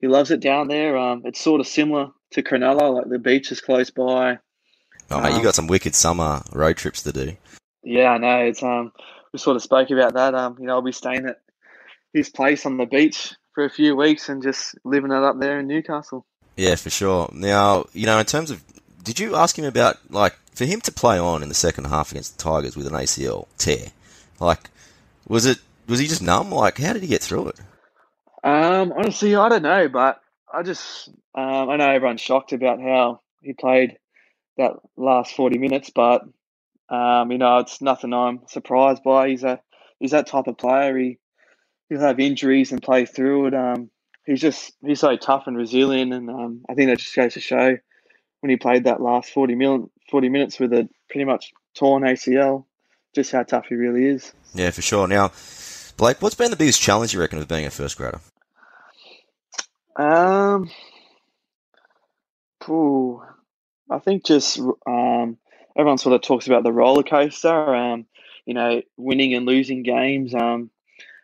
he 0.00 0.08
loves 0.08 0.30
it 0.30 0.40
down 0.40 0.68
there. 0.68 0.96
Um, 0.96 1.22
it's 1.24 1.40
sort 1.40 1.60
of 1.60 1.66
similar 1.66 2.08
to 2.32 2.42
Cronulla, 2.42 2.94
like 2.94 3.08
the 3.08 3.18
beach 3.18 3.52
is 3.52 3.60
close 3.60 3.90
by. 3.90 4.38
Oh, 5.10 5.20
mate, 5.20 5.30
you 5.30 5.36
Um, 5.36 5.42
got 5.42 5.54
some 5.54 5.68
wicked 5.68 5.94
summer 5.94 6.42
road 6.52 6.76
trips 6.76 7.02
to 7.04 7.12
do. 7.12 7.36
Yeah, 7.82 8.10
I 8.10 8.18
know. 8.18 8.38
It's 8.40 8.62
um, 8.62 8.92
we 9.36 9.38
sort 9.38 9.56
of 9.56 9.62
spoke 9.62 9.90
about 9.90 10.14
that. 10.14 10.34
Um, 10.34 10.56
you 10.58 10.64
know, 10.64 10.76
I'll 10.76 10.82
be 10.82 10.92
staying 10.92 11.26
at 11.26 11.42
his 12.14 12.30
place 12.30 12.64
on 12.64 12.78
the 12.78 12.86
beach 12.86 13.34
for 13.54 13.64
a 13.64 13.70
few 13.70 13.94
weeks 13.94 14.30
and 14.30 14.42
just 14.42 14.74
living 14.82 15.12
it 15.12 15.22
up 15.22 15.38
there 15.38 15.60
in 15.60 15.66
Newcastle. 15.66 16.24
Yeah, 16.56 16.74
for 16.76 16.88
sure. 16.88 17.28
Now, 17.34 17.84
you 17.92 18.06
know, 18.06 18.18
in 18.18 18.24
terms 18.24 18.50
of, 18.50 18.64
did 19.04 19.20
you 19.20 19.36
ask 19.36 19.58
him 19.58 19.66
about 19.66 19.98
like 20.08 20.34
for 20.54 20.64
him 20.64 20.80
to 20.80 20.90
play 20.90 21.18
on 21.18 21.42
in 21.42 21.50
the 21.50 21.54
second 21.54 21.84
half 21.84 22.12
against 22.12 22.38
the 22.38 22.42
Tigers 22.42 22.78
with 22.78 22.86
an 22.86 22.94
ACL 22.94 23.46
tear? 23.58 23.88
Like, 24.40 24.70
was 25.28 25.44
it 25.44 25.58
was 25.86 25.98
he 25.98 26.06
just 26.06 26.22
numb? 26.22 26.50
Like, 26.50 26.78
how 26.78 26.94
did 26.94 27.02
he 27.02 27.08
get 27.08 27.22
through 27.22 27.48
it? 27.48 27.60
Um, 28.42 28.94
honestly, 28.96 29.36
I 29.36 29.50
don't 29.50 29.62
know, 29.62 29.88
but 29.88 30.22
I 30.50 30.62
just 30.62 31.10
um, 31.34 31.68
I 31.68 31.76
know 31.76 31.90
everyone's 31.90 32.22
shocked 32.22 32.54
about 32.54 32.80
how 32.80 33.20
he 33.42 33.52
played 33.52 33.98
that 34.56 34.72
last 34.96 35.36
forty 35.36 35.58
minutes, 35.58 35.90
but 35.94 36.22
um, 36.88 37.32
you 37.32 37.38
know, 37.38 37.58
it's 37.58 37.80
nothing 37.80 38.12
I'm 38.12 38.40
surprised 38.48 39.02
by. 39.02 39.28
He's 39.28 39.44
a 39.44 39.60
he's 39.98 40.12
that 40.12 40.26
type 40.26 40.46
of 40.46 40.58
player. 40.58 40.96
He 40.96 41.18
he'll 41.88 42.00
have 42.00 42.20
injuries 42.20 42.72
and 42.72 42.82
play 42.82 43.06
through 43.06 43.48
it. 43.48 43.54
Um, 43.54 43.90
he's 44.24 44.40
just 44.40 44.72
he's 44.84 45.00
so 45.00 45.16
tough 45.16 45.44
and 45.46 45.56
resilient, 45.56 46.12
and 46.12 46.30
um, 46.30 46.62
I 46.68 46.74
think 46.74 46.90
that 46.90 46.98
just 46.98 47.14
goes 47.14 47.34
to 47.34 47.40
show 47.40 47.76
when 48.40 48.50
he 48.50 48.56
played 48.56 48.84
that 48.84 49.00
last 49.00 49.30
40, 49.30 49.54
mil- 49.54 49.90
40 50.10 50.28
minutes 50.28 50.60
with 50.60 50.72
a 50.72 50.88
pretty 51.10 51.24
much 51.24 51.52
torn 51.74 52.02
ACL, 52.02 52.64
just 53.14 53.32
how 53.32 53.42
tough 53.42 53.66
he 53.68 53.74
really 53.74 54.04
is. 54.06 54.32
Yeah, 54.54 54.70
for 54.70 54.82
sure. 54.82 55.08
Now, 55.08 55.28
Blayke, 55.28 56.20
what's 56.20 56.34
been 56.34 56.50
the 56.50 56.56
biggest 56.56 56.80
challenge 56.80 57.14
you 57.14 57.20
reckon 57.20 57.38
of 57.38 57.48
being 57.48 57.66
a 57.66 57.70
first 57.70 57.96
grader? 57.96 58.20
Um, 59.96 60.70
ooh, 62.68 63.22
I 63.90 63.98
think 63.98 64.24
just 64.24 64.58
um, 64.58 64.76
everyone 65.76 65.98
sort 65.98 66.14
of 66.14 66.22
talks 66.22 66.46
about 66.46 66.62
the 66.62 66.72
roller 66.72 67.02
coaster. 67.02 67.74
Um, 67.74 68.06
you 68.46 68.54
know, 68.54 68.80
winning 68.96 69.34
and 69.34 69.44
losing 69.44 69.82
games. 69.82 70.32
Um, 70.32 70.70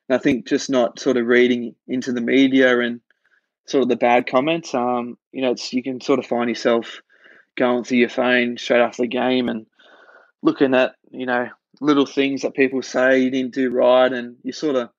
and 0.09 0.17
I 0.17 0.19
think 0.19 0.47
just 0.47 0.69
not 0.69 0.99
sort 0.99 1.17
of 1.17 1.27
reading 1.27 1.75
into 1.87 2.13
the 2.13 2.21
media 2.21 2.79
and 2.81 3.01
sort 3.67 3.83
of 3.83 3.89
the 3.89 3.97
bad 3.97 4.27
comments. 4.27 4.75
Um, 4.75 5.17
you 5.31 5.41
know, 5.41 5.53
it's 5.53 5.73
you 5.73 5.83
can 5.83 6.01
sort 6.01 6.19
of 6.19 6.27
find 6.27 6.51
yourself 6.51 7.01
going 7.57 7.85
through 7.85 7.99
your 7.99 8.09
phone 8.09 8.59
straight 8.59 8.81
after 8.81 9.03
the 9.03 9.09
game 9.09 9.49
and 9.49 9.67
looking 10.43 10.75
at 10.75 10.95
you 11.11 11.27
know 11.27 11.49
little 11.81 12.07
things 12.07 12.43
that 12.43 12.55
people 12.55 12.83
say 12.83 13.21
you 13.21 13.31
didn't 13.31 13.55
do 13.55 13.71
right, 13.71 14.13
and 14.13 14.37
you 14.43 14.53
sort 14.53 14.77
of 14.77 14.91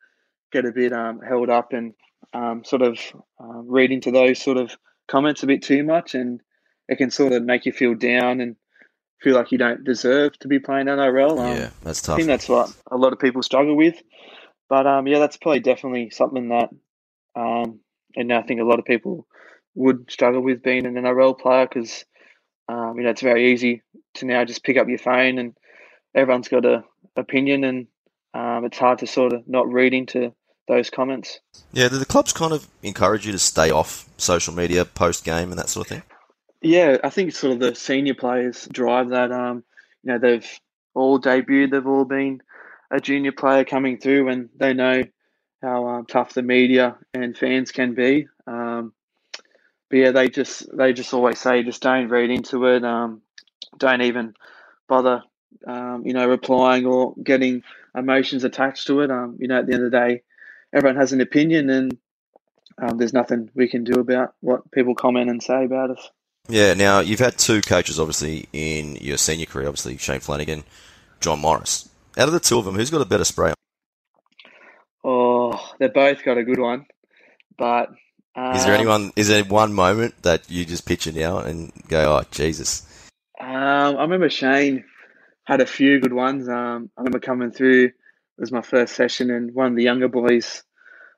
get 0.51 0.65
a 0.65 0.71
bit 0.71 0.93
um, 0.93 1.19
held 1.19 1.49
up 1.49 1.73
and 1.73 1.93
um, 2.33 2.63
sort 2.63 2.81
of 2.81 2.97
uh, 3.39 3.61
read 3.63 3.91
into 3.91 4.11
those 4.11 4.41
sort 4.41 4.57
of 4.57 4.75
comments 5.07 5.43
a 5.43 5.47
bit 5.47 5.61
too 5.61 5.83
much, 5.83 6.15
and 6.15 6.41
it 6.87 6.97
can 6.97 7.11
sort 7.11 7.33
of 7.33 7.43
make 7.43 7.65
you 7.65 7.73
feel 7.73 7.95
down 7.95 8.39
and 8.39 8.55
feel 9.23 9.35
like 9.35 9.51
you 9.51 9.57
don't 9.57 9.83
deserve 9.83 10.37
to 10.39 10.47
be 10.47 10.59
playing 10.59 10.87
NRL. 10.87 11.39
Um, 11.39 11.57
yeah, 11.57 11.69
that's 11.81 12.01
tough. 12.01 12.15
I 12.15 12.17
think 12.17 12.27
that's 12.27 12.49
what 12.49 12.71
a 12.91 12.97
lot 12.97 13.13
of 13.13 13.19
people 13.19 13.41
struggle 13.41 13.75
with. 13.75 14.01
But 14.69 14.85
um, 14.85 15.07
yeah, 15.07 15.19
that's 15.19 15.37
probably 15.37 15.61
definitely 15.61 16.09
something 16.09 16.49
that, 16.49 16.69
um, 17.35 17.79
and 18.15 18.31
I 18.33 18.41
think 18.41 18.59
a 18.59 18.65
lot 18.65 18.79
of 18.79 18.85
people 18.85 19.27
would 19.75 20.11
struggle 20.11 20.41
with 20.41 20.61
being 20.61 20.85
an 20.85 20.95
NRL 20.95 21.39
player 21.39 21.67
because, 21.67 22.05
um, 22.69 22.95
you 22.97 23.03
know, 23.03 23.09
it's 23.09 23.21
very 23.21 23.53
easy 23.53 23.81
to 24.15 24.25
now 24.25 24.45
just 24.45 24.63
pick 24.63 24.77
up 24.77 24.87
your 24.87 24.99
phone 24.99 25.37
and 25.37 25.53
everyone's 26.13 26.47
got 26.47 26.65
a 26.65 26.83
opinion 27.15 27.63
and 27.63 27.87
um, 28.33 28.65
it's 28.65 28.77
hard 28.77 28.99
to 28.99 29.07
sort 29.07 29.33
of 29.33 29.47
not 29.47 29.71
read 29.71 29.93
into 29.93 30.33
those 30.67 30.89
comments. 30.89 31.39
Yeah, 31.71 31.89
do 31.89 31.97
the 31.97 32.05
clubs 32.05 32.33
kind 32.33 32.53
of 32.53 32.67
encourage 32.81 33.25
you 33.25 33.31
to 33.31 33.39
stay 33.39 33.69
off 33.69 34.09
social 34.17 34.53
media 34.53 34.85
post 34.85 35.23
game 35.23 35.49
and 35.49 35.59
that 35.59 35.69
sort 35.69 35.87
of 35.87 35.89
thing? 35.89 36.03
Yeah, 36.63 36.97
I 37.03 37.09
think 37.09 37.33
sort 37.33 37.53
of 37.53 37.59
the 37.59 37.75
senior 37.75 38.13
players 38.13 38.67
drive 38.71 39.09
that. 39.09 39.33
Um, 39.33 39.65
you 40.01 40.13
know, 40.13 40.19
they've 40.19 40.59
all 40.95 41.19
debuted, 41.19 41.71
they've 41.71 41.85
all 41.85 42.05
been 42.05 42.41
a 42.89 43.01
junior 43.01 43.33
player 43.33 43.65
coming 43.65 43.97
through, 43.99 44.29
and 44.29 44.49
they 44.55 44.73
know 44.73 45.03
how 45.61 45.87
um, 45.87 46.05
tough 46.05 46.33
the 46.33 46.41
media 46.41 46.95
and 47.13 47.37
fans 47.37 47.71
can 47.71 47.93
be. 47.95 48.27
Um, 48.47 48.93
but 49.89 49.97
yeah, 49.97 50.11
they 50.11 50.29
just 50.29 50.65
they 50.75 50.93
just 50.93 51.13
always 51.13 51.37
say 51.37 51.63
just 51.63 51.81
don't 51.81 52.07
read 52.07 52.29
into 52.29 52.65
it. 52.67 52.85
Um, 52.85 53.21
don't 53.77 54.01
even 54.01 54.33
bother, 54.87 55.21
um, 55.67 56.03
you 56.05 56.13
know, 56.13 56.29
replying 56.29 56.85
or 56.85 57.13
getting 57.21 57.63
emotions 57.93 58.45
attached 58.45 58.87
to 58.87 59.01
it. 59.01 59.11
Um, 59.11 59.35
you 59.37 59.49
know, 59.49 59.59
at 59.59 59.67
the 59.67 59.73
end 59.73 59.83
of 59.83 59.91
the 59.91 59.97
day, 59.97 60.23
everyone 60.73 60.95
has 60.95 61.11
an 61.11 61.19
opinion, 61.19 61.69
and 61.69 61.97
um, 62.81 62.97
there's 62.97 63.13
nothing 63.13 63.49
we 63.53 63.67
can 63.67 63.83
do 63.83 63.99
about 63.99 64.33
what 64.39 64.71
people 64.71 64.95
comment 64.95 65.29
and 65.29 65.43
say 65.43 65.65
about 65.65 65.91
us. 65.91 66.09
Yeah. 66.47 66.73
Now 66.73 66.99
you've 66.99 67.19
had 67.19 67.37
two 67.37 67.61
coaches, 67.61 67.99
obviously, 67.99 68.47
in 68.53 68.95
your 68.97 69.17
senior 69.17 69.45
career. 69.45 69.67
Obviously, 69.67 69.97
Shane 69.97 70.19
Flanagan, 70.19 70.63
John 71.19 71.39
Morris. 71.39 71.89
Out 72.17 72.27
of 72.27 72.33
the 72.33 72.39
two 72.39 72.59
of 72.59 72.65
them, 72.65 72.75
who's 72.75 72.89
got 72.91 73.01
a 73.01 73.05
better 73.05 73.25
spray? 73.25 73.53
Oh, 75.03 75.59
they 75.79 75.87
both 75.87 76.23
got 76.23 76.37
a 76.37 76.43
good 76.43 76.59
one, 76.59 76.85
but 77.57 77.89
um, 78.35 78.55
is 78.55 78.65
there 78.65 78.73
anyone? 78.73 79.11
Is 79.15 79.27
there 79.27 79.43
one 79.43 79.73
moment 79.73 80.21
that 80.23 80.49
you 80.49 80.65
just 80.65 80.85
picture 80.85 81.11
now 81.11 81.39
and 81.39 81.71
go, 81.87 82.17
"Oh, 82.17 82.23
Jesus"? 82.31 82.87
Um, 83.39 83.97
I 83.97 84.01
remember 84.01 84.29
Shane 84.29 84.85
had 85.43 85.61
a 85.61 85.65
few 85.65 85.99
good 85.99 86.13
ones. 86.13 86.47
Um, 86.47 86.89
I 86.97 87.01
remember 87.01 87.19
coming 87.19 87.51
through. 87.51 87.85
It 87.85 88.41
was 88.41 88.51
my 88.51 88.61
first 88.61 88.95
session, 88.95 89.29
and 89.29 89.53
one 89.53 89.67
of 89.67 89.75
the 89.75 89.83
younger 89.83 90.07
boys, 90.07 90.63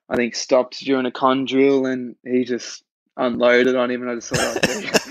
I 0.09 0.17
think, 0.17 0.35
stopped 0.35 0.79
during 0.79 1.05
a 1.05 1.11
con 1.11 1.45
drill, 1.45 1.85
and 1.85 2.15
he 2.25 2.43
just 2.43 2.83
unloaded 3.15 3.75
on 3.75 3.89
him, 3.89 4.01
and 4.01 4.11
I 4.11 4.15
just 4.15 4.29
thought, 4.29 4.59
oh, 4.67 5.04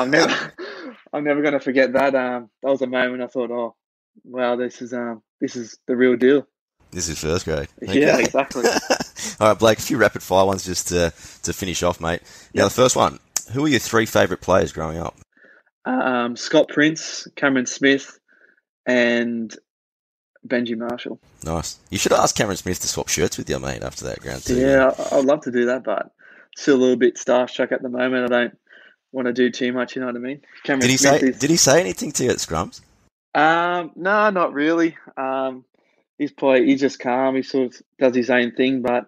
I'm 0.00 0.10
never, 0.10 0.52
I'm 1.12 1.24
never 1.24 1.42
going 1.42 1.54
to 1.54 1.60
forget 1.60 1.92
that. 1.92 2.14
Um, 2.14 2.50
that 2.62 2.70
was 2.70 2.82
a 2.82 2.86
moment 2.86 3.22
I 3.22 3.26
thought, 3.26 3.50
oh, 3.50 3.76
wow, 4.24 4.56
this 4.56 4.82
is 4.82 4.92
um, 4.92 5.22
this 5.40 5.56
is 5.56 5.78
the 5.86 5.96
real 5.96 6.16
deal. 6.16 6.46
This 6.90 7.08
is 7.08 7.18
first 7.18 7.44
grade. 7.44 7.68
Okay. 7.82 8.00
Yeah, 8.00 8.18
exactly. 8.18 8.64
All 9.40 9.48
right, 9.48 9.58
Blayke, 9.58 9.78
a 9.78 9.82
few 9.82 9.96
rapid 9.96 10.22
fire 10.22 10.44
ones 10.44 10.64
just 10.64 10.88
to, 10.88 11.12
to 11.44 11.52
finish 11.52 11.82
off, 11.82 12.00
mate. 12.00 12.20
Now, 12.52 12.64
yep. 12.64 12.70
the 12.70 12.74
first 12.74 12.96
one 12.96 13.20
who 13.52 13.64
are 13.64 13.68
your 13.68 13.78
three 13.78 14.06
favourite 14.06 14.40
players 14.40 14.72
growing 14.72 14.98
up? 14.98 15.16
Um, 15.84 16.36
Scott 16.36 16.68
Prince, 16.68 17.28
Cameron 17.36 17.66
Smith, 17.66 18.18
and 18.86 19.54
Benji 20.46 20.76
Marshall. 20.76 21.20
Nice. 21.44 21.78
You 21.90 21.98
should 21.98 22.12
ask 22.12 22.34
Cameron 22.34 22.56
Smith 22.56 22.80
to 22.80 22.88
swap 22.88 23.08
shirts 23.08 23.38
with 23.38 23.48
you, 23.48 23.58
mate, 23.58 23.82
after 23.82 24.04
that 24.06 24.20
ground. 24.20 24.42
Yeah, 24.48 24.92
I'd 25.12 25.24
love 25.24 25.42
to 25.42 25.52
do 25.52 25.66
that, 25.66 25.84
but 25.84 26.10
still 26.56 26.76
a 26.76 26.78
little 26.78 26.96
bit 26.96 27.16
starstruck 27.16 27.72
at 27.72 27.82
the 27.82 27.88
moment. 27.88 28.32
I 28.32 28.38
don't 28.38 28.58
want 29.12 29.26
to 29.26 29.32
do 29.32 29.50
too 29.50 29.72
much. 29.72 29.96
You 29.96 30.00
know 30.00 30.06
what 30.06 30.16
I 30.16 30.20
mean? 30.20 30.40
Cameron 30.64 30.82
did 30.82 30.90
he 30.90 30.96
Smith 30.96 31.20
say? 31.20 31.26
Is... 31.28 31.38
Did 31.38 31.50
he 31.50 31.56
say 31.56 31.80
anything 31.80 32.12
to 32.12 32.24
you 32.24 32.30
at 32.30 32.36
scrums? 32.36 32.80
Um, 33.34 33.92
no, 33.96 34.30
not 34.30 34.52
really. 34.52 34.96
Um, 35.16 35.64
he's 36.18 36.32
probably 36.32 36.66
he's 36.66 36.80
just 36.80 36.98
calm. 36.98 37.36
He 37.36 37.42
sort 37.42 37.74
of 37.74 37.82
does 37.98 38.14
his 38.14 38.30
own 38.30 38.52
thing. 38.52 38.82
But 38.82 39.04
I 39.04 39.06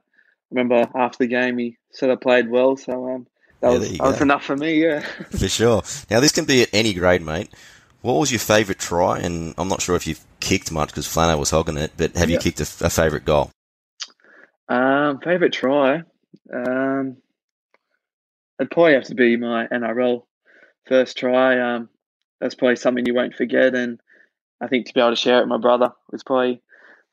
remember 0.50 0.88
after 0.94 1.18
the 1.18 1.28
game, 1.28 1.58
he 1.58 1.76
said 1.90 2.10
I 2.10 2.16
played 2.16 2.50
well. 2.50 2.76
So 2.76 3.08
um, 3.08 3.26
that 3.60 3.72
yeah, 3.72 3.78
was 3.78 3.92
that 3.92 4.02
was 4.02 4.20
enough 4.20 4.44
for 4.44 4.56
me. 4.56 4.82
Yeah, 4.82 5.00
for 5.30 5.48
sure. 5.48 5.82
Now 6.10 6.20
this 6.20 6.32
can 6.32 6.44
be 6.44 6.62
at 6.62 6.70
any 6.72 6.94
grade, 6.94 7.22
mate. 7.22 7.50
What 8.00 8.14
was 8.14 8.32
your 8.32 8.40
favourite 8.40 8.80
try? 8.80 9.20
And 9.20 9.54
I'm 9.56 9.68
not 9.68 9.80
sure 9.80 9.94
if 9.94 10.08
you've 10.08 10.24
kicked 10.40 10.72
much 10.72 10.88
because 10.88 11.06
Flano 11.06 11.38
was 11.38 11.50
hogging 11.50 11.76
it, 11.76 11.92
but 11.96 12.16
have 12.16 12.30
you 12.30 12.38
kicked 12.38 12.58
a, 12.58 12.84
a 12.84 12.90
favourite 12.90 13.24
goal? 13.24 13.52
Um, 14.68 15.20
favourite 15.20 15.52
try. 15.52 16.02
Um, 16.52 17.18
it'd 18.62 18.70
probably 18.70 18.94
have 18.94 19.04
to 19.04 19.14
be 19.14 19.36
my 19.36 19.66
NRL 19.66 20.22
first 20.86 21.18
try. 21.18 21.58
Um, 21.58 21.88
that's 22.40 22.54
probably 22.54 22.76
something 22.76 23.04
you 23.06 23.14
won't 23.14 23.34
forget, 23.34 23.74
and 23.74 24.00
I 24.60 24.68
think 24.68 24.86
to 24.86 24.94
be 24.94 25.00
able 25.00 25.10
to 25.10 25.16
share 25.16 25.38
it 25.38 25.42
with 25.42 25.48
my 25.48 25.58
brother 25.58 25.90
was 26.10 26.22
probably 26.22 26.62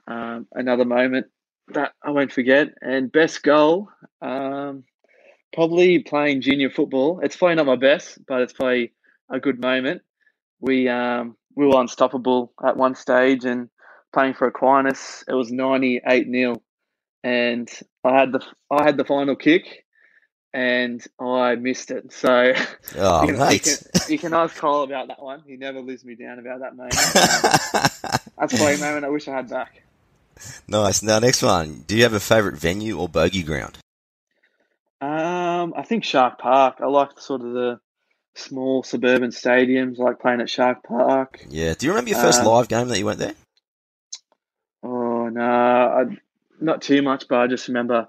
um, 0.07 0.47
another 0.53 0.85
moment 0.85 1.27
that 1.69 1.93
I 2.03 2.11
won't 2.11 2.31
forget. 2.31 2.69
And 2.81 3.11
best 3.11 3.43
goal, 3.43 3.89
um, 4.21 4.83
probably 5.53 5.99
playing 5.99 6.41
junior 6.41 6.69
football. 6.69 7.19
It's 7.23 7.35
probably 7.35 7.55
not 7.55 7.65
my 7.65 7.75
best, 7.75 8.19
but 8.27 8.41
it's 8.41 8.53
probably 8.53 8.93
a 9.31 9.39
good 9.39 9.59
moment. 9.59 10.01
We 10.59 10.87
um, 10.87 11.35
we 11.55 11.65
were 11.65 11.81
unstoppable 11.81 12.53
at 12.65 12.77
one 12.77 12.95
stage 12.95 13.45
and 13.45 13.69
playing 14.13 14.35
for 14.35 14.47
Aquinas. 14.47 15.23
It 15.27 15.33
was 15.33 15.51
ninety 15.51 16.01
eight 16.07 16.27
0 16.29 16.61
and 17.23 17.69
I 18.03 18.17
had 18.19 18.31
the 18.31 18.41
I 18.71 18.83
had 18.83 18.97
the 18.97 19.05
final 19.05 19.35
kick 19.35 19.85
and 20.53 21.05
I 21.19 21.55
missed 21.55 21.91
it. 21.91 22.11
So 22.11 22.53
oh, 22.97 23.21
you, 23.27 23.33
can, 23.33 23.51
you, 23.51 23.59
can, 23.59 23.77
you, 24.09 24.19
can, 24.19 24.33
ask 24.33 24.55
Cole 24.55 24.83
about 24.83 25.07
that 25.07 25.21
one. 25.21 25.43
He 25.45 25.55
never 25.55 25.81
leaves 25.81 26.03
me 26.03 26.15
down 26.15 26.39
about 26.39 26.59
that 26.59 26.75
moment. 26.75 26.95
Um, 26.95 28.19
that's 28.37 28.55
probably 28.55 28.75
a 28.75 28.79
moment 28.79 29.05
I 29.05 29.09
wish 29.09 29.27
I 29.27 29.35
had 29.35 29.49
back. 29.49 29.83
Nice. 30.67 31.03
Now, 31.03 31.19
next 31.19 31.41
one. 31.41 31.83
Do 31.87 31.95
you 31.95 32.03
have 32.03 32.13
a 32.13 32.19
favourite 32.19 32.57
venue 32.57 32.97
or 32.97 33.09
bogey 33.09 33.43
ground? 33.43 33.77
Um, 35.01 35.73
I 35.75 35.83
think 35.83 36.03
Shark 36.03 36.39
Park. 36.39 36.77
I 36.81 36.87
like 36.87 37.19
sort 37.19 37.41
of 37.41 37.53
the 37.53 37.79
small 38.35 38.83
suburban 38.83 39.31
stadiums, 39.31 39.97
like 39.97 40.19
playing 40.19 40.41
at 40.41 40.49
Shark 40.49 40.83
Park. 40.83 41.45
Yeah. 41.49 41.73
Do 41.77 41.85
you 41.85 41.91
remember 41.91 42.11
your 42.11 42.19
first 42.19 42.41
um, 42.41 42.45
live 42.45 42.67
game 42.67 42.87
that 42.87 42.97
you 42.97 43.05
went 43.05 43.19
there? 43.19 43.35
Oh 44.81 45.29
no, 45.29 45.43
I, 45.43 46.17
not 46.59 46.81
too 46.81 47.01
much, 47.01 47.27
but 47.27 47.39
I 47.39 47.47
just 47.47 47.67
remember 47.67 48.07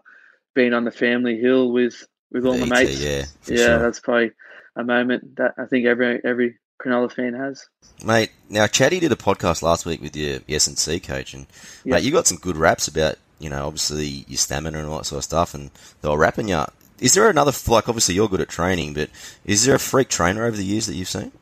being 0.54 0.72
on 0.72 0.84
the 0.84 0.90
family 0.90 1.38
hill 1.38 1.72
with 1.72 2.06
with 2.32 2.46
all 2.46 2.54
the 2.54 2.66
mates. 2.66 3.00
Yeah, 3.00 3.24
yeah, 3.46 3.66
sure. 3.66 3.78
that's 3.78 4.00
probably 4.00 4.32
a 4.76 4.84
moment 4.84 5.36
that 5.36 5.54
I 5.58 5.66
think 5.66 5.86
every 5.86 6.20
every 6.24 6.58
Cronulla 6.80 7.12
fan 7.12 7.34
has. 7.34 7.66
Mate, 8.04 8.30
now 8.48 8.66
Chatty 8.66 9.00
did 9.00 9.12
a 9.12 9.16
podcast 9.16 9.62
last 9.62 9.86
week 9.86 10.00
with 10.00 10.16
your 10.16 10.40
S 10.48 10.66
and 10.66 10.78
C 10.78 11.00
coach, 11.00 11.34
and 11.34 11.46
yep. 11.84 11.96
mate, 11.96 12.04
you 12.04 12.12
got 12.12 12.26
some 12.26 12.38
good 12.38 12.56
raps 12.56 12.88
about 12.88 13.16
you 13.38 13.50
know 13.50 13.66
obviously 13.66 14.24
your 14.28 14.38
stamina 14.38 14.78
and 14.78 14.88
all 14.88 14.98
that 14.98 15.04
sort 15.04 15.18
of 15.18 15.24
stuff, 15.24 15.54
and 15.54 15.70
they 16.02 16.08
were 16.08 16.18
rapping 16.18 16.48
you. 16.48 16.64
Is 17.00 17.14
there 17.14 17.28
another 17.30 17.52
like 17.68 17.88
obviously 17.88 18.14
you're 18.14 18.28
good 18.28 18.40
at 18.40 18.48
training, 18.48 18.94
but 18.94 19.10
is 19.44 19.64
there 19.64 19.74
a 19.74 19.80
freak 19.80 20.08
trainer 20.08 20.44
over 20.44 20.56
the 20.56 20.64
years 20.64 20.86
that 20.86 20.94
you've 20.94 21.08
seen? 21.08 21.32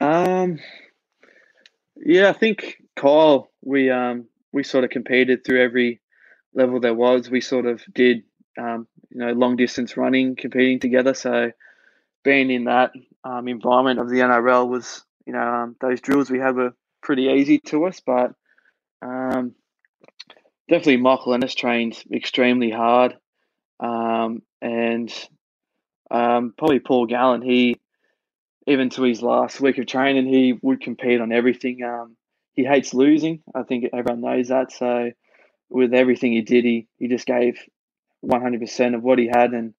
Um, 0.00 0.58
yeah, 1.96 2.28
I 2.28 2.32
think 2.32 2.76
Kyle. 2.96 3.50
We 3.66 3.90
um 3.90 4.26
we 4.52 4.62
sort 4.62 4.84
of 4.84 4.90
competed 4.90 5.44
through 5.44 5.62
every 5.62 6.00
level 6.54 6.80
there 6.80 6.94
was. 6.94 7.30
We 7.30 7.40
sort 7.40 7.66
of 7.66 7.82
did 7.92 8.22
um 8.58 8.86
you 9.10 9.18
know 9.18 9.32
long 9.32 9.56
distance 9.56 9.96
running, 9.96 10.36
competing 10.36 10.80
together. 10.80 11.14
So 11.14 11.52
being 12.22 12.50
in 12.50 12.64
that 12.64 12.92
um, 13.22 13.48
environment 13.48 14.00
of 14.00 14.08
the 14.08 14.20
NRL 14.20 14.68
was, 14.68 15.04
you 15.26 15.32
know, 15.32 15.40
um, 15.40 15.76
those 15.80 16.00
drills 16.00 16.30
we 16.30 16.38
had 16.38 16.56
were 16.56 16.74
pretty 17.02 17.24
easy 17.24 17.58
to 17.58 17.84
us, 17.86 18.00
but 18.00 18.32
um, 19.02 19.54
definitely 20.68 20.96
Michael 20.98 21.34
Ennis 21.34 21.54
trained 21.54 22.02
extremely 22.12 22.70
hard, 22.70 23.16
um, 23.80 24.42
and 24.62 25.12
um, 26.10 26.54
probably 26.56 26.80
Paul 26.80 27.06
Gallen. 27.06 27.42
He 27.42 27.78
even 28.66 28.88
to 28.90 29.02
his 29.02 29.22
last 29.22 29.60
week 29.60 29.76
of 29.78 29.86
training, 29.86 30.26
he 30.26 30.58
would 30.62 30.80
compete 30.80 31.20
on 31.20 31.32
everything. 31.32 31.80
He 32.54 32.64
hates 32.64 32.94
losing. 32.94 33.42
I 33.54 33.62
think 33.64 33.86
everyone 33.92 34.22
knows 34.22 34.48
that. 34.48 34.72
So 34.72 35.10
with 35.68 35.92
everything 35.92 36.32
he 36.32 36.40
did, 36.40 36.64
he, 36.64 36.86
he 36.98 37.08
just 37.08 37.26
gave 37.26 37.58
100% 38.26 38.94
of 38.94 39.02
what 39.02 39.18
he 39.18 39.26
had. 39.26 39.52
And, 39.52 39.74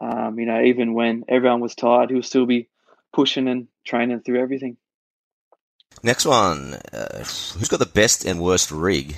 um, 0.00 0.38
you 0.38 0.46
know, 0.46 0.62
even 0.62 0.94
when 0.94 1.24
everyone 1.28 1.60
was 1.60 1.74
tired, 1.74 2.10
he 2.10 2.16
would 2.16 2.24
still 2.24 2.46
be 2.46 2.68
pushing 3.12 3.48
and 3.48 3.68
training 3.84 4.20
through 4.20 4.40
everything. 4.40 4.76
Next 6.02 6.26
one, 6.26 6.74
uh, 6.92 7.18
who's 7.18 7.68
got 7.68 7.78
the 7.78 7.86
best 7.86 8.24
and 8.24 8.40
worst 8.40 8.70
rig? 8.70 9.16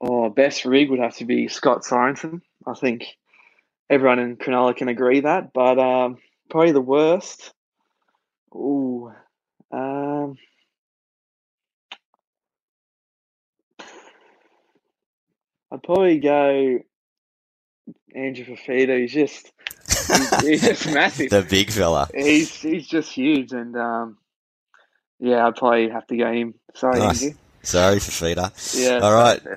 Oh, 0.00 0.28
best 0.28 0.64
rig 0.64 0.90
would 0.90 1.00
have 1.00 1.16
to 1.16 1.24
be 1.24 1.48
Scott 1.48 1.82
Sorensen. 1.82 2.42
I 2.66 2.74
think 2.74 3.04
everyone 3.88 4.18
in 4.18 4.36
Cronulla 4.36 4.76
can 4.76 4.88
agree 4.88 5.20
that, 5.20 5.52
but 5.52 5.78
um, 5.78 6.18
probably 6.50 6.72
the 6.72 6.80
worst. 6.80 7.52
Ooh, 8.54 9.12
um, 9.72 10.36
I'd 15.70 15.82
probably 15.82 16.18
go 16.18 16.78
Andrew 18.18 18.44
Fifita. 18.44 19.00
He's 19.00 19.12
just 19.12 19.52
he's, 19.86 20.40
he's 20.40 20.62
just 20.62 20.86
massive. 20.92 21.30
the 21.30 21.42
big 21.42 21.70
fella. 21.70 22.08
He's 22.14 22.54
he's 22.60 22.86
just 22.86 23.12
huge, 23.12 23.52
and 23.52 23.76
um, 23.76 24.18
yeah, 25.18 25.46
I'd 25.46 25.56
probably 25.56 25.88
have 25.90 26.06
to 26.08 26.16
go 26.16 26.32
him. 26.32 26.54
Sorry, 26.74 26.98
nice. 26.98 27.22
Andrew. 27.22 27.38
Sorry, 27.62 27.96
Fifita. 27.96 28.78
Yeah. 28.78 28.98
All 28.98 29.12
right, 29.12 29.40
yeah. 29.44 29.54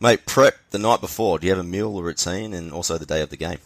mate. 0.00 0.26
Prep 0.26 0.54
the 0.70 0.78
night 0.78 1.00
before. 1.00 1.38
Do 1.38 1.46
you 1.46 1.52
have 1.52 1.64
a 1.64 1.68
meal 1.68 1.96
or 1.96 2.02
routine, 2.02 2.54
and 2.54 2.72
also 2.72 2.98
the 2.98 3.06
day 3.06 3.22
of 3.22 3.30
the 3.30 3.36
game? 3.36 3.58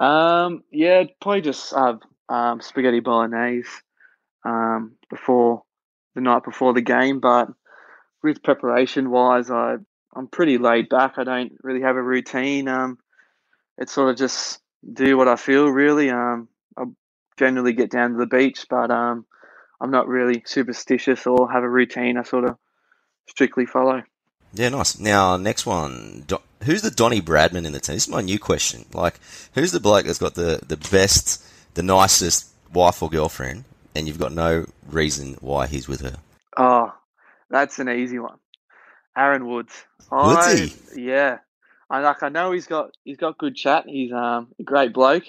Um, 0.00 0.64
yeah, 0.70 1.04
probably 1.20 1.42
just 1.42 1.74
have 1.74 2.00
um, 2.28 2.60
spaghetti 2.60 3.00
bolognese 3.00 3.68
um, 4.44 4.96
before 5.08 5.62
the 6.14 6.20
night 6.20 6.44
before 6.44 6.72
the 6.72 6.80
game, 6.80 7.20
but 7.20 7.48
with 8.22 8.42
preparation 8.42 9.10
wise, 9.10 9.50
I 9.50 9.76
I'm 10.16 10.28
pretty 10.28 10.58
laid 10.58 10.88
back. 10.88 11.14
I 11.18 11.24
don't 11.24 11.52
really 11.62 11.82
have 11.82 11.96
a 11.96 12.02
routine. 12.02 12.68
Um, 12.68 12.98
it's 13.78 13.92
sort 13.92 14.10
of 14.10 14.16
just 14.16 14.60
do 14.92 15.16
what 15.16 15.28
I 15.28 15.36
feel 15.36 15.68
really. 15.68 16.10
Um, 16.10 16.48
I 16.76 16.84
generally 17.38 17.72
get 17.72 17.90
down 17.90 18.12
to 18.12 18.18
the 18.18 18.26
beach, 18.26 18.66
but 18.68 18.90
um, 18.90 19.26
I'm 19.80 19.90
not 19.90 20.08
really 20.08 20.42
superstitious 20.46 21.26
or 21.26 21.50
have 21.50 21.62
a 21.62 21.68
routine. 21.68 22.18
I 22.18 22.22
sort 22.22 22.44
of 22.44 22.56
strictly 23.28 23.66
follow. 23.66 24.02
Yeah, 24.52 24.68
nice. 24.68 24.98
Now, 24.98 25.36
next 25.36 25.66
one. 25.66 26.24
Do- 26.26 26.38
who's 26.62 26.82
the 26.82 26.90
Donny 26.90 27.20
Bradman 27.20 27.66
in 27.66 27.72
the 27.72 27.80
team? 27.80 27.96
This 27.96 28.04
is 28.04 28.08
my 28.08 28.20
new 28.20 28.38
question. 28.38 28.84
Like, 28.92 29.18
who's 29.54 29.72
the 29.72 29.80
bloke 29.80 30.06
that's 30.06 30.18
got 30.18 30.34
the, 30.34 30.60
the 30.66 30.76
best, 30.76 31.44
the 31.74 31.82
nicest 31.82 32.48
wife 32.72 33.02
or 33.02 33.10
girlfriend, 33.10 33.64
and 33.96 34.06
you've 34.06 34.18
got 34.18 34.32
no 34.32 34.66
reason 34.88 35.36
why 35.40 35.66
he's 35.66 35.88
with 35.88 36.02
her? 36.02 36.16
Oh, 36.56 36.92
that's 37.50 37.80
an 37.80 37.88
easy 37.88 38.20
one. 38.20 38.38
Aaron 39.16 39.46
Woods. 39.46 39.72
Woodsy? 40.10 40.74
Yeah. 40.96 41.38
I 41.94 42.00
like. 42.00 42.24
I 42.24 42.28
know 42.28 42.50
he's 42.50 42.66
got 42.66 42.90
he's 43.04 43.18
got 43.18 43.38
good 43.38 43.54
chat. 43.54 43.84
He's 43.86 44.12
um, 44.12 44.48
a 44.58 44.64
great 44.64 44.92
bloke, 44.92 45.26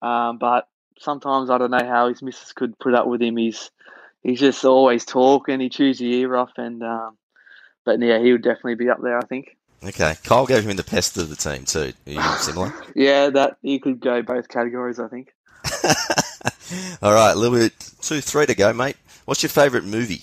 um, 0.00 0.38
but 0.38 0.68
sometimes 1.00 1.50
I 1.50 1.58
don't 1.58 1.72
know 1.72 1.84
how 1.84 2.08
his 2.08 2.22
missus 2.22 2.52
could 2.52 2.78
put 2.78 2.94
up 2.94 3.08
with 3.08 3.20
him. 3.20 3.36
He's 3.36 3.72
he's 4.22 4.38
just 4.38 4.64
always 4.64 5.04
talking. 5.04 5.58
He 5.58 5.68
chews 5.68 6.00
your 6.00 6.12
ear 6.12 6.36
off, 6.36 6.52
and 6.56 6.84
um, 6.84 7.18
but 7.84 8.00
yeah, 8.00 8.20
he 8.20 8.30
would 8.30 8.44
definitely 8.44 8.76
be 8.76 8.88
up 8.88 9.02
there. 9.02 9.18
I 9.18 9.24
think. 9.24 9.56
Okay, 9.82 10.14
Kyle 10.22 10.46
gave 10.46 10.68
him 10.68 10.76
the 10.76 10.84
pest 10.84 11.16
of 11.16 11.30
the 11.30 11.36
team 11.36 11.64
too. 11.64 11.92
Similar? 12.38 12.72
yeah, 12.94 13.30
that 13.30 13.56
you 13.62 13.80
could 13.80 13.98
go 13.98 14.22
both 14.22 14.48
categories. 14.48 15.00
I 15.00 15.08
think. 15.08 15.34
All 17.02 17.12
right, 17.12 17.32
a 17.32 17.36
little 17.36 17.58
bit 17.58 17.72
two, 18.00 18.20
three 18.20 18.46
to 18.46 18.54
go, 18.54 18.72
mate. 18.72 18.96
What's 19.24 19.42
your 19.42 19.50
favourite 19.50 19.84
movie? 19.84 20.22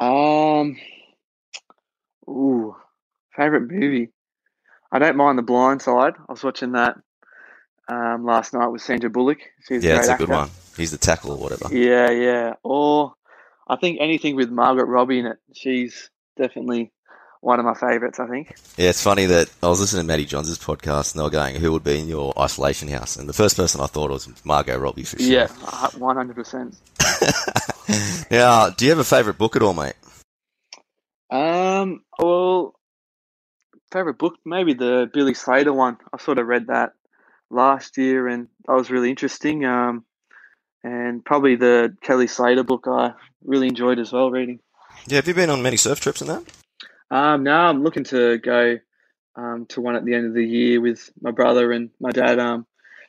Um, 0.00 0.78
ooh, 2.26 2.74
favorite 3.36 3.70
movie. 3.70 4.12
I 4.96 4.98
don't 4.98 5.16
mind 5.18 5.36
The 5.36 5.42
Blind 5.42 5.82
Side. 5.82 6.14
I 6.26 6.32
was 6.32 6.42
watching 6.42 6.72
that 6.72 6.96
um, 7.86 8.24
last 8.24 8.54
night 8.54 8.68
with 8.68 8.80
Sandra 8.80 9.10
Bullock. 9.10 9.40
She's 9.68 9.84
yeah, 9.84 9.96
a 9.96 9.98
it's 9.98 10.08
a 10.08 10.16
good 10.16 10.30
actor. 10.30 10.32
one. 10.32 10.50
He's 10.74 10.90
the 10.90 10.96
tackle 10.96 11.32
or 11.32 11.36
whatever. 11.36 11.68
Yeah, 11.70 12.10
yeah. 12.10 12.54
Or 12.62 13.12
I 13.68 13.76
think 13.76 13.98
anything 14.00 14.36
with 14.36 14.48
Margot 14.48 14.84
Robbie 14.84 15.18
in 15.18 15.26
it. 15.26 15.36
She's 15.52 16.08
definitely 16.38 16.92
one 17.42 17.58
of 17.60 17.66
my 17.66 17.74
favourites. 17.74 18.18
I 18.18 18.26
think. 18.26 18.56
Yeah, 18.78 18.88
it's 18.88 19.02
funny 19.02 19.26
that 19.26 19.50
I 19.62 19.68
was 19.68 19.80
listening 19.80 20.04
to 20.04 20.06
Maddie 20.06 20.24
Johns' 20.24 20.58
podcast 20.58 21.12
and 21.12 21.20
they 21.20 21.24
were 21.24 21.30
going, 21.30 21.56
who 21.56 21.72
would 21.72 21.84
be 21.84 22.00
in 22.00 22.08
your 22.08 22.32
isolation 22.38 22.88
house? 22.88 23.16
And 23.16 23.28
the 23.28 23.34
first 23.34 23.54
person 23.54 23.82
I 23.82 23.88
thought 23.88 24.10
was 24.10 24.30
Margot 24.46 24.78
Robbie 24.78 25.04
for 25.04 25.18
sure. 25.18 25.28
Yeah, 25.28 25.48
one 25.98 26.16
hundred 26.16 26.36
percent. 26.36 26.74
now, 28.30 28.70
do 28.70 28.86
you 28.86 28.92
have 28.92 28.98
a 28.98 29.04
favourite 29.04 29.36
book 29.36 29.56
at 29.56 29.62
all, 29.62 29.74
mate? 29.74 29.92
Um. 31.30 32.02
Well, 32.18 32.75
favorite 33.90 34.18
book 34.18 34.34
maybe 34.44 34.74
the 34.74 35.10
Billy 35.12 35.34
Slater 35.34 35.72
one. 35.72 35.98
I 36.12 36.18
sort 36.18 36.38
of 36.38 36.46
read 36.46 36.68
that 36.68 36.92
last 37.50 37.96
year, 37.96 38.28
and 38.28 38.48
that 38.66 38.74
was 38.74 38.90
really 38.90 39.10
interesting. 39.10 39.64
Um, 39.64 40.04
and 40.82 41.24
probably 41.24 41.56
the 41.56 41.96
Kelly 42.02 42.26
Slater 42.26 42.62
book 42.62 42.86
I 42.86 43.12
really 43.44 43.68
enjoyed 43.68 43.98
as 43.98 44.12
well 44.12 44.30
reading. 44.30 44.60
Yeah, 45.06 45.16
have 45.16 45.28
you 45.28 45.34
been 45.34 45.50
on 45.50 45.62
many 45.62 45.76
surf 45.76 46.00
trips 46.00 46.20
and 46.20 46.30
that? 46.30 46.44
Um, 47.10 47.42
now 47.42 47.66
I'm 47.66 47.82
looking 47.82 48.04
to 48.04 48.38
go 48.38 48.78
um, 49.36 49.66
to 49.70 49.80
one 49.80 49.96
at 49.96 50.04
the 50.04 50.14
end 50.14 50.26
of 50.26 50.34
the 50.34 50.44
year 50.44 50.80
with 50.80 51.10
my 51.20 51.30
brother 51.30 51.72
and 51.72 51.90
my 52.00 52.10
dad. 52.10 52.38
Um, 52.38 52.66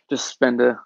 just 0.09 0.27
spend 0.27 0.61
a 0.61 0.79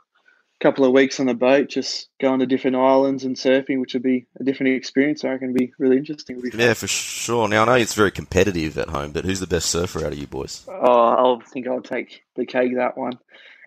couple 0.61 0.85
of 0.85 0.93
weeks 0.93 1.19
on 1.19 1.25
the 1.25 1.33
boat, 1.33 1.69
just 1.69 2.07
going 2.21 2.39
to 2.39 2.45
different 2.45 2.77
islands 2.77 3.23
and 3.23 3.35
surfing, 3.35 3.81
which 3.81 3.93
would 3.93 4.03
be 4.03 4.27
a 4.39 4.43
different 4.43 4.75
experience. 4.75 5.25
I 5.25 5.29
reckon 5.29 5.51
would 5.51 5.57
be 5.57 5.73
really 5.79 5.97
interesting. 5.97 6.39
Be. 6.39 6.51
Yeah, 6.53 6.75
for 6.75 6.87
sure. 6.87 7.47
Now, 7.47 7.63
I 7.63 7.65
know 7.65 7.73
it's 7.73 7.95
very 7.95 8.11
competitive 8.11 8.77
at 8.77 8.89
home, 8.89 9.11
but 9.11 9.25
who's 9.25 9.39
the 9.39 9.47
best 9.47 9.69
surfer 9.69 10.05
out 10.05 10.13
of 10.13 10.17
you 10.17 10.27
boys? 10.27 10.65
Oh, 10.69 11.39
I 11.41 11.45
think 11.45 11.67
I'll 11.67 11.81
take 11.81 12.23
the 12.35 12.45
cake 12.45 12.75
that 12.75 12.97
one. 12.97 13.13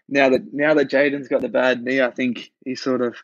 Now 0.08 0.28
that 0.30 0.52
now 0.52 0.74
that 0.74 0.90
Jayden's 0.90 1.28
got 1.28 1.40
the 1.40 1.48
bad 1.48 1.82
knee, 1.82 2.00
I 2.00 2.10
think 2.10 2.52
he's 2.64 2.82
sort 2.82 3.00
of 3.00 3.16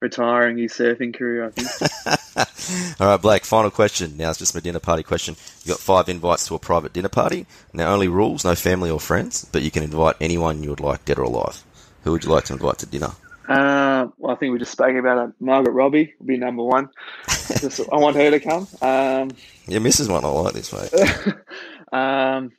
retiring 0.00 0.58
his 0.58 0.72
surfing 0.72 1.16
career. 1.16 1.46
I 1.46 1.50
think. 1.50 3.00
All 3.00 3.08
right, 3.08 3.20
Blayke. 3.20 3.46
Final 3.46 3.70
question. 3.70 4.18
Now 4.18 4.30
it's 4.30 4.38
just 4.38 4.54
my 4.54 4.60
dinner 4.60 4.78
party 4.78 5.02
question. 5.02 5.34
You 5.64 5.72
got 5.72 5.80
five 5.80 6.10
invites 6.10 6.46
to 6.48 6.54
a 6.54 6.58
private 6.58 6.92
dinner 6.92 7.08
party. 7.08 7.46
Now, 7.72 7.92
only 7.92 8.08
rules: 8.08 8.44
no 8.44 8.54
family 8.54 8.90
or 8.90 9.00
friends, 9.00 9.46
but 9.50 9.62
you 9.62 9.70
can 9.70 9.82
invite 9.82 10.16
anyone 10.20 10.62
you 10.62 10.70
would 10.70 10.80
like, 10.80 11.06
dead 11.06 11.18
or 11.18 11.24
alive. 11.24 11.64
Who 12.06 12.12
would 12.12 12.22
you 12.22 12.30
like 12.30 12.44
to 12.44 12.52
invite 12.52 12.78
to 12.78 12.86
dinner? 12.86 13.10
Uh, 13.48 14.06
well, 14.16 14.30
I 14.32 14.36
think 14.36 14.52
we 14.52 14.60
just 14.60 14.70
spoke 14.70 14.94
about 14.94 15.28
it. 15.28 15.34
Margot 15.40 15.72
Robbie 15.72 16.14
would 16.20 16.26
be 16.28 16.36
number 16.36 16.62
one. 16.62 16.88
just, 17.26 17.80
I 17.80 17.96
want 17.96 18.14
her 18.14 18.30
to 18.30 18.38
come. 18.38 18.68
Um, 18.80 19.30
Your 19.66 19.80
missus 19.80 20.08
might 20.08 20.22
not 20.22 20.30
like 20.30 20.54
this, 20.54 20.72
mate. 20.72 20.94
um, 21.92 22.52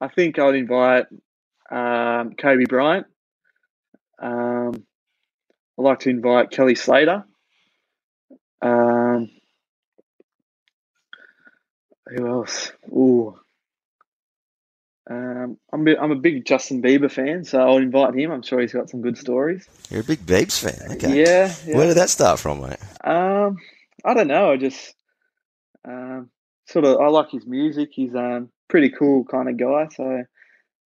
I 0.00 0.08
think 0.08 0.38
I'd 0.38 0.54
invite 0.54 1.08
um, 1.70 2.32
Kobe 2.36 2.64
Bryant. 2.64 3.06
Um, 4.18 4.86
I'd 5.78 5.82
like 5.82 5.98
to 6.00 6.08
invite 6.08 6.50
Kelly 6.50 6.74
Slater. 6.74 7.24
Um, 8.62 9.28
who 12.06 12.26
else? 12.26 12.72
Ooh. 12.88 13.38
Um, 15.10 15.56
I'm, 15.72 15.88
a, 15.88 15.96
I'm 15.96 16.10
a 16.10 16.16
big 16.16 16.44
Justin 16.44 16.82
Bieber 16.82 17.10
fan, 17.10 17.44
so 17.44 17.60
I'll 17.60 17.78
invite 17.78 18.14
him. 18.14 18.30
I'm 18.30 18.42
sure 18.42 18.60
he's 18.60 18.74
got 18.74 18.90
some 18.90 19.00
good 19.00 19.16
stories. 19.16 19.66
You're 19.88 20.02
a 20.02 20.04
big 20.04 20.20
Biebs 20.20 20.60
fan. 20.60 20.96
Okay. 20.96 21.22
Yeah, 21.24 21.54
yeah. 21.66 21.76
Where 21.76 21.86
did 21.86 21.96
that 21.96 22.10
start 22.10 22.38
from, 22.38 22.60
mate? 22.60 22.76
Um, 23.02 23.56
I 24.04 24.12
don't 24.12 24.28
know. 24.28 24.52
I 24.52 24.58
just 24.58 24.94
um, 25.86 26.28
sort 26.66 26.84
of 26.84 27.00
I 27.00 27.08
like 27.08 27.30
his 27.30 27.46
music. 27.46 27.90
He's 27.92 28.14
um 28.14 28.50
pretty 28.68 28.90
cool 28.90 29.24
kind 29.24 29.48
of 29.48 29.56
guy, 29.56 29.88
so 29.94 30.24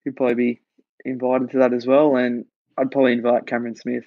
he'd 0.04 0.16
probably 0.16 0.34
be 0.34 0.60
invited 1.04 1.50
to 1.50 1.58
that 1.58 1.72
as 1.72 1.84
well. 1.84 2.14
And 2.16 2.44
I'd 2.78 2.92
probably 2.92 3.14
invite 3.14 3.46
Cameron 3.46 3.74
Smith. 3.74 4.04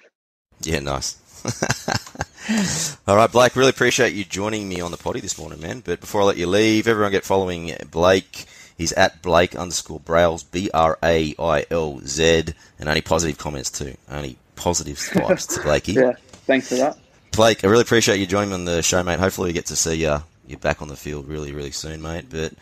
Yeah, 0.62 0.80
nice. 0.80 1.20
All 3.06 3.16
right, 3.16 3.30
Blayke, 3.30 3.56
really 3.56 3.70
appreciate 3.70 4.14
you 4.14 4.24
joining 4.24 4.68
me 4.68 4.80
on 4.80 4.90
the 4.90 4.96
potty 4.96 5.20
this 5.20 5.36
morning, 5.38 5.60
man. 5.60 5.82
But 5.84 6.00
before 6.00 6.22
I 6.22 6.24
let 6.24 6.36
you 6.38 6.46
leave, 6.46 6.88
everyone 6.88 7.12
get 7.12 7.24
following 7.24 7.68
Blayke. 7.68 8.46
He's 8.76 8.92
at 8.92 9.22
Blayke 9.22 9.58
underscore 9.58 10.00
Brailz, 10.00 10.44
B 10.50 10.70
R 10.72 10.98
A 11.02 11.34
I 11.38 11.64
L 11.70 12.00
Z, 12.04 12.44
and 12.78 12.88
only 12.88 13.00
positive 13.00 13.38
comments 13.38 13.70
too. 13.70 13.96
Only 14.10 14.36
positive 14.54 14.98
vibes 14.98 15.54
to 15.54 15.62
Blakey. 15.64 15.92
Yeah, 15.92 16.12
thanks 16.46 16.68
for 16.68 16.74
that. 16.76 16.98
Blayke, 17.32 17.64
I 17.64 17.68
really 17.68 17.82
appreciate 17.82 18.20
you 18.20 18.26
joining 18.26 18.50
me 18.50 18.54
on 18.54 18.64
the 18.64 18.82
show, 18.82 19.02
mate. 19.02 19.18
Hopefully, 19.18 19.48
we 19.48 19.52
get 19.54 19.66
to 19.66 19.76
see 19.76 20.04
uh, 20.04 20.20
you 20.46 20.58
back 20.58 20.82
on 20.82 20.88
the 20.88 20.96
field 20.96 21.26
really, 21.26 21.52
really 21.52 21.70
soon, 21.70 22.02
mate. 22.02 22.26
But 22.28 22.52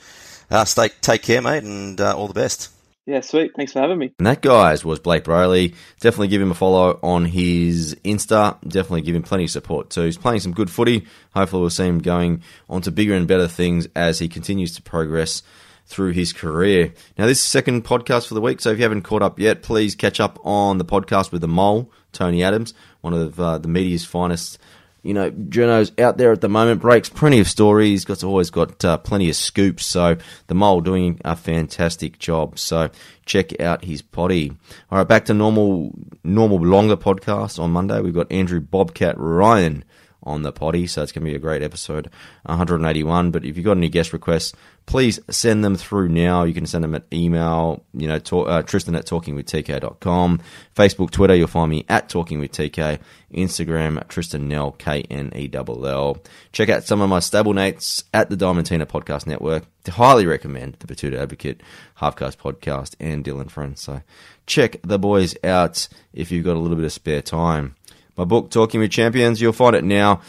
uh, 0.50 0.64
stay, 0.64 0.90
take 1.00 1.22
care, 1.22 1.42
mate, 1.42 1.64
and 1.64 2.00
uh, 2.00 2.16
all 2.16 2.28
the 2.28 2.34
best. 2.34 2.70
Yeah, 3.06 3.20
sweet. 3.20 3.52
Thanks 3.54 3.72
for 3.72 3.80
having 3.80 3.98
me. 3.98 4.14
And 4.18 4.26
that, 4.26 4.40
guys, 4.40 4.82
was 4.82 4.98
Blayke 4.98 5.24
Brailey. 5.24 5.74
Definitely 6.00 6.28
give 6.28 6.40
him 6.40 6.52
a 6.52 6.54
follow 6.54 6.98
on 7.02 7.26
his 7.26 7.94
Insta. 8.04 8.58
Definitely 8.62 9.02
give 9.02 9.14
him 9.14 9.22
plenty 9.22 9.44
of 9.44 9.50
support 9.50 9.90
too. 9.90 10.02
He's 10.02 10.16
playing 10.16 10.40
some 10.40 10.54
good 10.54 10.70
footy. 10.70 11.06
Hopefully, 11.34 11.60
we'll 11.60 11.70
see 11.70 11.86
him 11.86 11.98
going 11.98 12.42
on 12.68 12.82
to 12.82 12.90
bigger 12.90 13.14
and 13.14 13.28
better 13.28 13.48
things 13.48 13.88
as 13.94 14.20
he 14.20 14.28
continues 14.28 14.76
to 14.76 14.82
progress 14.82 15.42
through 15.86 16.12
his 16.12 16.32
career. 16.32 16.92
Now, 17.18 17.26
this 17.26 17.40
second 17.40 17.84
podcast 17.84 18.26
for 18.28 18.34
the 18.34 18.40
week, 18.40 18.60
so 18.60 18.70
if 18.70 18.78
you 18.78 18.82
haven't 18.82 19.02
caught 19.02 19.22
up 19.22 19.38
yet, 19.38 19.62
please 19.62 19.94
catch 19.94 20.20
up 20.20 20.38
on 20.44 20.78
the 20.78 20.84
podcast 20.84 21.32
with 21.32 21.40
the 21.40 21.48
mole, 21.48 21.90
Tony 22.12 22.42
Adams, 22.42 22.74
one 23.00 23.14
of 23.14 23.38
uh, 23.38 23.58
the 23.58 23.68
media's 23.68 24.04
finest. 24.04 24.58
You 25.02 25.12
know, 25.12 25.30
journos 25.30 26.00
out 26.00 26.16
there 26.16 26.32
at 26.32 26.40
the 26.40 26.48
moment 26.48 26.80
breaks 26.80 27.10
plenty 27.10 27.38
of 27.38 27.46
stories. 27.46 28.06
Got 28.06 28.24
always 28.24 28.48
got 28.48 28.82
uh, 28.82 28.96
plenty 28.96 29.28
of 29.28 29.36
scoops. 29.36 29.84
So 29.84 30.16
the 30.46 30.54
mole 30.54 30.80
doing 30.80 31.20
a 31.26 31.36
fantastic 31.36 32.18
job. 32.18 32.58
So 32.58 32.88
check 33.26 33.60
out 33.60 33.84
his 33.84 34.00
potty. 34.00 34.52
All 34.90 34.96
right, 34.96 35.06
back 35.06 35.26
to 35.26 35.34
normal, 35.34 35.92
normal 36.24 36.58
longer 36.58 36.96
podcast 36.96 37.58
on 37.58 37.70
Monday. 37.70 38.00
We've 38.00 38.14
got 38.14 38.32
Andrew 38.32 38.60
Bobcat 38.60 39.16
Ryan 39.18 39.84
on 40.22 40.42
the 40.42 40.52
potty, 40.52 40.86
so 40.86 41.02
it's 41.02 41.12
going 41.12 41.24
to 41.24 41.30
be 41.30 41.36
a 41.36 41.38
great 41.38 41.62
episode, 41.62 42.10
181. 42.46 43.30
But 43.30 43.44
if 43.44 43.56
you've 43.56 43.66
got 43.66 43.76
any 43.76 43.88
guest 43.88 44.12
requests, 44.12 44.54
please 44.86 45.18
send 45.30 45.64
them 45.64 45.76
through 45.76 46.08
now. 46.08 46.44
You 46.44 46.54
can 46.54 46.66
send 46.66 46.84
them 46.84 46.94
at 46.94 47.04
email, 47.12 47.84
you 47.94 48.06
know, 48.06 48.18
talk, 48.18 48.48
uh, 48.48 48.62
Tristan 48.62 48.94
at 48.94 49.06
talkingwithtk.com, 49.06 50.40
Facebook, 50.74 51.10
Twitter, 51.10 51.34
you'll 51.34 51.48
find 51.48 51.70
me 51.70 51.84
at 51.88 52.08
talkingwithtk, 52.08 52.98
Instagram, 53.32 54.06
Tristan 54.08 54.48
Knell, 54.48 54.72
K-N-E-L-L. 54.72 56.18
Check 56.52 56.68
out 56.68 56.84
some 56.84 57.00
of 57.00 57.08
my 57.08 57.18
stablemates 57.18 58.04
at 58.12 58.30
the 58.30 58.36
Diamantina 58.36 58.86
Podcast 58.86 59.26
Network. 59.26 59.64
To 59.84 59.92
highly 59.92 60.24
recommend 60.24 60.76
the 60.78 60.86
Batuta 60.86 61.18
Advocate, 61.18 61.62
Halfcast 62.00 62.38
Podcast, 62.38 62.94
and 62.98 63.22
Dylan 63.22 63.50
Friends. 63.50 63.82
So 63.82 64.00
check 64.46 64.80
the 64.82 64.98
boys 64.98 65.36
out 65.44 65.88
if 66.14 66.32
you've 66.32 66.44
got 66.44 66.56
a 66.56 66.58
little 66.58 66.76
bit 66.76 66.86
of 66.86 66.92
spare 66.92 67.20
time. 67.20 67.74
My 68.16 68.24
book, 68.24 68.50
Talking 68.50 68.80
with 68.80 68.92
Champions, 68.92 69.42
you'll 69.42 69.52
find 69.52 69.76
it 69.76 69.84
now. 69.84 70.22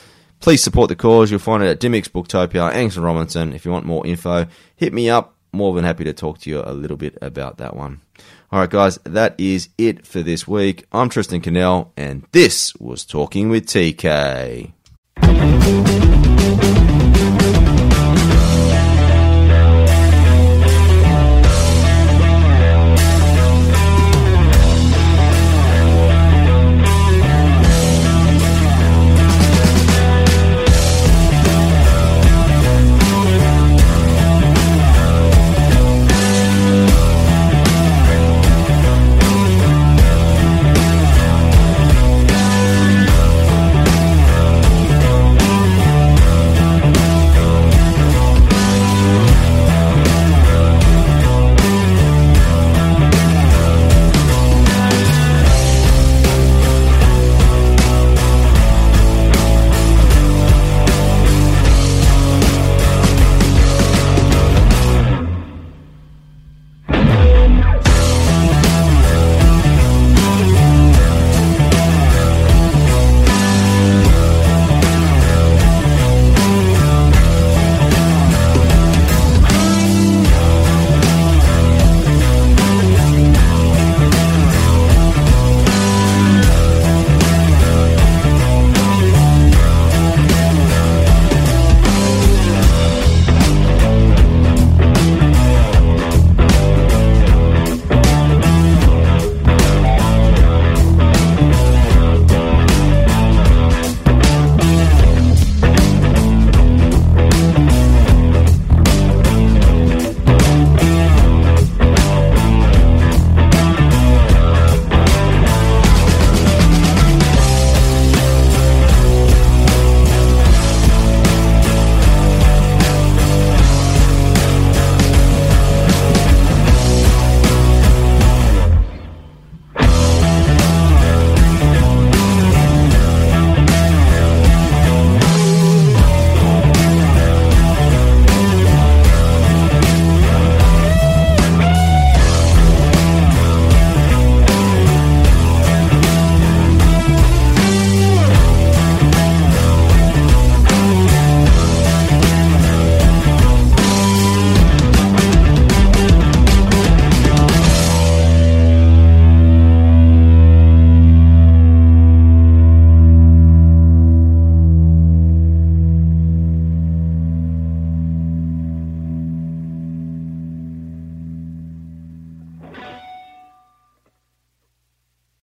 Please 0.45 0.61
support 0.61 0.89
the 0.89 0.95
cause. 0.95 1.31
You'll 1.31 1.39
find 1.39 1.63
it 1.63 1.69
at 1.69 1.79
Dymocks 1.79 2.07
Booktopia, 2.07 2.71
Angson 2.71 3.01
Robinson. 3.01 3.51
If 3.51 3.65
you 3.65 3.71
want 3.71 3.87
more 3.87 4.05
info, 4.05 4.45
hit 4.75 4.93
me 4.93 5.09
up. 5.09 5.33
More 5.51 5.73
than 5.73 5.83
happy 5.83 6.03
to 6.03 6.13
talk 6.13 6.37
to 6.41 6.51
you 6.51 6.61
a 6.63 6.71
little 6.71 6.97
bit 6.97 7.17
about 7.19 7.57
that 7.57 7.75
one. 7.75 8.01
All 8.51 8.59
right, 8.59 8.69
guys, 8.69 8.99
that 9.05 9.33
is 9.39 9.69
it 9.79 10.05
for 10.05 10.21
this 10.21 10.47
week. 10.47 10.85
I'm 10.91 11.09
Tristan 11.09 11.41
Knell, 11.41 11.93
and 11.97 12.27
this 12.31 12.75
was 12.75 13.05
Talking 13.05 13.49
with 13.49 13.65
TK. 13.65 14.71